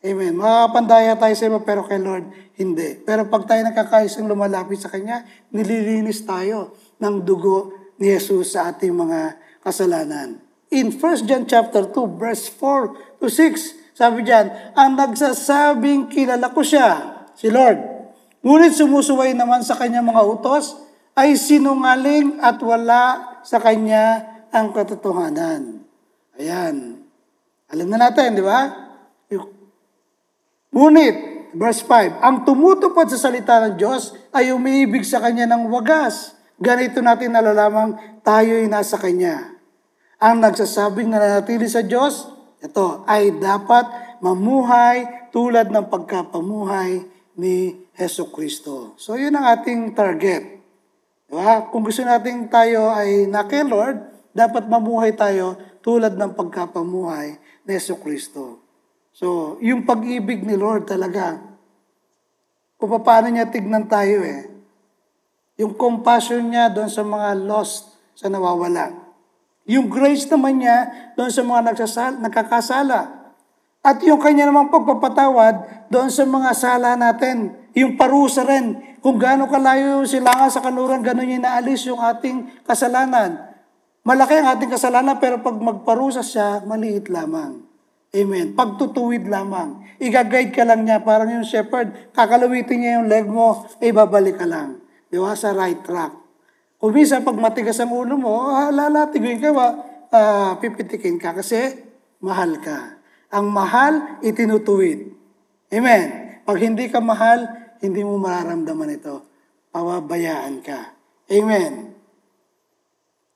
Amen. 0.05 0.37
Makakapandaya 0.39 1.19
tayo 1.19 1.35
sa 1.35 1.49
iba 1.51 1.59
pero 1.65 1.83
kay 1.91 1.99
Lord, 1.99 2.29
hindi. 2.55 3.03
Pero 3.03 3.27
pag 3.27 3.51
tayo 3.51 3.67
nakakaisang 3.67 4.31
lumalapit 4.31 4.79
sa 4.79 4.93
Kanya, 4.93 5.27
nililinis 5.51 6.23
tayo 6.23 6.79
ng 7.03 7.25
dugo 7.27 7.73
ni 7.99 8.15
Jesus 8.15 8.55
sa 8.55 8.71
ating 8.71 8.95
mga 8.95 9.41
kasalanan. 9.65 10.39
In 10.71 10.93
1 10.93 11.27
John 11.27 11.49
chapter 11.51 11.91
2, 11.91 12.21
verse 12.21 12.47
4 12.47 13.19
to 13.19 13.27
6, 13.27 13.97
sabi 13.97 14.23
diyan, 14.23 14.77
ang 14.77 14.93
nagsasabing 14.95 16.13
kilala 16.13 16.53
ko 16.53 16.61
siya, 16.61 16.89
si 17.33 17.49
Lord, 17.49 17.94
Ngunit 18.45 18.77
sumusuway 18.77 19.33
naman 19.33 19.65
sa 19.65 19.73
kanyang 19.73 20.05
mga 20.05 20.21
utos 20.21 20.77
ay 21.17 21.33
sinungaling 21.33 22.37
at 22.45 22.61
wala 22.61 23.41
sa 23.41 23.57
kanya 23.57 24.21
ang 24.53 24.77
katotohanan. 24.77 25.81
Ayan. 26.37 27.01
Alam 27.73 27.89
na 27.89 27.99
natin, 28.07 28.37
di 28.37 28.45
ba? 28.45 28.69
Ngunit, 30.75 31.17
verse 31.57 31.81
5, 31.87 32.21
ang 32.21 32.45
tumutupad 32.45 33.09
sa 33.09 33.17
salita 33.17 33.65
ng 33.65 33.81
Diyos 33.81 34.13
ay 34.35 34.53
umiibig 34.53 35.09
sa 35.09 35.25
kanya 35.25 35.49
ng 35.49 35.73
wagas. 35.73 36.37
Ganito 36.61 37.01
natin 37.01 37.33
nalalamang 37.33 38.21
tayo'y 38.27 38.69
nasa 38.69 39.01
kanya. 39.01 39.57
Ang 40.21 40.45
nagsasabing 40.45 41.09
nananatili 41.09 41.65
sa 41.71 41.81
Diyos, 41.81 42.29
ito, 42.61 43.07
ay 43.09 43.41
dapat 43.41 43.89
mamuhay 44.21 45.31
tulad 45.31 45.71
ng 45.73 45.87
pagkapamuhay 45.89 47.07
ni 47.35 47.75
Heso 47.95 48.31
Kristo. 48.31 48.95
So, 48.99 49.19
yun 49.19 49.35
ang 49.35 49.47
ating 49.51 49.95
target. 49.95 50.63
Diba? 51.27 51.67
Kung 51.71 51.83
gusto 51.83 52.03
natin 52.07 52.47
tayo 52.47 52.91
ay 52.95 53.27
na 53.27 53.47
kay 53.47 53.67
Lord, 53.67 53.99
dapat 54.35 54.67
mamuhay 54.67 55.15
tayo 55.15 55.59
tulad 55.83 56.15
ng 56.15 56.35
pagkapamuhay 56.35 57.39
ni 57.67 57.71
Heso 57.75 57.99
Kristo. 57.99 58.63
So, 59.15 59.59
yung 59.63 59.87
pag-ibig 59.87 60.43
ni 60.43 60.59
Lord 60.59 60.91
talaga, 60.91 61.39
kung 62.79 62.91
paano 63.03 63.31
niya 63.31 63.51
tignan 63.51 63.87
tayo 63.87 64.21
eh, 64.27 64.51
yung 65.55 65.79
compassion 65.79 66.51
niya 66.51 66.67
doon 66.71 66.91
sa 66.91 67.07
mga 67.07 67.39
lost, 67.47 67.95
sa 68.19 68.27
nawawala. 68.27 68.91
Yung 69.65 69.89
grace 69.89 70.27
naman 70.29 70.61
niya 70.61 70.91
doon 71.15 71.31
sa 71.31 71.43
mga 71.47 71.61
nagsasal, 71.73 72.13
nagkakasala. 72.21 73.24
At 73.85 74.01
yung 74.01 74.17
kanya 74.17 74.49
namang 74.49 74.73
pagpapatawad 74.73 75.87
doon 75.93 76.09
sa 76.09 76.25
mga 76.25 76.51
sala 76.57 76.97
natin. 76.97 77.53
Yung 77.77 78.01
parusa 78.01 78.41
rin. 78.49 78.81
Kung 79.05 79.21
gaano 79.21 79.45
kalayo 79.45 80.01
yung 80.01 80.09
silangan 80.09 80.49
sa 80.49 80.65
kanuran, 80.65 81.05
gano'n 81.05 81.37
yung 81.37 81.45
naalis 81.45 81.85
yung 81.85 82.01
ating 82.01 82.65
kasalanan. 82.65 83.37
Malaki 84.01 84.41
ang 84.41 84.57
ating 84.57 84.73
kasalanan, 84.73 85.21
pero 85.21 85.45
pag 85.45 85.61
magparusa 85.61 86.25
siya, 86.25 86.65
maliit 86.65 87.13
lamang. 87.13 87.61
Amen. 88.17 88.57
Pagtutuwid 88.57 89.29
lamang. 89.29 89.85
Iga-guide 90.01 90.57
ka 90.57 90.65
lang 90.65 90.89
niya, 90.89 91.05
parang 91.05 91.29
yung 91.29 91.45
shepherd, 91.45 92.13
kakalawitin 92.17 92.79
niya 92.81 92.91
yung 93.03 93.09
leg 93.13 93.29
mo, 93.29 93.69
eh 93.85 93.93
babalik 93.93 94.41
ka 94.41 94.49
lang. 94.49 94.81
Di 95.13 95.21
ba? 95.21 95.37
Sa 95.37 95.53
right 95.53 95.85
track. 95.85 96.15
Kung 96.81 96.93
minsan, 96.95 97.21
pag 97.21 97.37
matigas 97.37 97.77
ang 97.85 97.93
ulo 97.93 98.17
mo, 98.17 98.49
ah, 98.49 98.73
lalatiguin 98.73 99.45
ka? 99.45 99.51
Ah, 100.15 100.57
pipitikin 100.63 101.21
ka 101.21 101.37
kasi 101.37 101.85
mahal 102.23 102.57
ka. 102.63 102.94
Ang 103.33 103.53
mahal, 103.53 104.21
itinutuwid. 104.21 105.13
Amen. 105.73 106.07
Pag 106.45 106.59
hindi 106.61 106.89
ka 106.93 107.01
mahal, 107.01 107.49
hindi 107.81 108.01
mo 108.05 108.21
mararamdaman 108.21 108.97
ito. 108.97 109.25
Pawabayaan 109.73 110.61
ka. 110.61 110.97
Amen. 111.33 111.97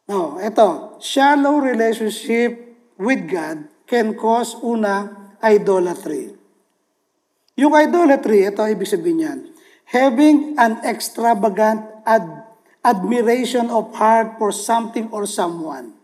Now, 0.09 0.41
ito, 0.41 0.97
shallow 1.05 1.61
relationship 1.61 2.57
with 2.97 3.29
God 3.29 3.69
can 3.85 4.17
cause 4.17 4.57
una, 4.65 5.13
idolatry. 5.45 6.33
Yung 7.59 7.75
idolatry, 7.75 8.47
ito 8.47 8.63
ibig 8.65 8.87
sabihin 8.87 9.21
yan, 9.21 9.39
having 9.91 10.55
an 10.57 10.79
extravagant 10.87 11.83
ad- 12.07 12.47
admiration 12.87 13.69
of 13.69 13.91
heart 13.99 14.39
for 14.39 14.55
something 14.55 15.11
or 15.11 15.27
someone. 15.27 15.98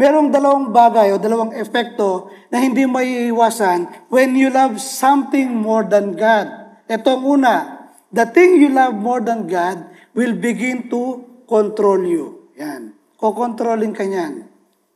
Merong 0.00 0.32
dalawang 0.32 0.72
bagay 0.72 1.12
o 1.12 1.20
dalawang 1.20 1.52
epekto 1.52 2.32
na 2.48 2.56
hindi 2.56 2.88
maiiwasan 2.88 4.08
when 4.08 4.32
you 4.32 4.48
love 4.48 4.80
something 4.80 5.52
more 5.52 5.84
than 5.84 6.16
God. 6.16 6.48
Ito 6.88 7.20
una, 7.20 7.84
the 8.08 8.24
thing 8.32 8.64
you 8.64 8.72
love 8.72 8.96
more 8.96 9.20
than 9.20 9.44
God 9.44 9.92
will 10.16 10.32
begin 10.40 10.88
to 10.88 11.20
control 11.44 12.00
you. 12.00 12.48
Yan. 12.56 12.96
Kokontrolin 13.20 13.92
ka 13.92 14.08
niyan. 14.08 14.48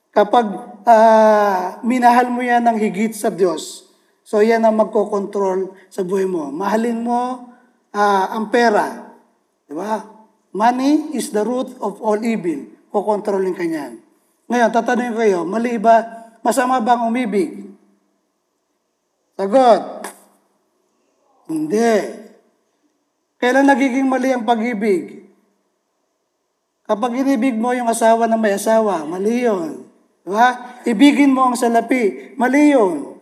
Kapag 0.09 0.47
uh, 0.89 1.85
minahal 1.85 2.33
mo 2.33 2.41
yan 2.41 2.65
ng 2.65 2.81
higit 2.81 3.13
sa 3.13 3.29
Diyos, 3.29 3.85
so 4.25 4.41
yan 4.41 4.65
ang 4.65 4.73
magkokontrol 4.81 5.77
sa 5.93 6.01
buhay 6.01 6.25
mo. 6.25 6.49
Mahalin 6.49 7.05
mo 7.05 7.53
uh, 7.93 8.25
ang 8.33 8.49
pera. 8.49 9.13
Di 9.69 9.77
ba? 9.77 10.01
Money 10.57 11.13
is 11.13 11.29
the 11.29 11.45
root 11.45 11.77
of 11.85 12.01
all 12.01 12.17
evil. 12.25 12.73
Kokontrolin 12.89 13.53
ka 13.53 13.69
niyan. 13.69 14.04
Ngayon, 14.51 14.71
tatanungin 14.71 15.17
kayo, 15.17 15.39
mali 15.49 15.81
ba, 15.81 16.05
masama 16.45 16.81
bang 16.81 17.05
umibig? 17.05 17.73
Sagot. 19.35 20.05
Hindi. 21.49 21.93
Kailan 23.41 23.69
nagiging 23.69 24.09
mali 24.09 24.33
ang 24.33 24.45
pag-ibig? 24.45 25.29
Kapag 26.85 27.17
inibig 27.17 27.57
mo 27.57 27.73
yung 27.73 27.89
asawa 27.89 28.29
na 28.29 28.37
may 28.37 28.57
asawa, 28.57 29.09
mali 29.09 29.45
yun. 29.45 29.89
Di 30.25 30.31
ba? 30.31 30.81
Ibigin 30.85 31.33
mo 31.33 31.49
ang 31.49 31.57
salapi, 31.57 32.37
mali 32.37 32.77
yun. 32.77 33.17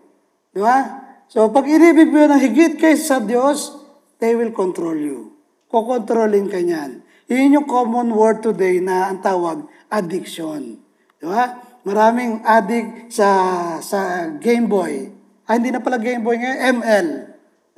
Di 0.50 0.58
ba? 0.58 1.02
So, 1.30 1.48
pag 1.54 1.66
inibig 1.70 2.10
mo 2.10 2.18
ang 2.26 2.42
higit 2.42 2.76
kaysa 2.76 3.06
sa 3.06 3.18
Diyos, 3.22 3.78
they 4.18 4.34
will 4.34 4.50
control 4.50 4.98
you. 4.98 5.32
kokontrolin 5.72 6.52
ka 6.52 6.60
niyan. 6.60 7.00
Yun 7.32 7.56
yung 7.56 7.66
common 7.66 8.12
word 8.12 8.44
today 8.44 8.84
na 8.84 9.08
ang 9.08 9.24
tawag, 9.24 9.64
addiction. 9.88 10.81
Di 11.22 11.26
ba? 11.30 11.54
Maraming 11.86 12.42
addict 12.42 13.14
sa 13.14 13.30
sa 13.78 14.26
Game 14.42 14.66
Boy. 14.66 15.06
Ah, 15.46 15.54
hindi 15.54 15.70
na 15.70 15.78
pala 15.78 16.02
Game 16.02 16.26
Boy 16.26 16.34
ngayon, 16.34 16.82
ML. 16.82 17.08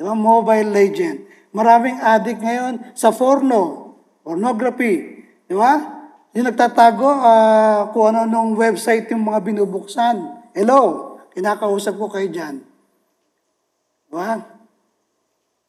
Di? 0.00 0.12
Mobile 0.16 0.68
Legend. 0.72 1.18
Maraming 1.52 2.00
addict 2.00 2.40
ngayon 2.40 2.96
sa 2.96 3.12
porno, 3.12 3.92
pornography. 4.24 5.28
Di 5.44 5.52
ba? 5.52 5.76
Yung 6.32 6.48
nagtatago 6.48 7.04
uh, 7.04 7.92
kung 7.92 8.16
ano 8.16 8.24
nung 8.24 8.56
website 8.56 9.12
yung 9.12 9.28
mga 9.28 9.44
binubuksan. 9.44 10.48
Hello, 10.56 11.14
kinakausap 11.36 12.00
ko 12.00 12.08
kayo 12.08 12.26
dyan. 12.32 12.64
Di 14.08 14.12
ba? 14.16 14.40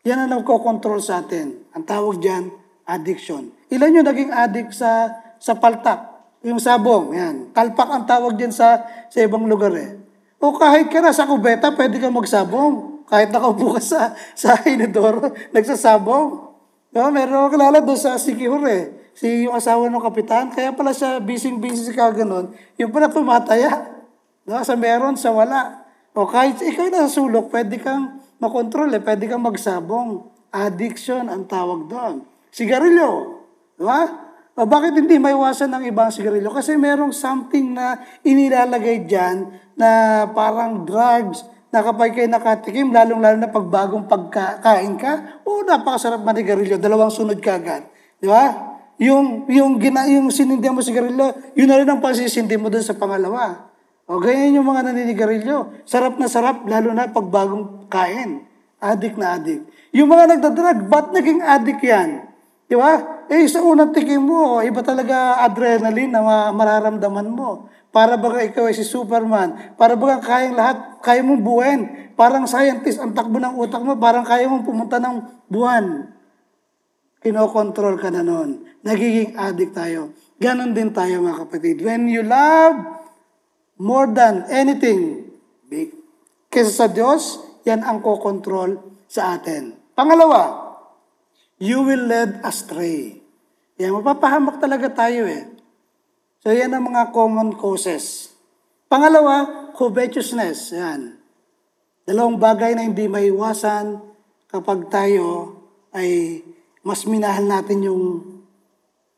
Yan 0.07 0.25
ang 0.25 0.31
nagko-control 0.31 1.03
sa 1.03 1.21
atin. 1.21 1.59
Ang 1.75 1.83
tawag 1.83 2.23
dyan, 2.23 2.55
addiction. 2.87 3.51
Ilan 3.67 3.99
yung 3.99 4.07
naging 4.07 4.31
addict 4.31 4.71
sa 4.71 5.11
sa 5.37 5.59
paltak? 5.59 6.14
Yung 6.45 6.61
sabong, 6.61 7.09
yan. 7.09 7.35
Kalpak 7.57 7.89
ang 7.89 8.05
tawag 8.05 8.37
dyan 8.37 8.53
sa, 8.53 8.85
sa 9.09 9.17
ibang 9.25 9.49
lugar 9.49 9.73
eh. 9.73 9.97
O 10.37 10.53
kahit 10.53 10.93
ka 10.93 11.01
na 11.01 11.09
sa 11.09 11.25
kubeta, 11.25 11.73
pwede 11.73 11.97
ka 11.97 12.13
magsabong. 12.13 13.01
Kahit 13.09 13.33
nakaupo 13.33 13.73
ka 13.73 13.81
sa, 13.81 14.13
sa 14.37 14.53
inodoro, 14.69 15.33
nagsasabong. 15.49 16.53
Diba? 16.93 17.09
Meron 17.09 17.33
ako 17.33 17.47
kilala 17.57 17.81
doon 17.81 17.97
sa 17.97 18.21
Sikihor 18.21 18.61
eh. 18.69 18.93
Si 19.17 19.49
yung 19.49 19.57
asawa 19.57 19.89
ng 19.89 20.05
kapitan, 20.05 20.53
kaya 20.53 20.69
pala 20.69 20.93
siya 20.93 21.17
busy-busy 21.17 21.89
sa 21.89 21.93
kaganon, 21.97 22.53
yung 22.77 22.93
pala 22.93 23.09
tumataya. 23.09 24.05
Diba? 24.45 24.61
Sa 24.61 24.77
meron, 24.77 25.17
sa 25.17 25.33
wala. 25.33 25.81
O 26.13 26.29
kahit 26.29 26.61
ikaw 26.61 26.93
na 26.93 27.09
sa 27.09 27.25
sulok, 27.25 27.49
pwede 27.49 27.81
kang 27.81 28.21
makontrol 28.37 28.93
eh, 28.93 29.01
pwede 29.01 29.25
kang 29.25 29.41
magsabong. 29.41 30.29
Addiction 30.53 31.25
ang 31.25 31.49
tawag 31.49 31.89
doon. 31.89 32.21
Sigarilyo. 32.53 33.41
Diba? 33.81 34.24
O 34.55 34.63
bakit 34.63 34.95
hindi 34.95 35.19
maiwasan 35.19 35.67
ng 35.67 35.83
ibang 35.91 36.07
sigarilyo? 36.07 36.47
Kasi 36.47 36.79
merong 36.79 37.11
something 37.11 37.75
na 37.75 37.99
inilalagay 38.23 39.03
dyan 39.03 39.51
na 39.75 40.23
parang 40.31 40.87
drugs 40.87 41.43
na 41.75 41.83
kapag 41.83 42.15
kayo 42.15 42.31
nakatikim, 42.31 42.87
lalong-lalo 42.95 43.35
na 43.35 43.51
pag 43.51 43.67
bagong 43.67 44.07
pagkain 44.07 44.95
ka, 44.95 45.43
o 45.43 45.59
napakasarap 45.67 46.23
manigarilyo, 46.23 46.79
dalawang 46.79 47.11
sunod 47.11 47.35
ka 47.43 47.59
agad. 47.59 47.83
Di 48.15 48.31
ba? 48.31 48.71
Yung, 48.95 49.43
yung, 49.51 49.75
gina, 49.75 50.07
yung 50.07 50.31
sinindihan 50.31 50.71
mo 50.71 50.79
sigarilyo, 50.79 51.51
yun 51.51 51.67
na 51.67 51.75
rin 51.75 51.91
ang 51.91 51.99
pagsisindi 51.99 52.55
mo 52.55 52.71
dun 52.71 52.79
sa 52.79 52.95
pangalawa. 52.95 53.75
O 54.07 54.23
ganyan 54.23 54.63
yung 54.63 54.71
mga 54.71 54.87
naninigarilyo. 54.87 55.83
Sarap 55.83 56.15
na 56.15 56.31
sarap, 56.31 56.63
lalo 56.63 56.95
na 56.95 57.11
pag 57.11 57.27
bagong 57.27 57.91
kain. 57.91 58.47
Adik 58.79 59.19
na 59.19 59.35
adik. 59.35 59.67
Yung 59.91 60.07
mga 60.07 60.39
nagdadrag, 60.39 60.87
ba't 60.87 61.11
naging 61.11 61.43
adik 61.43 61.83
yan? 61.83 62.34
Di 62.65 62.73
ba? 62.73 63.21
Eh, 63.29 63.45
sa 63.45 63.61
unang 63.61 63.93
tikim 63.93 64.25
mo, 64.25 64.61
iba 64.61 64.81
talaga 64.81 65.41
adrenaline 65.45 66.09
na 66.09 66.49
mararamdaman 66.49 67.29
mo. 67.29 67.69
Para 67.93 68.17
ba 68.19 68.41
ikaw 68.41 68.67
ay 68.67 68.75
si 68.75 68.83
Superman? 68.83 69.77
Para 69.79 69.95
ba 69.95 70.19
kayang 70.19 70.57
lahat, 70.57 70.99
kaya 70.99 71.21
mong 71.21 71.41
buuin? 71.45 71.81
Parang 72.17 72.43
scientist, 72.49 72.99
ang 72.99 73.15
takbo 73.15 73.37
ng 73.39 73.55
utak 73.55 73.79
mo, 73.85 73.95
parang 73.95 74.25
kaya 74.25 74.49
mong 74.49 74.65
pumunta 74.65 74.97
ng 74.99 75.45
buwan. 75.47 76.11
Kinokontrol 77.21 77.97
ka 78.01 78.09
na 78.11 78.25
noon. 78.25 78.65
Nagiging 78.85 79.37
addict 79.37 79.73
tayo. 79.73 80.13
Ganon 80.37 80.75
din 80.75 80.91
tayo 80.91 81.23
mga 81.23 81.47
kapatid. 81.47 81.81
When 81.81 82.11
you 82.11 82.21
love 82.21 82.75
more 83.81 84.09
than 84.11 84.45
anything, 84.51 85.31
big, 85.69 85.95
kesa 86.51 86.85
sa 86.85 86.87
Diyos, 86.91 87.41
yan 87.65 87.81
ang 87.81 88.03
kokontrol 88.03 88.77
sa 89.09 89.39
atin. 89.39 89.73
Pangalawa, 89.97 90.64
you 91.65 91.81
will 91.81 92.05
lead 92.05 92.45
astray. 92.45 93.17
Yan, 93.81 93.97
mapapahamak 93.97 94.61
talaga 94.61 94.87
tayo 94.93 95.25
eh. 95.25 95.49
So 96.45 96.53
yan 96.53 96.71
ang 96.77 96.85
mga 96.93 97.09
common 97.09 97.57
causes. 97.57 98.29
Pangalawa, 98.85 99.73
covetousness. 99.73 100.77
Yan. 100.77 101.17
Dalawang 102.05 102.37
bagay 102.37 102.77
na 102.77 102.85
hindi 102.85 103.09
maiwasan 103.09 103.97
kapag 104.45 104.93
tayo 104.93 105.57
ay 105.89 106.39
mas 106.85 107.03
minahal 107.09 107.49
natin 107.49 107.81
yung 107.81 108.03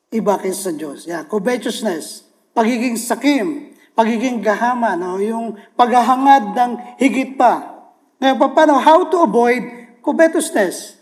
iba 0.08 0.40
kaysa 0.40 0.72
sa 0.72 0.74
Diyos. 0.74 1.04
Yeah, 1.04 1.28
covetousness. 1.28 2.24
Pagiging 2.56 2.96
sakim. 2.96 3.76
Pagiging 3.94 4.40
gahama. 4.40 4.96
No? 4.96 5.20
Yung 5.20 5.60
paghahangad 5.76 6.56
ng 6.56 6.72
higit 6.98 7.36
pa. 7.36 7.86
Ngayon, 8.18 8.38
paano? 8.56 8.82
How 8.82 9.06
to 9.12 9.28
avoid 9.28 9.62
covetousness? 10.02 10.97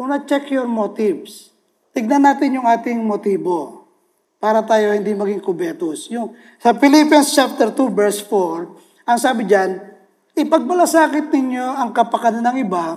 Kung 0.00 0.08
na-check 0.08 0.48
your 0.48 0.64
motives, 0.64 1.52
tignan 1.92 2.24
natin 2.24 2.56
yung 2.56 2.64
ating 2.64 3.04
motibo 3.04 3.84
para 4.40 4.64
tayo 4.64 4.96
hindi 4.96 5.12
maging 5.12 5.44
kubetos. 5.44 6.08
Yung, 6.08 6.32
sa 6.56 6.72
Philippians 6.72 7.28
chapter 7.28 7.68
2 7.68 7.92
verse 7.92 8.24
4, 8.24 9.04
ang 9.04 9.18
sabi 9.20 9.44
diyan, 9.44 9.76
ipagmalasakit 10.40 11.28
ninyo 11.28 11.76
ang 11.76 11.92
kapakanan 11.92 12.48
ng 12.48 12.64
iba, 12.64 12.96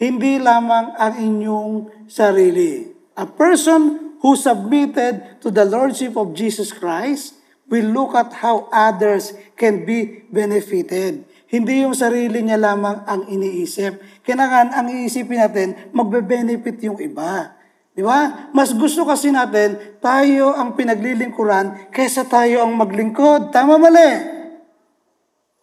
hindi 0.00 0.40
lamang 0.40 0.96
ang 0.96 1.20
inyong 1.20 1.72
sarili. 2.08 2.96
A 3.20 3.28
person 3.28 4.16
who 4.24 4.32
submitted 4.32 5.44
to 5.44 5.52
the 5.52 5.68
Lordship 5.68 6.16
of 6.16 6.32
Jesus 6.32 6.72
Christ 6.72 7.36
will 7.68 7.92
look 7.92 8.16
at 8.16 8.32
how 8.40 8.72
others 8.72 9.36
can 9.52 9.84
be 9.84 10.24
benefited. 10.32 11.27
Hindi 11.48 11.80
yung 11.80 11.96
sarili 11.96 12.44
niya 12.44 12.60
lamang 12.60 13.08
ang 13.08 13.24
iniisip. 13.24 14.20
Kailangan 14.20 14.76
ang 14.76 14.86
iisipin 14.92 15.40
natin, 15.40 15.68
magbe-benefit 15.96 16.76
yung 16.84 17.00
iba. 17.00 17.56
Di 17.96 18.04
ba? 18.04 18.52
Mas 18.52 18.76
gusto 18.76 19.08
kasi 19.08 19.32
natin, 19.32 19.80
tayo 19.98 20.52
ang 20.52 20.76
pinaglilingkuran 20.76 21.88
kaysa 21.88 22.28
tayo 22.28 22.68
ang 22.68 22.76
maglingkod. 22.76 23.48
Tama 23.48 23.80
mali? 23.80 24.12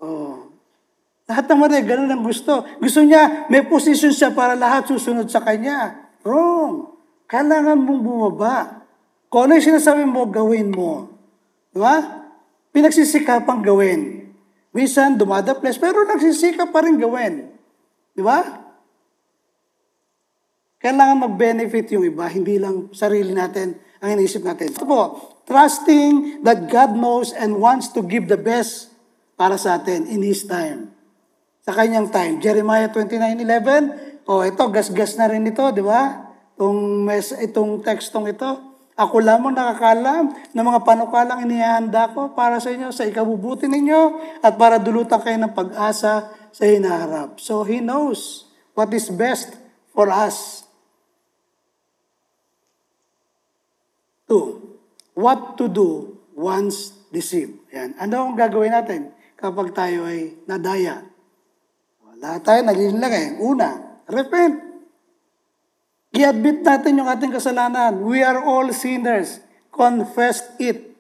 Oh. 0.02 0.50
Lahat 1.30 1.46
ng 1.46 1.60
mali, 1.62 1.86
ganun 1.86 2.10
ang 2.10 2.26
gusto. 2.26 2.66
Gusto 2.82 3.06
niya, 3.06 3.46
may 3.54 3.62
position 3.70 4.10
siya 4.10 4.34
para 4.34 4.58
lahat 4.58 4.90
susunod 4.90 5.30
sa 5.30 5.46
kanya. 5.46 6.10
Wrong. 6.26 6.98
Kailangan 7.30 7.78
mong 7.78 8.02
bumaba. 8.02 8.82
Kung 9.30 9.46
ano 9.46 9.62
yung 9.62 9.70
sinasabi 9.70 10.02
mo, 10.02 10.26
gawin 10.26 10.74
mo. 10.74 11.14
Di 11.70 11.78
ba? 11.78 12.26
Pinagsisikapang 12.74 13.62
gawin. 13.62 14.25
Minsan, 14.76 15.16
dumadaples, 15.16 15.80
pero 15.80 16.04
nagsisikap 16.04 16.76
pa 16.76 16.84
rin 16.84 17.00
gawin. 17.00 17.48
Di 18.12 18.20
ba? 18.20 18.44
Kailangan 20.84 21.32
mag-benefit 21.32 21.96
yung 21.96 22.04
iba, 22.04 22.28
hindi 22.28 22.60
lang 22.60 22.92
sarili 22.92 23.32
natin 23.32 23.80
ang 24.04 24.20
iniisip 24.20 24.44
natin. 24.44 24.76
Ito 24.76 24.84
po, 24.84 25.02
trusting 25.48 26.44
that 26.44 26.68
God 26.68 27.00
knows 27.00 27.32
and 27.32 27.56
wants 27.64 27.88
to 27.96 28.04
give 28.04 28.28
the 28.28 28.36
best 28.36 28.92
para 29.40 29.56
sa 29.56 29.80
atin 29.80 30.12
in 30.12 30.20
His 30.20 30.44
time. 30.44 30.92
Sa 31.64 31.72
kanyang 31.72 32.12
time. 32.12 32.44
Jeremiah 32.44 32.92
29.11, 32.92 34.28
oh, 34.28 34.44
ito, 34.44 34.64
gas-gas 34.76 35.16
na 35.16 35.32
rin 35.32 35.48
ito, 35.48 35.64
di 35.72 35.82
ba? 35.82 36.36
Itong, 36.60 37.08
mes, 37.08 37.32
itong 37.32 37.80
tekstong 37.80 38.28
ito. 38.28 38.75
Ako 38.96 39.20
lamang 39.20 39.52
nakakalam 39.52 40.32
ng 40.56 40.66
mga 40.66 40.80
panukalang 40.88 41.44
inihanda 41.44 42.16
ko 42.16 42.32
para 42.32 42.64
sa 42.64 42.72
inyo, 42.72 42.96
sa 42.96 43.04
ikabubuti 43.04 43.68
ninyo, 43.68 44.02
at 44.40 44.56
para 44.56 44.80
dulutan 44.80 45.20
kayo 45.20 45.36
ng 45.36 45.52
pag-asa 45.52 46.32
sa 46.32 46.64
hinaharap. 46.64 47.36
So 47.44 47.68
He 47.68 47.84
knows 47.84 48.48
what 48.72 48.96
is 48.96 49.12
best 49.12 49.60
for 49.92 50.08
us. 50.08 50.64
Two, 54.32 54.80
what 55.12 55.60
to 55.60 55.68
do 55.68 56.16
once 56.32 56.96
deceived. 57.12 57.68
Yan. 57.76 58.00
Ano 58.00 58.32
ang 58.32 58.40
gagawin 58.40 58.74
natin 58.74 59.12
kapag 59.36 59.76
tayo 59.76 60.08
ay 60.08 60.40
nadaya? 60.48 61.04
Wala 62.00 62.40
tayo, 62.40 62.64
nalilinlang 62.66 63.14
eh. 63.14 63.28
Una, 63.44 64.02
repent. 64.08 64.65
I-admit 66.16 66.64
natin 66.64 66.96
yung 66.96 67.12
ating 67.12 67.36
kasalanan. 67.36 68.00
We 68.00 68.24
are 68.24 68.40
all 68.40 68.72
sinners. 68.72 69.44
Confess 69.68 70.48
it. 70.56 70.96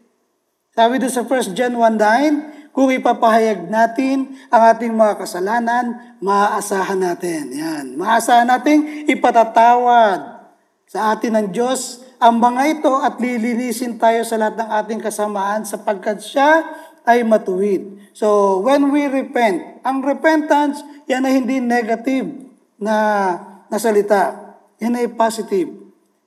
Sabi 0.76 1.00
doon 1.00 1.14
sa 1.16 1.24
1 1.24 1.56
John 1.56 1.80
1.9, 1.80 2.76
kung 2.76 2.92
ipapahayag 2.92 3.72
natin 3.72 4.36
ang 4.52 4.76
ating 4.76 4.92
mga 4.92 5.16
kasalanan, 5.16 6.20
maaasahan 6.20 7.00
natin. 7.00 7.48
Yan. 7.56 7.96
Maaasahan 7.96 8.44
natin 8.44 9.08
ipatatawad 9.08 10.52
sa 10.84 11.16
atin 11.16 11.40
ng 11.40 11.48
Diyos 11.56 12.04
ang 12.20 12.36
mga 12.36 12.62
ito 12.76 12.92
at 13.00 13.16
lilinisin 13.16 13.96
tayo 13.96 14.28
sa 14.28 14.36
lahat 14.36 14.60
ng 14.60 14.70
ating 14.84 15.00
kasamaan 15.00 15.64
sapagkat 15.64 16.20
siya 16.20 16.68
ay 17.08 17.24
matuwid. 17.24 18.12
So, 18.12 18.60
when 18.60 18.92
we 18.92 19.08
repent, 19.08 19.80
ang 19.88 20.04
repentance, 20.04 20.84
yan 21.08 21.24
ay 21.24 21.40
hindi 21.40 21.64
negative 21.64 22.52
na, 22.76 22.96
na 23.72 23.80
salita. 23.80 24.45
Yan 24.84 25.00
ay 25.00 25.12
positive. 25.14 25.86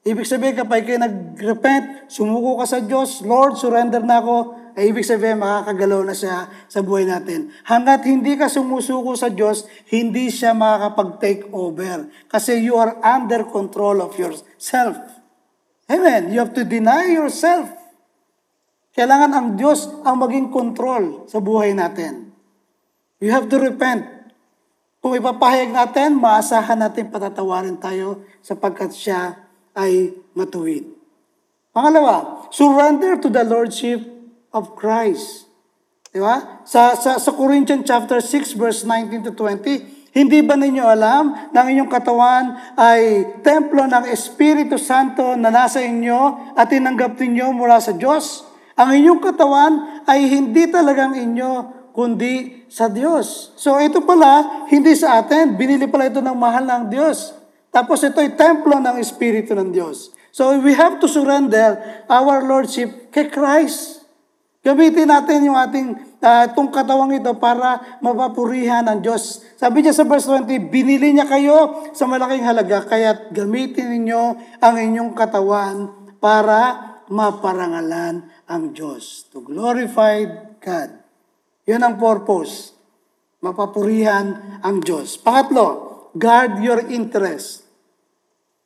Ibig 0.08 0.24
sabihin, 0.24 0.56
kapag 0.56 0.88
kayo 0.88 0.96
nag-repent, 1.02 2.08
sumuko 2.08 2.62
ka 2.62 2.66
sa 2.70 2.78
Diyos, 2.80 3.20
Lord, 3.26 3.60
surrender 3.60 4.00
na 4.00 4.24
ako, 4.24 4.56
ay 4.78 4.94
ibig 4.94 5.02
sabihin 5.02 5.42
makakagalaw 5.42 6.06
na 6.06 6.14
siya 6.14 6.46
sa 6.70 6.80
buhay 6.86 7.02
natin. 7.02 7.50
Hanggat 7.66 8.06
hindi 8.06 8.38
ka 8.38 8.46
sumusuko 8.46 9.18
sa 9.18 9.26
Diyos, 9.26 9.66
hindi 9.90 10.30
siya 10.30 10.54
makakapag-take 10.54 11.50
over. 11.50 12.06
Kasi 12.30 12.62
you 12.62 12.78
are 12.78 12.94
under 13.02 13.42
control 13.50 13.98
of 14.00 14.14
yourself. 14.14 14.96
Amen. 15.90 16.30
You 16.30 16.46
have 16.46 16.54
to 16.54 16.62
deny 16.62 17.10
yourself. 17.10 17.74
Kailangan 18.94 19.30
ang 19.34 19.48
Diyos 19.58 19.90
ang 20.06 20.22
maging 20.22 20.54
control 20.54 21.26
sa 21.26 21.42
buhay 21.42 21.74
natin. 21.74 22.30
You 23.18 23.34
have 23.34 23.50
to 23.50 23.58
repent. 23.58 24.17
Kung 24.98 25.14
ipapahayag 25.14 25.70
natin, 25.70 26.18
maasahan 26.18 26.82
natin 26.82 27.06
patatawarin 27.14 27.78
tayo 27.78 28.26
sapagkat 28.42 28.90
siya 28.90 29.46
ay 29.78 30.10
matuwid. 30.34 30.90
Pangalawa, 31.70 32.50
surrender 32.50 33.14
to 33.22 33.30
the 33.30 33.46
Lordship 33.46 34.02
of 34.50 34.74
Christ. 34.74 35.46
Di 36.10 36.18
ba? 36.18 36.64
Sa, 36.66 36.98
sa, 36.98 37.14
sa 37.22 37.30
Corinthians 37.30 37.86
chapter 37.86 38.18
6 38.18 38.58
verse 38.58 38.82
19 38.82 39.30
to 39.30 39.32
20, 39.38 40.18
hindi 40.18 40.42
ba 40.42 40.58
ninyo 40.58 40.82
alam 40.82 41.54
na 41.54 41.62
ang 41.62 41.68
inyong 41.70 41.92
katawan 41.92 42.58
ay 42.74 43.22
templo 43.46 43.86
ng 43.86 44.10
Espiritu 44.10 44.74
Santo 44.80 45.38
na 45.38 45.54
nasa 45.54 45.78
inyo 45.78 46.52
at 46.58 46.74
tinanggap 46.74 47.14
ninyo 47.14 47.54
mula 47.54 47.78
sa 47.78 47.94
Diyos? 47.94 48.42
Ang 48.74 48.98
inyong 48.98 49.22
katawan 49.22 50.02
ay 50.10 50.26
hindi 50.26 50.66
talagang 50.66 51.14
inyo, 51.14 51.77
kundi 51.98 52.62
sa 52.70 52.86
Diyos. 52.86 53.50
So 53.58 53.74
ito 53.82 54.06
pala, 54.06 54.62
hindi 54.70 54.94
sa 54.94 55.18
atin. 55.18 55.58
Binili 55.58 55.90
pala 55.90 56.06
ito 56.06 56.22
ng 56.22 56.38
mahal 56.38 56.62
ng 56.62 56.94
Diyos. 56.94 57.34
Tapos 57.74 58.06
ito 58.06 58.22
ay 58.22 58.38
templo 58.38 58.78
ng 58.78 59.02
Espiritu 59.02 59.58
ng 59.58 59.74
Diyos. 59.74 60.14
So 60.30 60.54
we 60.62 60.78
have 60.78 61.02
to 61.02 61.10
surrender 61.10 61.74
our 62.06 62.46
Lordship 62.46 63.10
kay 63.10 63.26
Christ. 63.26 64.06
Gamitin 64.62 65.10
natin 65.10 65.42
yung 65.42 65.58
ating 65.58 65.98
uh, 66.22 66.46
itong 66.46 66.70
katawang 66.70 67.18
ito 67.18 67.34
para 67.34 67.98
mapapurihan 67.98 68.86
ng 68.86 69.02
Diyos. 69.02 69.42
Sabi 69.58 69.82
niya 69.82 69.90
sa 69.90 70.06
verse 70.06 70.30
20, 70.30 70.70
binili 70.70 71.18
niya 71.18 71.26
kayo 71.26 71.90
sa 71.90 72.06
malaking 72.06 72.46
halaga, 72.46 72.86
kaya 72.86 73.26
gamitin 73.34 73.90
ninyo 73.90 74.22
ang 74.62 74.74
inyong 74.78 75.12
katawan 75.18 75.76
para 76.22 76.94
maparangalan 77.10 78.22
ang 78.46 78.62
Diyos. 78.70 79.26
To 79.34 79.42
glorify 79.42 80.22
God. 80.62 80.97
Yun 81.68 81.84
ang 81.84 82.00
purpose. 82.00 82.72
Mapapurihan 83.44 84.58
ang 84.64 84.80
Diyos. 84.80 85.20
Pangatlo, 85.20 85.68
guard 86.16 86.64
your 86.64 86.80
interest. 86.88 87.68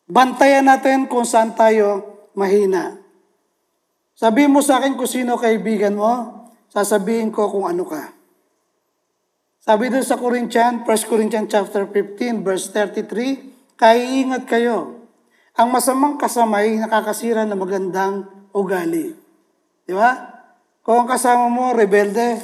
Bantayan 0.07 0.70
natin 0.70 1.11
kung 1.11 1.26
saan 1.26 1.59
tayo 1.59 2.07
mahina. 2.38 3.03
Sabi 4.14 4.46
mo 4.46 4.62
sa 4.62 4.78
akin 4.78 4.94
kung 4.94 5.11
sino 5.11 5.34
kaibigan 5.34 5.98
mo, 5.98 6.46
sasabihin 6.70 7.34
ko 7.34 7.50
kung 7.50 7.66
ano 7.66 7.82
ka. 7.82 8.14
Sabi 9.62 9.90
doon 9.90 10.07
sa 10.07 10.18
Corinthian, 10.18 10.86
1 10.86 11.11
Corinthians 11.11 11.50
chapter 11.50 11.90
15, 11.90 12.42
verse 12.46 12.70
33, 12.70 13.74
kaiingat 13.78 14.46
kayo. 14.46 15.07
Ang 15.59 15.68
masamang 15.74 16.18
kasamay 16.18 16.78
nakakasira 16.78 17.46
ng 17.46 17.59
magandang 17.59 18.26
ugali. 18.55 19.14
Di 19.86 19.94
ba? 19.94 20.32
Kung 20.82 21.07
ang 21.07 21.09
kasama 21.11 21.46
mo 21.46 21.70
rebelde, 21.74 22.42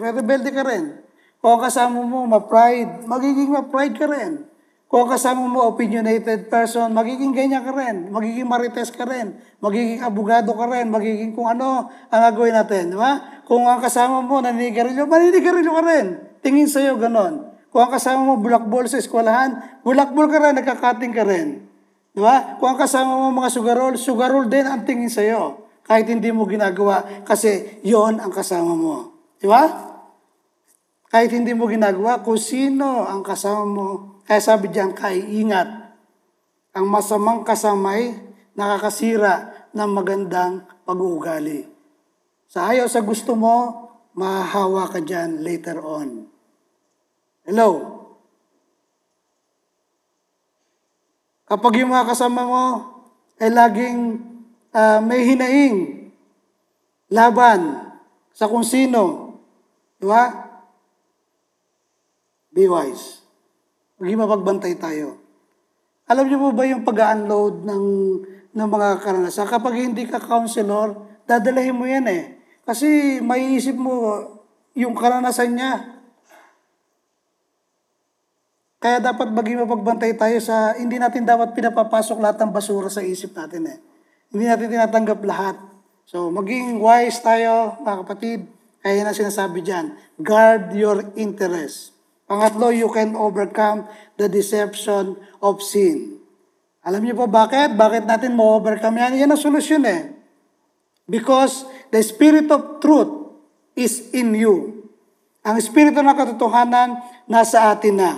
rebelde 0.00 0.50
ka 0.50 0.64
rin. 0.64 0.96
Kung 1.40 1.60
kasama 1.60 2.00
mo 2.04 2.24
ma-pride, 2.28 3.04
magiging 3.08 3.48
ma-pride 3.52 3.96
ka 3.96 4.08
rin. 4.08 4.44
Kung 4.90 5.06
kasama 5.06 5.46
mo 5.46 5.70
opinionated 5.70 6.50
person, 6.50 6.90
magiging 6.90 7.30
ganyan 7.30 7.62
ka 7.62 7.70
rin. 7.70 8.10
Magiging 8.10 8.42
marites 8.42 8.90
ka 8.90 9.06
rin. 9.06 9.38
Magiging 9.62 10.02
abogado 10.02 10.50
ka 10.50 10.66
rin. 10.66 10.90
Magiging 10.90 11.30
kung 11.30 11.46
ano 11.46 11.86
ang 12.10 12.20
gagawin 12.26 12.58
natin. 12.58 12.90
Di 12.90 12.98
ba? 12.98 13.40
Kung 13.46 13.70
ang 13.70 13.78
kasama 13.78 14.18
mo 14.18 14.42
naninigarilyo, 14.42 15.06
maninigarilyo 15.06 15.72
ka 15.78 15.82
rin. 15.86 16.06
Tingin 16.42 16.66
sa'yo, 16.66 16.98
ganon. 16.98 17.54
Kung 17.70 17.86
ang 17.86 17.92
kasama 17.94 18.20
mo 18.26 18.34
bulakbol 18.42 18.90
sa 18.90 18.98
eskwalahan, 18.98 19.80
bulakbol 19.86 20.26
ka 20.26 20.42
rin, 20.42 20.58
nagkakating 20.58 21.14
ka 21.14 21.22
rin. 21.22 21.70
Di 22.10 22.18
ba? 22.18 22.58
Kung 22.58 22.74
ang 22.74 22.80
kasama 22.82 23.14
mo 23.14 23.30
mga 23.30 23.50
sugarol, 23.54 23.94
sugarol 23.94 24.50
din 24.50 24.66
ang 24.66 24.82
tingin 24.82 25.06
sa'yo. 25.06 25.70
Kahit 25.86 26.10
hindi 26.10 26.34
mo 26.34 26.50
ginagawa, 26.50 27.22
kasi 27.22 27.78
yon 27.86 28.18
ang 28.18 28.34
kasama 28.34 28.74
mo. 28.74 29.14
Di 29.38 29.46
ba? 29.46 29.89
Kahit 31.10 31.34
hindi 31.34 31.50
mo 31.50 31.66
ginagawa, 31.66 32.22
kung 32.22 32.38
sino 32.38 33.02
ang 33.02 33.26
kasama 33.26 33.66
mo, 33.66 33.86
kaya 34.22 34.38
sabi 34.38 34.70
diyan, 34.70 34.94
kaiingat. 34.94 35.68
Ang 36.78 36.86
masamang 36.86 37.42
kasamay, 37.42 38.14
nakakasira 38.54 39.66
ng 39.74 39.90
magandang 39.90 40.62
pag-uugali. 40.86 41.66
Sa 42.46 42.70
ayaw 42.70 42.86
sa 42.86 43.02
gusto 43.02 43.34
mo, 43.34 43.90
mahahawa 44.14 44.86
ka 44.86 45.02
dyan 45.02 45.42
later 45.42 45.82
on. 45.82 46.30
Hello? 47.42 47.98
Kapag 51.50 51.82
yung 51.82 51.90
mga 51.90 52.06
kasama 52.06 52.46
mo 52.46 52.66
ay 53.42 53.50
laging 53.50 54.22
uh, 54.70 55.02
may 55.02 55.26
hinaing, 55.26 56.06
laban 57.10 57.90
sa 58.30 58.46
kung 58.46 58.62
sino, 58.62 59.34
di 59.98 60.06
ba? 60.06 60.49
Be 62.50 62.66
wise. 62.66 63.22
Maging 64.02 64.18
mapagbantay 64.26 64.74
tayo. 64.74 65.22
Alam 66.10 66.26
niyo 66.26 66.38
po 66.42 66.50
ba 66.50 66.66
yung 66.66 66.82
pag-unload 66.82 67.62
ng, 67.62 67.84
ng 68.50 68.68
mga 68.68 68.88
karanasan? 68.98 69.46
Kapag 69.46 69.78
hindi 69.78 70.10
ka 70.10 70.18
counselor, 70.18 70.98
dadalahin 71.22 71.78
mo 71.78 71.86
yan 71.86 72.10
eh. 72.10 72.42
Kasi 72.66 73.18
maiisip 73.22 73.78
mo 73.78 74.18
yung 74.74 74.98
karanasan 74.98 75.54
niya. 75.54 76.02
Kaya 78.80 78.98
dapat 78.98 79.30
maging 79.30 79.62
mapagbantay 79.68 80.16
tayo 80.16 80.40
sa, 80.42 80.74
hindi 80.74 80.96
natin 80.96 81.28
dapat 81.28 81.52
pinapapasok 81.52 82.16
lahat 82.18 82.42
ng 82.42 82.50
basura 82.50 82.88
sa 82.88 83.04
isip 83.04 83.36
natin 83.36 83.68
eh. 83.68 83.78
Hindi 84.32 84.48
natin 84.48 84.72
tinatanggap 84.72 85.20
lahat. 85.22 85.56
So, 86.08 86.32
maging 86.32 86.82
wise 86.82 87.22
tayo, 87.22 87.78
mga 87.84 87.96
kapatid. 88.02 88.40
Kaya 88.80 89.04
na 89.04 89.12
sinasabi 89.12 89.60
dyan, 89.60 89.94
guard 90.16 90.72
your 90.72 91.12
interest. 91.14 91.89
Pangatlo, 92.30 92.70
you 92.70 92.86
can 92.94 93.18
overcome 93.18 93.90
the 94.14 94.30
deception 94.30 95.18
of 95.42 95.58
sin. 95.58 96.22
Alam 96.86 97.02
niyo 97.02 97.18
po 97.18 97.26
bakit? 97.26 97.74
Bakit 97.74 98.06
natin 98.06 98.38
mo-overcome 98.38 99.02
yan? 99.02 99.18
Yan 99.18 99.34
ang 99.34 99.42
solusyon 99.42 99.82
eh. 99.82 100.14
Because 101.10 101.66
the 101.90 101.98
Spirit 101.98 102.46
of 102.54 102.78
truth 102.78 103.34
is 103.74 104.14
in 104.14 104.30
you. 104.38 104.86
Ang 105.42 105.58
Espiritu 105.58 105.98
ng 105.98 106.14
katotohanan 106.14 107.02
nasa 107.26 107.74
atin 107.74 107.98
na. 107.98 108.12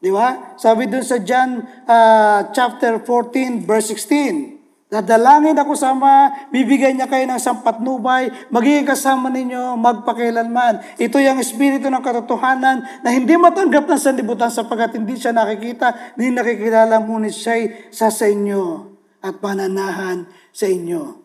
Di 0.00 0.08
ba? 0.08 0.56
Sabi 0.56 0.88
dun 0.88 1.04
sa 1.04 1.20
John 1.20 1.60
uh, 1.84 2.48
chapter 2.56 3.04
14 3.04 3.68
verse 3.68 3.92
16, 3.92 4.57
Dadalangin 4.88 5.52
ako 5.52 5.76
sama, 5.76 6.32
bibigyan 6.48 6.96
niya 6.96 7.12
kayo 7.12 7.28
ng 7.28 7.36
sampatnubay, 7.36 8.48
magiging 8.48 8.88
kasama 8.88 9.28
ninyo 9.28 9.76
magpakailanman. 9.76 10.96
Ito 10.96 11.20
yung 11.20 11.44
espiritu 11.44 11.92
ng 11.92 12.00
katotohanan 12.00 13.04
na 13.04 13.08
hindi 13.12 13.36
matanggap 13.36 13.84
ng 13.84 14.00
sanlibutan 14.00 14.48
sapagkat 14.48 14.96
hindi 14.96 15.20
siya 15.20 15.36
nakikita, 15.36 16.16
hindi 16.16 16.32
nakikilala, 16.32 17.04
ngunit 17.04 17.36
siya'y 17.36 17.92
sa 17.92 18.08
sa 18.08 18.32
inyo 18.32 18.88
at 19.20 19.36
pananahan 19.44 20.24
sa 20.56 20.64
inyo. 20.64 21.20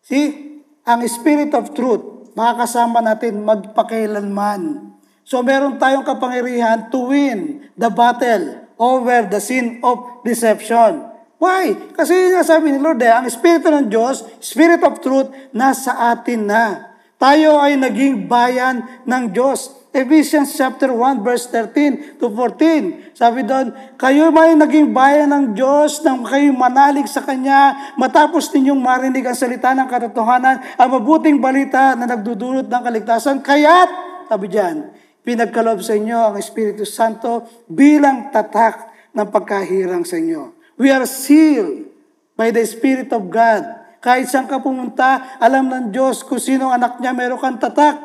See? 0.00 0.56
Ang 0.86 1.02
spirit 1.10 1.52
of 1.52 1.76
truth, 1.76 2.32
makakasama 2.32 3.04
natin 3.04 3.44
magpakailanman. 3.44 4.94
So 5.26 5.42
meron 5.42 5.76
tayong 5.76 6.06
kapangyarihan 6.06 6.88
to 6.94 7.10
win 7.10 7.66
the 7.74 7.90
battle 7.90 8.70
over 8.78 9.26
the 9.26 9.42
sin 9.42 9.82
of 9.82 10.22
deception. 10.22 11.15
Why? 11.36 11.92
Kasi 11.92 12.32
nga 12.32 12.40
sabi 12.40 12.72
ni 12.72 12.80
Lord, 12.80 13.00
eh, 13.04 13.12
ang 13.12 13.28
Espiritu 13.28 13.68
ng 13.68 13.92
Diyos, 13.92 14.24
Spirit 14.40 14.80
of 14.80 15.04
Truth, 15.04 15.28
nasa 15.52 16.12
atin 16.12 16.48
na. 16.48 16.96
Tayo 17.16 17.60
ay 17.60 17.76
naging 17.76 18.28
bayan 18.28 18.84
ng 19.04 19.32
Diyos. 19.32 19.72
Ephesians 19.96 20.52
chapter 20.52 20.92
1 20.92 21.24
verse 21.24 21.48
13 21.48 22.20
to 22.20 22.28
14. 22.28 23.16
Sabi 23.16 23.40
doon, 23.40 23.72
kayo 23.96 24.28
may 24.28 24.52
naging 24.52 24.92
bayan 24.92 25.32
ng 25.32 25.44
Diyos 25.56 26.04
nang 26.04 26.20
kayo 26.20 26.52
manalig 26.52 27.08
sa 27.08 27.24
Kanya 27.24 27.96
matapos 27.96 28.52
ninyong 28.52 28.76
marinig 28.76 29.24
ang 29.24 29.32
salita 29.32 29.72
ng 29.72 29.88
katotohanan, 29.88 30.76
ang 30.76 30.88
mabuting 30.92 31.40
balita 31.40 31.96
na 31.96 32.04
nagdudulot 32.04 32.68
ng 32.68 32.82
kaligtasan. 32.84 33.40
Kaya't, 33.40 33.88
sabi 34.28 34.52
diyan, 34.52 34.92
pinagkaloob 35.24 35.80
sa 35.80 35.96
inyo 35.96 36.32
ang 36.32 36.36
Espiritu 36.36 36.84
Santo 36.84 37.48
bilang 37.64 38.28
tatak 38.28 38.92
ng 39.16 39.28
pagkahirang 39.32 40.04
sa 40.04 40.20
inyo. 40.20 40.55
We 40.76 40.92
are 40.92 41.08
sealed 41.08 41.88
by 42.36 42.52
the 42.52 42.64
Spirit 42.68 43.08
of 43.16 43.32
God. 43.32 43.64
Kahit 44.04 44.28
saan 44.28 44.44
ka 44.46 44.60
pumunta, 44.60 45.40
alam 45.40 45.66
ng 45.66 45.88
Diyos 45.90 46.20
kung 46.22 46.38
sino 46.38 46.68
anak 46.68 47.00
niya, 47.00 47.16
meron 47.16 47.40
kang 47.40 47.56
tatak. 47.56 47.96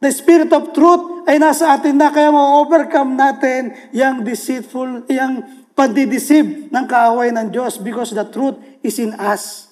The 0.00 0.10
Spirit 0.10 0.50
of 0.50 0.72
Truth 0.72 1.28
ay 1.28 1.36
nasa 1.36 1.76
atin 1.76 2.00
na, 2.00 2.08
kaya 2.08 2.32
ma-overcome 2.32 3.12
natin 3.12 3.76
yung 3.92 4.24
deceitful, 4.24 5.04
yung 5.12 5.44
pandideceive 5.76 6.72
ng 6.72 6.84
kaaway 6.88 7.30
ng 7.30 7.54
Diyos 7.54 7.78
because 7.78 8.10
the 8.10 8.26
truth 8.26 8.58
is 8.82 8.98
in 8.98 9.14
us. 9.14 9.70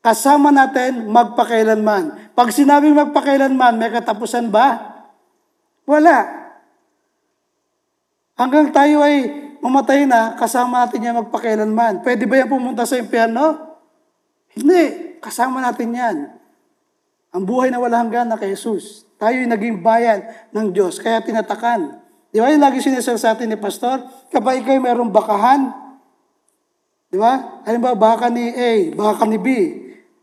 Kasama 0.00 0.48
natin 0.48 1.12
magpakailanman. 1.12 2.32
Pag 2.32 2.48
sinabing 2.56 2.96
magpakailanman, 2.96 3.76
may 3.76 3.92
katapusan 3.92 4.48
ba? 4.48 4.80
Wala. 5.84 6.24
Hanggang 8.40 8.72
tayo 8.72 9.04
ay 9.04 9.49
mamatay 9.60 10.08
na, 10.08 10.36
kasama 10.36 10.84
natin 10.84 11.04
yan 11.04 11.16
magpakailanman. 11.20 12.04
Pwede 12.04 12.24
ba 12.24 12.34
yan 12.40 12.48
pumunta 12.48 12.84
sa 12.88 12.96
impyerno? 12.96 13.56
Hindi. 14.56 15.16
Kasama 15.20 15.60
natin 15.60 15.88
yan. 15.92 16.16
Ang 17.30 17.44
buhay 17.46 17.70
na 17.70 17.78
wala 17.78 18.02
hanggan 18.02 18.26
na 18.26 18.40
kay 18.40 18.56
Jesus. 18.56 19.06
Tayo 19.20 19.36
yung 19.38 19.52
naging 19.52 19.84
bayan 19.84 20.24
ng 20.50 20.72
Diyos, 20.74 20.98
kaya 20.98 21.22
tinatakan. 21.22 22.00
Di 22.32 22.40
ba 22.40 22.50
yung 22.50 22.64
lagi 22.64 22.80
sinesel 22.80 23.20
sa 23.20 23.36
atin 23.36 23.52
ni 23.52 23.58
Pastor? 23.60 24.02
Kapag 24.32 24.64
ikaw 24.64 24.80
mayroong 24.80 25.12
bakahan, 25.12 25.70
di 27.12 27.20
ba? 27.20 27.62
Halimbawa, 27.68 27.94
baka 27.94 28.26
ni 28.32 28.50
A, 28.50 28.96
baka 28.96 29.28
ni 29.28 29.38
B. 29.38 29.48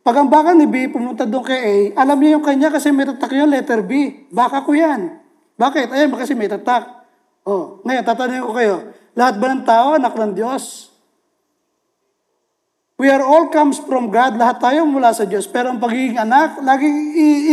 Pag 0.01 0.23
ang 0.23 0.31
baka 0.31 0.55
ni 0.55 0.63
B 0.63 0.87
pumunta 0.87 1.27
doon 1.27 1.43
kay 1.43 1.59
A, 1.59 1.75
alam 2.03 2.15
niya 2.15 2.39
yung 2.39 2.45
kanya 2.47 2.71
kasi 2.71 2.95
may 2.95 3.03
tatak 3.03 3.31
yun, 3.35 3.51
letter 3.51 3.83
B. 3.83 4.23
Baka 4.31 4.63
ko 4.63 4.71
yan. 4.71 5.19
Bakit? 5.59 5.91
Ayun, 5.91 6.15
kasi 6.15 6.31
may 6.31 6.47
tatak. 6.47 6.87
Oh, 7.43 7.83
ngayon, 7.83 8.03
tatanungin 8.07 8.43
ko 8.43 8.51
kayo, 8.55 8.75
lahat 9.17 9.41
ba 9.41 9.47
ng 9.49 9.63
tao 9.65 9.97
anak 9.97 10.13
ng 10.13 10.37
Diyos? 10.37 10.93
We 12.97 13.13
are 13.13 13.21
all 13.21 13.53
comes 13.53 13.77
from 13.77 14.09
God, 14.09 14.41
lahat 14.41 14.57
tayo 14.57 14.85
mula 14.85 15.13
sa 15.13 15.25
Diyos. 15.25 15.45
Pero 15.45 15.69
ang 15.69 15.77
pagiging 15.77 16.17
anak, 16.17 16.61
laging 16.65 16.97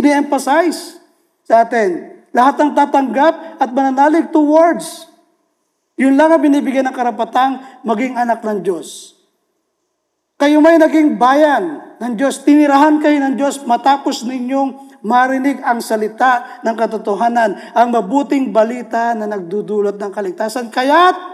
i-emphasize 0.01 0.97
sa 1.45 1.69
atin. 1.69 2.21
Lahat 2.33 2.57
ng 2.57 2.73
tatanggap 2.73 3.61
at 3.61 3.71
mananalig 3.73 4.33
towards. 4.33 5.05
Yun 6.01 6.17
lang 6.17 6.33
ang 6.33 6.41
binibigyan 6.41 6.89
ng 6.89 6.97
karapatang 6.97 7.61
maging 7.85 8.17
anak 8.17 8.41
ng 8.41 8.65
Diyos. 8.65 9.15
Kayo 10.41 10.59
may 10.65 10.81
naging 10.81 11.21
bayan 11.21 11.95
ng 12.01 12.13
Diyos, 12.19 12.43
tinirahan 12.43 12.99
kayo 12.99 13.23
ng 13.23 13.39
Diyos 13.39 13.63
matapos 13.69 14.27
ninyong 14.27 14.99
marinig 15.07 15.63
ang 15.63 15.79
salita 15.79 16.59
ng 16.67 16.75
katotohanan, 16.75 17.77
ang 17.77 17.89
mabuting 17.93 18.51
balita 18.51 19.15
na 19.15 19.31
nagdudulot 19.31 19.95
ng 20.01 20.11
kaligtasan. 20.11 20.73
Kaya't 20.73 21.34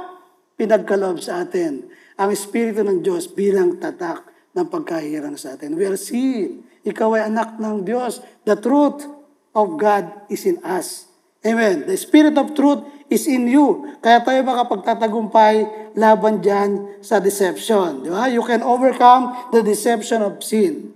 pinagkaloob 0.60 1.24
sa 1.24 1.48
atin 1.48 1.88
ang 2.20 2.28
Espiritu 2.28 2.84
ng 2.84 3.00
Diyos 3.00 3.32
bilang 3.32 3.80
tatak 3.80 4.28
ng 4.52 4.68
pagkahirang 4.68 5.40
sa 5.40 5.56
atin. 5.56 5.72
We 5.72 5.88
are 5.88 5.96
sealed. 5.96 6.60
Ikaw 6.84 7.08
ay 7.16 7.22
anak 7.32 7.56
ng 7.56 7.88
Diyos. 7.88 8.20
The 8.44 8.60
truth 8.60 9.08
of 9.56 9.80
God 9.80 10.28
is 10.28 10.44
in 10.44 10.60
us. 10.60 11.08
Amen. 11.40 11.88
The 11.88 11.96
Spirit 11.96 12.36
of 12.36 12.52
truth 12.52 12.84
is 13.08 13.24
in 13.24 13.48
you. 13.48 13.96
Kaya 14.04 14.20
tayo 14.20 14.44
makapagtatagumpay 14.44 15.64
laban 15.96 16.44
dyan 16.44 17.00
sa 17.00 17.16
deception. 17.16 18.04
Di 18.04 18.12
ba? 18.12 18.28
You 18.28 18.44
can 18.44 18.60
overcome 18.60 19.48
the 19.48 19.64
deception 19.64 20.20
of 20.20 20.44
sin. 20.44 20.92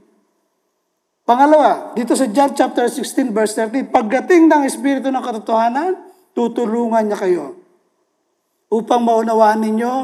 Pangalawa, 1.24 1.96
dito 1.96 2.12
sa 2.12 2.28
John 2.28 2.52
chapter 2.52 2.84
16 2.84 3.32
verse 3.32 3.56
13, 3.56 3.88
pagdating 3.88 4.44
ng 4.44 4.68
Espiritu 4.68 5.08
ng 5.08 5.24
katotohanan, 5.24 5.96
tutulungan 6.36 7.08
niya 7.08 7.16
kayo 7.16 7.63
upang 8.74 9.06
maunawaan 9.06 9.62
ninyo 9.62 9.94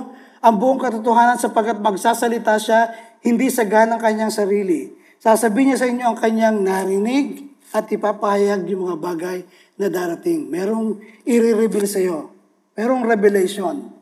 ang 0.40 0.54
buong 0.56 0.78
katotohanan 0.78 1.36
sapagkat 1.42 1.82
magsasalita 1.82 2.54
siya 2.62 2.94
hindi 3.26 3.50
sa 3.50 3.66
ganang 3.66 3.98
kanyang 3.98 4.30
sarili. 4.30 4.94
Sasabihin 5.20 5.74
niya 5.74 5.78
sa 5.82 5.88
inyo 5.90 6.04
ang 6.06 6.16
kanyang 6.16 6.62
narinig 6.64 7.50
at 7.74 7.90
ipapahayag 7.90 8.64
yung 8.72 8.88
mga 8.88 8.96
bagay 8.96 9.38
na 9.76 9.92
darating. 9.92 10.48
Merong 10.48 10.96
i-reveal 11.28 11.84
sa 11.84 12.00
iyo. 12.00 12.32
Merong 12.78 13.04
revelation. 13.04 13.92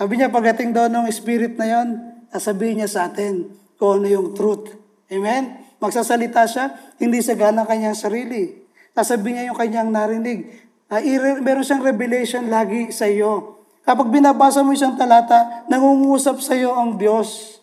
Sabi 0.00 0.16
niya, 0.16 0.32
pagdating 0.32 0.72
daw 0.72 0.88
ng 0.88 1.04
spirit 1.12 1.60
na 1.60 1.66
yon, 1.68 1.88
sasabihin 2.32 2.80
niya 2.80 2.88
sa 2.88 3.00
atin 3.12 3.52
kung 3.76 4.00
ano 4.00 4.08
yung 4.08 4.28
truth. 4.32 4.72
Amen? 5.12 5.60
Magsasalita 5.76 6.48
siya, 6.48 6.72
hindi 6.96 7.20
sa 7.20 7.36
ganang 7.36 7.68
kanyang 7.68 7.98
sarili. 7.98 8.64
Sasabihin 8.96 9.44
niya 9.44 9.44
yung 9.52 9.58
kanyang 9.60 9.90
narinig. 9.92 10.48
Uh, 10.88 11.04
meron 11.44 11.64
siyang 11.64 11.84
revelation 11.84 12.48
lagi 12.48 12.88
sa 12.88 13.04
iyo. 13.04 13.61
Kapag 13.82 14.08
binabasa 14.14 14.62
mo 14.62 14.70
isang 14.70 14.94
talata, 14.94 15.66
nangungusap 15.66 16.38
sa 16.38 16.54
iyo 16.54 16.70
ang 16.70 16.94
Diyos. 16.94 17.58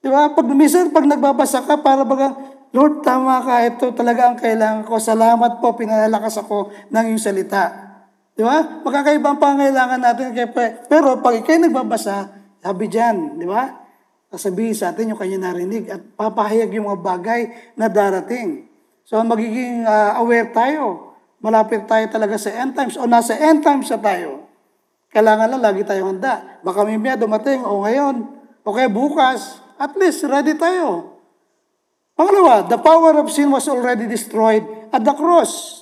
Di 0.00 0.08
ba? 0.08 0.32
Pag, 0.32 0.48
minsan, 0.56 0.88
pag 0.88 1.04
nagbabasa 1.04 1.60
ka, 1.64 1.84
para 1.84 2.08
baga, 2.08 2.32
Lord, 2.72 3.04
tama 3.04 3.44
ka, 3.44 3.64
ito 3.68 3.92
talaga 3.92 4.32
ang 4.32 4.36
kailangan 4.40 4.88
ko. 4.88 4.96
Salamat 4.96 5.60
po, 5.60 5.76
pinalalakas 5.76 6.40
ako 6.40 6.72
ng 6.88 7.04
iyong 7.12 7.20
salita. 7.20 7.64
Di 8.32 8.44
ba? 8.44 8.84
Magkakaiba 8.84 9.36
ang 9.36 9.40
pangailangan 9.40 10.00
natin. 10.00 10.32
Pero 10.88 11.20
pag 11.20 11.34
ikay 11.40 11.60
nagbabasa, 11.60 12.32
sabi 12.60 12.88
dyan, 12.88 13.40
di 13.40 13.48
ba? 13.48 13.86
Sasabihin 14.32 14.76
sa 14.76 14.92
atin 14.92 15.14
yung 15.14 15.20
kanya 15.20 15.52
narinig 15.52 15.86
at 15.88 16.00
papahayag 16.18 16.68
yung 16.76 16.90
mga 16.90 17.00
bagay 17.00 17.40
na 17.78 17.86
darating. 17.88 18.68
So 19.06 19.22
magiging 19.22 19.86
uh, 19.86 20.18
aware 20.18 20.50
tayo. 20.50 21.14
Malapit 21.38 21.86
tayo 21.86 22.10
talaga 22.10 22.34
sa 22.34 22.50
end 22.50 22.74
times 22.74 22.98
o 22.98 23.06
nasa 23.06 23.38
end 23.38 23.62
times 23.62 23.86
na 23.86 24.00
tayo. 24.02 24.45
Kailangan 25.16 25.56
lang 25.56 25.62
lagi 25.64 25.80
tayong 25.80 26.20
handa. 26.20 26.60
Baka 26.60 26.84
may 26.84 27.00
dumating 27.16 27.64
o 27.64 27.80
ngayon 27.88 28.28
o 28.60 28.68
kaya 28.68 28.92
bukas, 28.92 29.64
at 29.80 29.96
least 29.96 30.20
ready 30.28 30.52
tayo. 30.52 31.16
Pangalawa, 32.12 32.68
the 32.68 32.76
power 32.76 33.16
of 33.16 33.32
sin 33.32 33.48
was 33.48 33.64
already 33.64 34.04
destroyed 34.04 34.60
at 34.92 35.00
the 35.00 35.16
cross. 35.16 35.80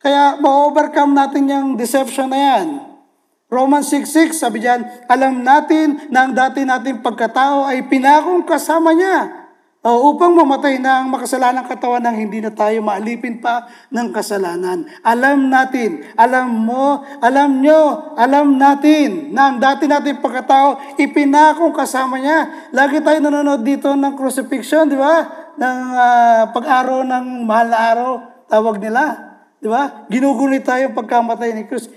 Kaya 0.00 0.40
ma-overcome 0.40 1.12
natin 1.12 1.44
yung 1.44 1.68
deception 1.76 2.32
na 2.32 2.40
yan. 2.40 2.68
Romans 3.52 3.84
6.6, 3.92 4.32
sabi 4.32 4.64
diyan, 4.64 5.12
alam 5.12 5.44
natin 5.44 6.08
na 6.08 6.24
ang 6.24 6.32
dati 6.32 6.64
nating 6.64 7.04
pagkatao 7.04 7.68
ay 7.68 7.84
pinakong 7.84 8.48
kasama 8.48 8.96
niya 8.96 9.43
uh, 9.84 9.98
upang 10.00 10.32
mamatay 10.32 10.80
na 10.80 11.04
ang 11.04 11.12
makasalanang 11.12 11.68
katawan 11.68 12.00
ng 12.00 12.16
hindi 12.16 12.40
na 12.40 12.50
tayo 12.50 12.80
maalipin 12.80 13.38
pa 13.38 13.68
ng 13.92 14.08
kasalanan. 14.10 14.88
Alam 15.04 15.52
natin, 15.52 16.08
alam 16.16 16.48
mo, 16.48 17.04
alam 17.20 17.60
nyo, 17.60 18.16
alam 18.16 18.56
natin 18.56 19.30
na 19.36 19.52
ang 19.52 19.56
dati 19.60 19.84
nating 19.84 20.24
pagkatao 20.24 20.96
ipinakong 20.96 21.76
kasama 21.76 22.16
niya. 22.16 22.72
Lagi 22.72 23.04
tayo 23.04 23.20
nanonood 23.20 23.60
dito 23.60 23.92
ng 23.92 24.16
crucifixion, 24.16 24.88
di 24.88 24.96
ba? 24.96 25.44
Ng 25.54 25.78
uh, 25.94 26.42
pag-araw 26.50 27.04
ng 27.04 27.44
mahal 27.44 27.68
na 27.68 27.78
araw, 27.78 28.10
tawag 28.48 28.80
nila. 28.80 29.36
Di 29.60 29.68
ba? 29.70 30.04
Ginugunit 30.12 30.64
tayo 30.66 30.92
pagkamatay 30.92 31.56
ni 31.56 31.62
Christ, 31.64 31.88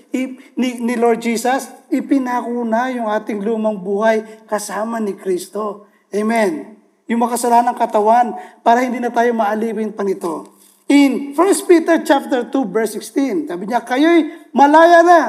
ni, 0.55 0.79
ni 0.79 0.93
Lord 0.95 1.19
Jesus. 1.19 1.67
Ipinako 1.91 2.63
na 2.63 2.87
yung 2.91 3.11
ating 3.11 3.43
lumang 3.43 3.79
buhay 3.79 4.23
kasama 4.47 5.03
ni 5.03 5.19
Kristo. 5.19 5.83
Amen. 6.15 6.76
Yung 7.07 7.23
makasalanang 7.23 7.75
katawan 7.75 8.35
para 8.61 8.83
hindi 8.83 8.99
na 8.99 9.11
tayo 9.11 9.31
maalipin 9.31 9.95
pa 9.95 10.03
nito. 10.03 10.59
In 10.87 11.35
1 11.35 11.67
Peter 11.67 11.99
chapter 12.03 12.47
2 12.47 12.51
verse 12.71 12.95
16, 12.99 13.51
sabi 13.51 13.67
niya, 13.67 13.83
kayo'y 13.83 14.51
malaya 14.55 15.03
na. 15.03 15.21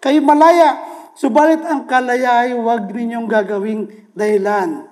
Kayo 0.00 0.20
malaya. 0.24 0.80
Subalit 1.16 1.64
ang 1.64 1.88
kalaya 1.88 2.44
ay 2.44 2.56
huwag 2.56 2.92
ninyong 2.92 3.28
gagawing 3.28 4.12
dahilan 4.12 4.88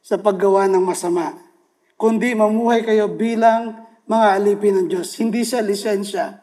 sa 0.00 0.16
paggawa 0.16 0.68
ng 0.68 0.80
masama. 0.80 1.36
Kundi 1.96 2.32
mamuhay 2.36 2.84
kayo 2.84 3.12
bilang 3.12 3.84
mga 4.08 4.26
alipin 4.40 4.80
ng 4.80 4.86
Diyos. 4.92 5.12
Hindi 5.20 5.44
siya 5.44 5.60
lisensya. 5.60 6.40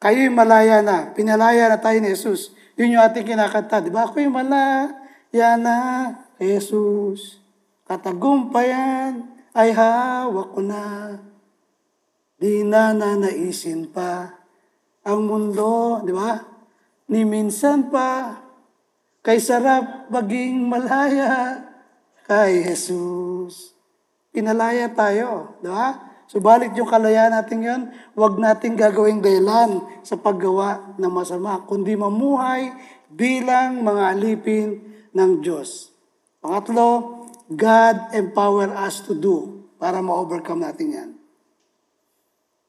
Kayo'y 0.00 0.28
malaya 0.28 0.84
na. 0.84 1.12
Pinalaya 1.16 1.72
na 1.72 1.80
tayo 1.80 1.96
ni 2.00 2.12
Jesus. 2.12 2.52
Yun 2.76 2.96
yung 2.96 3.04
ating 3.04 3.24
kinakanta. 3.24 3.80
Di 3.80 3.88
ba? 3.88 4.04
Ako'y 4.04 4.28
malaya 4.28 5.50
na, 5.56 5.76
Jesus. 6.38 7.38
Katagumpayan 7.84 9.28
ay 9.54 9.70
hawak 9.70 10.56
ko 10.56 10.60
na. 10.60 11.18
Di 12.40 12.66
na 12.66 12.90
nanaisin 12.90 13.88
pa 13.88 14.44
ang 15.04 15.20
mundo, 15.28 16.02
di 16.02 16.10
ba? 16.10 16.40
Ni 17.12 17.22
minsan 17.22 17.92
pa, 17.92 18.40
kay 19.20 19.36
sarap 19.36 20.08
maging 20.08 20.64
malaya 20.64 21.60
kay 22.24 22.64
Jesus. 22.64 23.76
Pinalaya 24.34 24.90
tayo, 24.90 25.60
di 25.60 25.70
ba? 25.70 26.10
Subalit 26.24 26.72
yung 26.74 26.88
kalayaan 26.88 27.36
natin 27.36 27.60
yon, 27.62 27.82
huwag 28.16 28.40
nating 28.40 28.74
gagawing 28.74 29.20
dahilan 29.20 29.84
sa 30.00 30.16
paggawa 30.18 30.96
ng 30.96 31.12
masama, 31.12 31.62
kundi 31.68 31.94
mamuhay 31.94 32.74
bilang 33.12 33.84
mga 33.84 34.18
alipin 34.18 34.82
ng 35.14 35.30
Diyos. 35.44 35.93
Pangatlo, 36.44 37.24
God 37.48 38.12
empower 38.12 38.68
us 38.76 39.00
to 39.08 39.16
do 39.16 39.64
para 39.80 40.04
ma-overcome 40.04 40.60
natin 40.60 40.92
yan. 40.92 41.10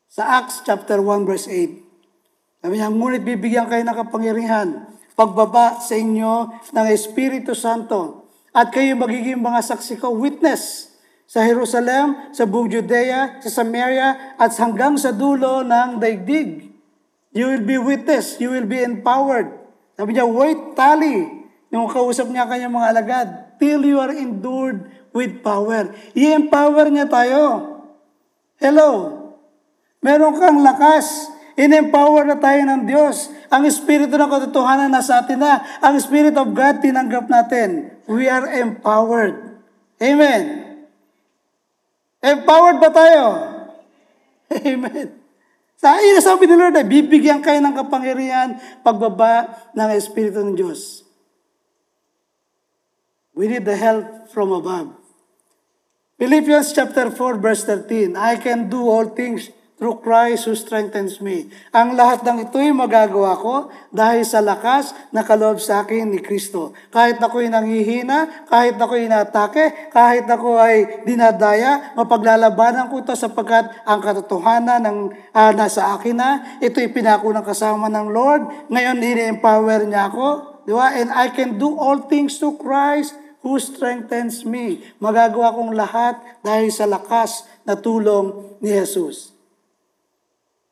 Sa 0.07 0.23
Acts 0.39 0.63
chapter 0.63 1.03
1 1.03 1.28
verse 1.28 1.51
8, 1.51 2.63
sabi 2.63 2.80
niya, 2.80 2.88
ngunit 2.88 3.28
bibigyan 3.28 3.67
kayo 3.67 3.84
ng 3.84 3.97
kapangyarihan, 3.99 4.95
pagbaba 5.19 5.84
sa 5.84 5.91
inyo 5.91 6.55
ng 6.71 6.88
Espiritu 6.88 7.51
Santo, 7.51 8.32
at 8.55 8.71
kayo 8.71 8.95
magiging 8.95 9.43
mga 9.43 9.59
saksi 9.59 9.99
ko, 9.99 10.15
witness 10.15 10.95
sa 11.28 11.43
Jerusalem, 11.43 12.32
sa 12.32 12.47
buong 12.47 12.71
Judea, 12.71 13.43
sa 13.43 13.59
Samaria, 13.59 14.39
at 14.39 14.55
hanggang 14.55 14.95
sa 14.95 15.11
dulo 15.11 15.67
ng 15.67 15.99
daigdig. 15.99 16.71
You 17.36 17.51
will 17.51 17.67
be 17.67 17.76
witness, 17.76 18.39
you 18.39 18.55
will 18.55 18.63
be 18.63 18.80
empowered. 18.80 19.51
Sabi 19.99 20.15
niya, 20.15 20.23
wait, 20.23 20.80
tali. 20.80 21.44
Yung 21.76 21.91
kausap 21.91 22.32
niya 22.32 22.47
kanyang 22.47 22.71
mga 22.71 22.88
alagad, 22.95 23.28
till 23.59 23.84
you 23.84 23.99
are 23.99 24.15
endured 24.15 24.88
with 25.11 25.43
power. 25.43 25.91
I-empower 26.15 26.88
niya 26.88 27.03
tayo. 27.11 27.43
Hello? 28.55 29.11
Meron 29.99 30.39
kang 30.39 30.63
lakas. 30.63 31.36
In-empower 31.59 32.23
na 32.23 32.39
tayo 32.39 32.63
ng 32.63 32.88
Diyos. 32.88 33.28
Ang 33.51 33.67
Espiritu 33.67 34.15
ng 34.15 34.32
katotohanan 34.32 34.88
nasa 34.88 35.23
atin 35.23 35.39
na. 35.39 35.59
Ang 35.84 35.99
Spirit 35.99 36.36
of 36.39 36.55
God 36.55 36.80
tinanggap 36.80 37.28
natin. 37.28 37.91
We 38.07 38.32
are 38.32 38.47
empowered. 38.55 39.59
Amen. 39.99 40.43
Empowered 42.19 42.80
ba 42.80 42.91
tayo? 42.91 43.23
Amen. 44.71 45.15
Sa 45.76 45.95
ina 45.99 46.19
sabi 46.23 46.47
ni 46.47 46.55
Lord, 46.55 46.76
ay 46.76 46.88
bibigyan 46.88 47.43
kayo 47.43 47.59
ng 47.59 47.76
kapangyarihan 47.76 48.59
pagbaba 48.84 49.67
ng 49.76 49.89
Espiritu 49.95 50.43
ng 50.43 50.55
Diyos. 50.55 51.04
We 53.36 53.51
need 53.51 53.67
the 53.67 53.75
help 53.75 54.31
from 54.31 54.55
above. 54.55 54.95
Philippians 56.15 56.71
chapter 56.71 57.11
4 57.11 57.43
verse 57.43 57.67
13, 57.67 58.15
I 58.15 58.39
can 58.39 58.71
do 58.71 58.88
all 58.88 59.11
things 59.11 59.51
through 59.75 59.99
Christ 59.99 60.47
who 60.47 60.55
strengthens 60.55 61.19
me. 61.19 61.51
Ang 61.75 61.99
lahat 61.99 62.23
ng 62.23 62.47
ito'y 62.47 62.71
magagawa 62.71 63.36
ko 63.36 63.67
dahil 63.91 64.23
sa 64.23 64.39
lakas 64.39 64.95
na 65.11 65.27
kaloob 65.27 65.59
sa 65.59 65.83
akin 65.83 66.15
ni 66.15 66.23
Kristo. 66.23 66.71
Kahit 66.95 67.19
ako'y 67.19 67.51
nanghihina, 67.51 68.47
kahit 68.47 68.79
ako'y 68.79 69.11
inaatake, 69.11 69.91
kahit 69.91 70.23
ako 70.31 70.55
ay 70.55 71.03
dinadaya, 71.03 71.91
mapaglalabanan 71.99 72.88
ko 72.88 73.03
ito 73.03 73.19
sapagkat 73.19 73.83
ang 73.83 73.99
katotohanan 73.99 74.79
ng 74.79 74.97
ah, 75.36 75.51
nasa 75.51 75.91
akin 75.91 76.15
na, 76.15 76.29
ito'y 76.63 76.88
pinako 76.95 77.36
ng 77.36 77.43
kasama 77.43 77.91
ng 77.91 78.15
Lord. 78.15 78.71
Ngayon, 78.71 78.95
ini-empower 79.03 79.83
niya 79.83 80.07
ako. 80.07 80.55
Di 80.63 80.71
ba? 80.71 80.95
And 80.95 81.11
I 81.11 81.36
can 81.36 81.59
do 81.59 81.75
all 81.75 82.07
things 82.07 82.39
to 82.39 82.55
Christ 82.55 83.24
who 83.45 83.61
strengthens 83.61 84.41
me. 84.41 84.81
Magagawa 84.97 85.53
kong 85.53 85.77
lahat 85.77 86.17
dahil 86.41 86.73
sa 86.73 86.89
lakas 86.89 87.45
na 87.61 87.77
tulong 87.77 88.57
ni 88.57 88.73
Jesus. 88.73 89.37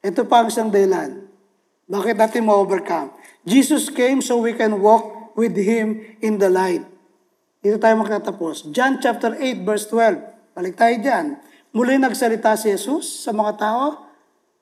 Ito 0.01 0.26
pa 0.26 0.41
ang 0.41 0.49
isang 0.49 0.74
dahilan. 0.74 1.21
Bakit 1.86 2.17
natin 2.17 2.49
ma-overcome? 2.49 3.13
Jesus 3.45 3.93
came 3.93 4.26
so 4.26 4.41
we 4.41 4.57
can 4.57 4.82
walk 4.82 5.38
with 5.38 5.53
Him 5.53 6.01
in 6.17 6.41
the 6.41 6.49
light. 6.49 6.82
Dito 7.61 7.78
tayo 7.78 7.93
magtatapos. 8.01 8.74
John 8.74 8.97
chapter 8.97 9.38
8 9.38 9.61
verse 9.61 9.86
12. 9.93 10.57
Balik 10.57 10.74
tayo 10.74 10.95
dyan. 10.97 11.26
Muli 11.78 12.01
nagsalita 12.01 12.57
si 12.57 12.74
Jesus 12.74 13.21
sa 13.21 13.30
mga 13.30 13.53
tao. 13.61 14.09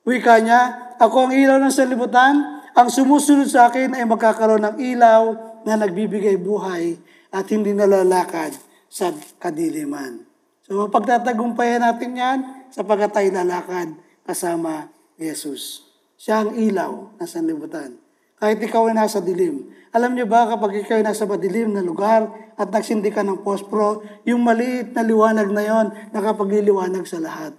Wika 0.04 0.36
niya, 0.44 0.92
Ako 1.00 1.26
ang 1.26 1.32
ilaw 1.32 1.56
ng 1.58 1.72
salibutan. 1.72 2.60
Ang 2.76 2.88
sumusunod 2.92 3.48
sa 3.48 3.72
akin 3.72 3.96
ay 3.96 4.04
magkakaroon 4.04 4.62
ng 4.68 4.76
ilaw 4.78 5.22
na 5.64 5.80
nagbibigay 5.80 6.36
buhay 6.36 7.00
at 7.32 7.48
hindi 7.48 7.72
nalalakad 7.72 8.54
sa 8.92 9.10
kadiliman. 9.40 10.22
So 10.68 10.86
pagtatagumpayan 10.86 11.82
natin 11.82 12.12
yan 12.14 12.38
sapagkat 12.68 13.16
tayo 13.16 13.28
lalakad 13.32 13.96
kasama 14.22 14.92
ni 15.16 15.32
Jesus. 15.32 15.88
Siya 16.20 16.46
ang 16.46 16.54
ilaw 16.54 17.18
ng 17.18 17.26
sanlibutan. 17.26 17.98
Kahit 18.38 18.62
ikaw 18.62 18.86
ay 18.90 18.94
nasa 18.94 19.18
dilim. 19.18 19.70
Alam 19.90 20.14
niyo 20.14 20.26
ba 20.30 20.46
kapag 20.50 20.82
ikaw 20.82 20.98
ay 20.98 21.06
nasa 21.06 21.26
madilim 21.26 21.74
na 21.74 21.82
lugar 21.82 22.26
at 22.54 22.68
nagsindi 22.70 23.10
ka 23.10 23.22
ng 23.22 23.42
pospro, 23.42 24.02
yung 24.26 24.42
maliit 24.42 24.94
na 24.94 25.02
liwanag 25.02 25.50
na 25.50 25.62
yon 25.62 25.86
nakapagliliwanag 26.14 27.06
sa 27.06 27.18
lahat. 27.22 27.54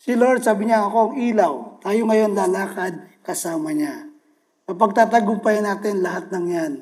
Si 0.00 0.12
Lord, 0.12 0.44
sabi 0.44 0.68
niya, 0.68 0.84
ako 0.84 0.96
ang 1.10 1.14
ilaw. 1.16 1.52
Tayo 1.80 2.00
ngayon 2.04 2.32
lalakad 2.36 3.00
kasama 3.24 3.72
niya. 3.72 4.08
Kapag 4.68 4.96
tatagumpayan 4.96 5.64
natin 5.64 6.04
lahat 6.04 6.28
ng 6.32 6.46
yan. 6.48 6.72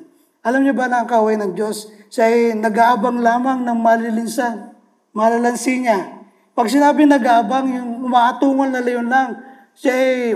Alam 0.43 0.67
niyo 0.67 0.75
ba 0.75 0.91
na 0.91 1.03
ang 1.03 1.07
kaway 1.07 1.39
ng 1.39 1.55
Diyos, 1.55 1.87
siya 2.11 2.27
ay 2.27 2.51
nag-aabang 2.59 3.23
lamang 3.23 3.63
ng 3.63 3.79
malilinsan. 3.79 4.75
Malalansi 5.15 5.87
niya. 5.87 6.27
Pag 6.51 6.67
sinabi 6.67 7.07
nag-aabang, 7.07 7.71
yung 7.71 7.91
umaatungol 8.03 8.67
na 8.67 8.83
leon 8.83 9.07
lang, 9.07 9.39
siya 9.71 9.95
ay 9.95 10.35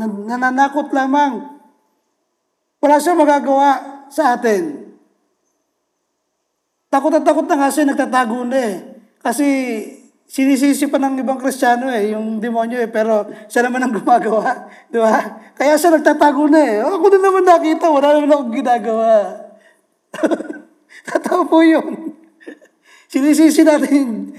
nan- 0.00 0.24
nananakot 0.24 0.88
lamang. 0.90 1.52
Wala 2.80 2.96
siya 2.96 3.12
magagawa 3.12 3.70
sa 4.08 4.34
atin. 4.34 4.88
Takot 6.88 7.12
at 7.12 7.24
takot 7.24 7.44
na 7.44 7.56
nga 7.60 7.68
siya, 7.68 7.92
nagtatago 7.92 8.48
na 8.48 8.56
eh. 8.56 8.76
Kasi 9.20 9.46
sinisisi 10.32 10.88
pa 10.88 10.96
ng 10.96 11.20
ibang 11.20 11.36
kristyano 11.36 11.92
eh, 11.92 12.16
yung 12.16 12.40
demonyo 12.40 12.80
eh, 12.80 12.88
pero 12.88 13.28
siya 13.52 13.68
naman 13.68 13.84
ang 13.84 13.92
gumagawa. 14.00 14.64
Di 14.88 14.96
ba? 14.96 15.44
Kaya 15.52 15.76
siya 15.76 15.92
nagtatago 15.92 16.48
na 16.48 16.60
eh. 16.64 16.80
Ako 16.80 17.04
na 17.12 17.18
naman 17.20 17.44
nakita, 17.44 17.92
wala 17.92 18.16
naman 18.16 18.32
akong 18.32 18.54
ginagawa. 18.56 19.41
Totoo 21.08 21.48
po 21.48 21.64
yun. 21.64 22.16
Sinisisi 23.12 23.60
natin 23.60 23.92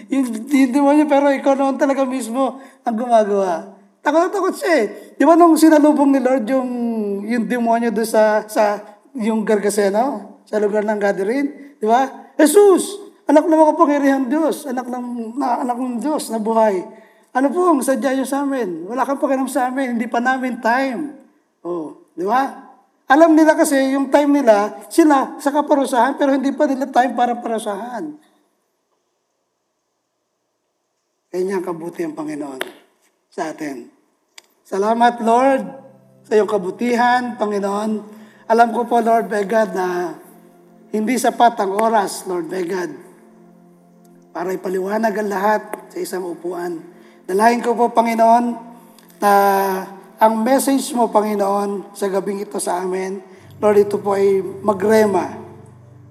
yung, 0.09 0.28
yung 0.49 0.71
demonyo, 0.74 1.05
pero 1.05 1.30
ikaw 1.30 1.53
naman 1.53 1.78
talaga 1.78 2.09
mismo 2.09 2.57
ang 2.82 2.95
gumagawa. 2.97 3.69
Takot 4.01 4.19
na 4.19 4.34
takot 4.34 4.55
siya 4.57 4.74
eh. 4.82 4.86
Di 5.13 5.24
ba 5.24 5.38
nung 5.38 5.53
sinalubong 5.53 6.09
ni 6.09 6.19
Lord 6.19 6.43
yung, 6.49 6.69
yung 7.24 7.45
demonyo 7.45 7.93
doon 7.93 8.09
sa, 8.09 8.43
sa 8.49 8.82
yung 9.13 9.45
Gargaseno, 9.45 10.41
sa 10.49 10.57
lugar 10.57 10.82
ng 10.84 10.97
gathering, 10.97 11.78
di 11.78 11.86
ba? 11.86 12.34
Jesus, 12.34 12.97
anak 13.30 13.45
ng 13.45 13.61
makapangyarihan 13.61 14.26
Diyos, 14.26 14.65
anak 14.65 14.89
ng, 14.89 15.38
na, 15.38 15.61
anak 15.61 15.78
ng 15.78 16.01
Diyos 16.01 16.34
na 16.34 16.41
buhay. 16.41 16.82
Ano 17.34 17.49
po 17.49 17.69
ang 17.69 17.82
sadya 17.82 18.13
nyo 18.13 18.26
sa 18.26 18.41
amin? 18.41 18.89
Wala 18.89 19.05
kang 19.05 19.21
pakialam 19.21 19.49
sa 19.49 19.69
amin, 19.69 19.97
hindi 19.97 20.09
pa 20.09 20.17
namin 20.17 20.57
time. 20.61 21.13
Oh, 21.61 22.09
di 22.17 22.26
ba? 22.26 22.62
Alam 23.11 23.35
nila 23.35 23.53
kasi 23.59 23.93
yung 23.93 24.07
time 24.07 24.41
nila, 24.41 24.87
sila 24.87 25.35
sa 25.37 25.51
kaparusahan, 25.51 26.15
pero 26.15 26.31
hindi 26.31 26.55
pa 26.55 26.63
nila 26.63 26.87
time 26.87 27.11
para 27.11 27.35
parusahan. 27.35 28.15
Kanya 31.33 31.59
ang 31.59 31.65
kabuti 31.65 32.05
ang 32.05 32.15
Panginoon 32.15 32.61
sa 33.27 33.51
atin. 33.51 33.89
Salamat, 34.63 35.19
Lord, 35.25 35.63
sa 36.23 36.37
iyong 36.37 36.47
kabutihan, 36.47 37.35
Panginoon. 37.35 37.91
Alam 38.47 38.69
ko 38.71 38.87
po, 38.87 39.03
Lord 39.03 39.27
my 39.27 39.43
God, 39.43 39.69
na 39.75 39.87
hindi 40.93 41.17
sapat 41.17 41.57
ang 41.59 41.73
oras, 41.73 42.23
Lord 42.29 42.47
my 42.47 42.63
God, 42.63 42.91
para 44.31 44.53
ipaliwanag 44.53 45.09
ang 45.09 45.29
lahat 45.29 45.61
sa 45.91 45.97
isang 45.99 46.23
upuan. 46.23 46.79
Dalahin 47.25 47.59
ko 47.59 47.73
po, 47.73 47.91
Panginoon, 47.91 48.45
na 49.17 49.33
ang 50.24 50.39
message 50.39 50.88
mo, 50.95 51.11
Panginoon, 51.11 51.91
sa 51.91 52.07
gabing 52.07 52.47
ito 52.47 52.55
sa 52.55 52.80
amin, 52.80 53.19
Lord, 53.59 53.76
ito 53.84 53.99
po 53.99 54.15
ay 54.15 54.39
magrema. 54.63 55.36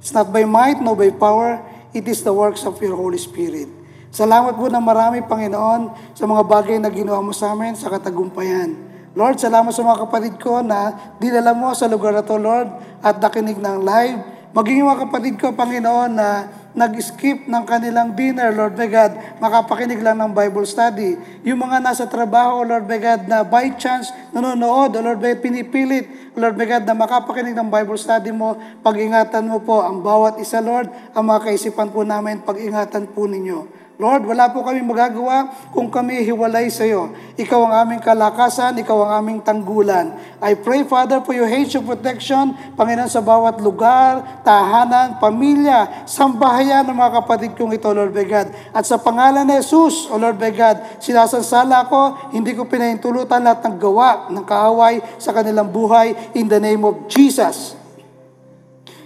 It's 0.04 0.12
not 0.12 0.28
by 0.28 0.44
might, 0.44 0.84
no 0.84 0.92
by 0.92 1.08
power, 1.16 1.64
it 1.96 2.04
is 2.04 2.20
the 2.20 2.28
works 2.28 2.68
of 2.68 2.76
your 2.84 2.92
Holy 2.92 3.16
Spirit. 3.16 3.72
Salamat 4.12 4.60
po 4.60 4.68
ng 4.68 4.84
marami, 4.84 5.24
Panginoon, 5.24 6.12
sa 6.12 6.28
mga 6.28 6.44
bagay 6.44 6.76
na 6.76 6.92
ginawa 6.92 7.24
mo 7.24 7.32
sa 7.32 7.56
amin 7.56 7.72
sa 7.72 7.88
katagumpayan. 7.88 8.76
Lord, 9.16 9.40
salamat 9.40 9.72
sa 9.72 9.80
mga 9.80 10.04
kapatid 10.04 10.36
ko 10.36 10.60
na 10.60 10.92
dinala 11.16 11.56
mo 11.56 11.72
sa 11.72 11.88
lugar 11.88 12.12
na 12.12 12.20
to, 12.20 12.36
Lord, 12.36 12.68
at 13.00 13.16
nakinig 13.16 13.56
ng 13.64 13.80
live. 13.80 14.20
Maging 14.52 14.84
mga 14.84 15.08
kapatid 15.08 15.34
ko, 15.40 15.56
Panginoon, 15.56 16.12
na 16.12 16.52
nag-skip 16.72 17.44
ng 17.44 17.64
kanilang 17.68 18.16
dinner, 18.16 18.48
Lord 18.52 18.76
my 18.76 18.88
God, 18.88 19.12
makapakinig 19.40 20.00
lang 20.00 20.16
ng 20.20 20.32
Bible 20.32 20.64
study. 20.64 21.16
Yung 21.44 21.60
mga 21.60 21.84
nasa 21.84 22.08
trabaho, 22.08 22.64
Lord 22.64 22.88
my 22.88 23.00
God, 23.00 23.20
na 23.28 23.44
by 23.44 23.76
chance 23.76 24.08
nanonood, 24.32 24.96
Lord 24.96 25.20
my 25.20 25.36
God, 25.36 25.40
pinipilit, 25.44 26.06
Lord 26.32 26.56
my 26.56 26.64
God, 26.64 26.84
na 26.88 26.96
makapakinig 26.96 27.52
ng 27.52 27.68
Bible 27.68 28.00
study 28.00 28.32
mo, 28.32 28.56
pag-ingatan 28.80 29.44
mo 29.44 29.60
po 29.60 29.84
ang 29.84 30.00
bawat 30.00 30.40
isa, 30.40 30.64
Lord, 30.64 30.88
ang 31.12 31.24
mga 31.28 31.52
kaisipan 31.52 31.92
po 31.92 32.04
namin, 32.08 32.40
pag-ingatan 32.40 33.12
po 33.12 33.28
ninyo. 33.28 33.81
Lord, 34.00 34.24
wala 34.24 34.48
po 34.48 34.64
kami 34.64 34.80
magagawa 34.80 35.68
kung 35.68 35.92
kami 35.92 36.24
hiwalay 36.24 36.72
sa 36.72 36.82
iyo. 36.82 37.12
Ikaw 37.36 37.60
ang 37.68 37.74
aming 37.86 38.00
kalakasan, 38.00 38.80
ikaw 38.80 39.04
ang 39.04 39.12
aming 39.20 39.38
tanggulan. 39.44 40.16
I 40.40 40.56
pray, 40.56 40.82
Father, 40.88 41.20
for 41.20 41.36
your 41.36 41.44
hedge 41.44 41.76
of 41.76 41.84
protection, 41.84 42.56
Panginoon, 42.72 43.12
sa 43.12 43.20
bawat 43.20 43.60
lugar, 43.60 44.42
tahanan, 44.42 45.20
pamilya, 45.20 46.08
sambahayan 46.08 46.88
ng 46.88 46.96
mga 46.96 47.12
kapatid 47.20 47.52
kong 47.52 47.76
ito, 47.76 47.92
Lord 47.92 48.16
my 48.16 48.24
God. 48.24 48.48
At 48.72 48.88
sa 48.88 48.96
pangalan 48.96 49.44
ni 49.44 49.60
Jesus, 49.60 50.08
O 50.08 50.16
Lord 50.16 50.40
my 50.40 50.50
God, 50.50 50.98
sinasansala 50.98 51.86
ko, 51.86 52.32
hindi 52.32 52.56
ko 52.56 52.64
pinahintulutan 52.64 53.44
lahat 53.44 53.60
ng 53.70 53.76
gawa, 53.76 54.32
ng 54.32 54.44
kaaway 54.48 55.04
sa 55.20 55.36
kanilang 55.36 55.68
buhay, 55.68 56.34
in 56.34 56.48
the 56.48 56.58
name 56.58 56.82
of 56.82 57.06
Jesus. 57.12 57.76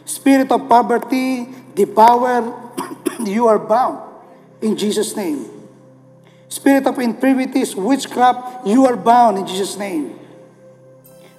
Spirit 0.07 0.47
of 0.55 0.64
poverty, 0.70 1.51
devour, 1.74 2.55
you 3.26 3.51
are 3.51 3.59
bound. 3.59 4.16
In 4.63 4.77
Jesus' 4.77 5.17
name. 5.17 5.49
Spirit 6.49 6.87
of 6.87 6.99
infirmities, 6.99 7.75
witchcraft, 7.75 8.67
you 8.67 8.87
are 8.87 8.97
bound 8.97 9.39
in 9.39 9.47
Jesus' 9.47 9.77
name. 9.77 10.15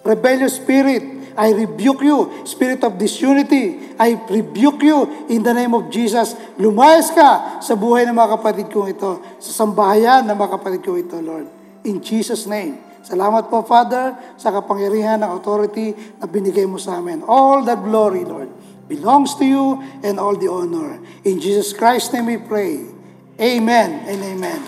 Rebellious 0.04 0.60
spirit, 0.60 1.04
I 1.36 1.52
rebuke 1.52 2.02
you. 2.02 2.46
Spirit 2.46 2.84
of 2.84 2.98
disunity, 3.00 3.96
I 4.00 4.20
rebuke 4.30 4.84
you 4.84 5.28
in 5.28 5.44
the 5.44 5.54
name 5.54 5.74
of 5.74 5.90
Jesus. 5.90 6.36
Lumayas 6.60 7.12
ka 7.12 7.60
sa 7.64 7.74
buhay 7.74 8.06
ng 8.08 8.16
mga 8.16 8.40
kapatid 8.40 8.68
kong 8.70 8.94
ito, 8.94 9.20
sa 9.40 9.52
sambahayan 9.64 10.28
ng 10.28 10.38
mga 10.38 10.52
kapatid 10.60 10.82
kong 10.84 11.00
ito, 11.02 11.18
Lord. 11.24 11.48
In 11.88 12.04
Jesus' 12.04 12.46
name. 12.46 12.84
Salamat 13.02 13.48
po, 13.48 13.64
Father, 13.64 14.36
sa 14.36 14.52
kapangyarihan 14.52 15.24
ng 15.24 15.32
authority 15.32 15.96
na 16.20 16.28
binigay 16.28 16.68
mo 16.68 16.76
sa 16.76 17.00
amin. 17.00 17.24
All 17.24 17.64
the 17.64 17.80
glory, 17.80 18.28
Lord. 18.28 18.52
belongs 18.88 19.36
to 19.36 19.46
you 19.46 19.84
and 20.04 20.20
all 20.20 20.36
the 20.36 20.48
honor. 20.48 21.00
In 21.24 21.40
Jesus 21.40 21.74
Christ's 21.74 22.14
name 22.14 22.26
we 22.26 22.38
pray. 22.38 22.97
Amen 23.38 24.02
and 24.10 24.18
amen. 24.34 24.66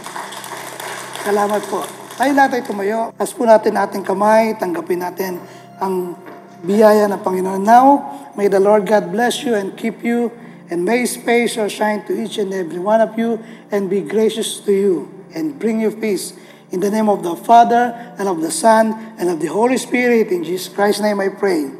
Salamat 1.25 1.65
po. 1.65 1.81
Tayo 2.21 2.37
ay 2.37 2.61
tumayo. 2.61 3.09
As 3.17 3.33
po 3.33 3.41
natin 3.49 3.73
ating 3.73 4.05
kamay, 4.05 4.53
tanggapin 4.61 5.01
natin 5.01 5.41
ang 5.81 6.13
biyaya 6.61 7.09
ng 7.09 7.17
Panginoon. 7.17 7.65
Now, 7.65 8.13
may 8.37 8.45
the 8.45 8.61
Lord 8.61 8.85
God 8.85 9.09
bless 9.09 9.41
you 9.41 9.57
and 9.57 9.73
keep 9.73 10.05
you, 10.05 10.29
and 10.69 10.85
may 10.85 11.01
His 11.01 11.17
face 11.17 11.57
shine 11.57 12.05
to 12.05 12.13
each 12.13 12.37
and 12.37 12.53
every 12.53 12.77
one 12.77 13.01
of 13.01 13.17
you, 13.17 13.41
and 13.73 13.89
be 13.89 14.05
gracious 14.05 14.61
to 14.61 14.73
you, 14.75 15.09
and 15.33 15.57
bring 15.57 15.81
you 15.81 15.89
peace. 15.89 16.37
In 16.69 16.77
the 16.77 16.93
name 16.93 17.09
of 17.09 17.25
the 17.25 17.33
Father, 17.33 17.97
and 18.21 18.29
of 18.29 18.45
the 18.45 18.53
Son, 18.53 18.93
and 19.17 19.33
of 19.33 19.41
the 19.41 19.49
Holy 19.49 19.81
Spirit, 19.81 20.29
in 20.29 20.45
Jesus 20.45 20.69
Christ's 20.69 21.01
name 21.01 21.17
I 21.17 21.33
pray. 21.33 21.73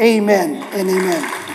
Amen 0.00 0.64
and 0.72 0.88
amen. 0.88 1.49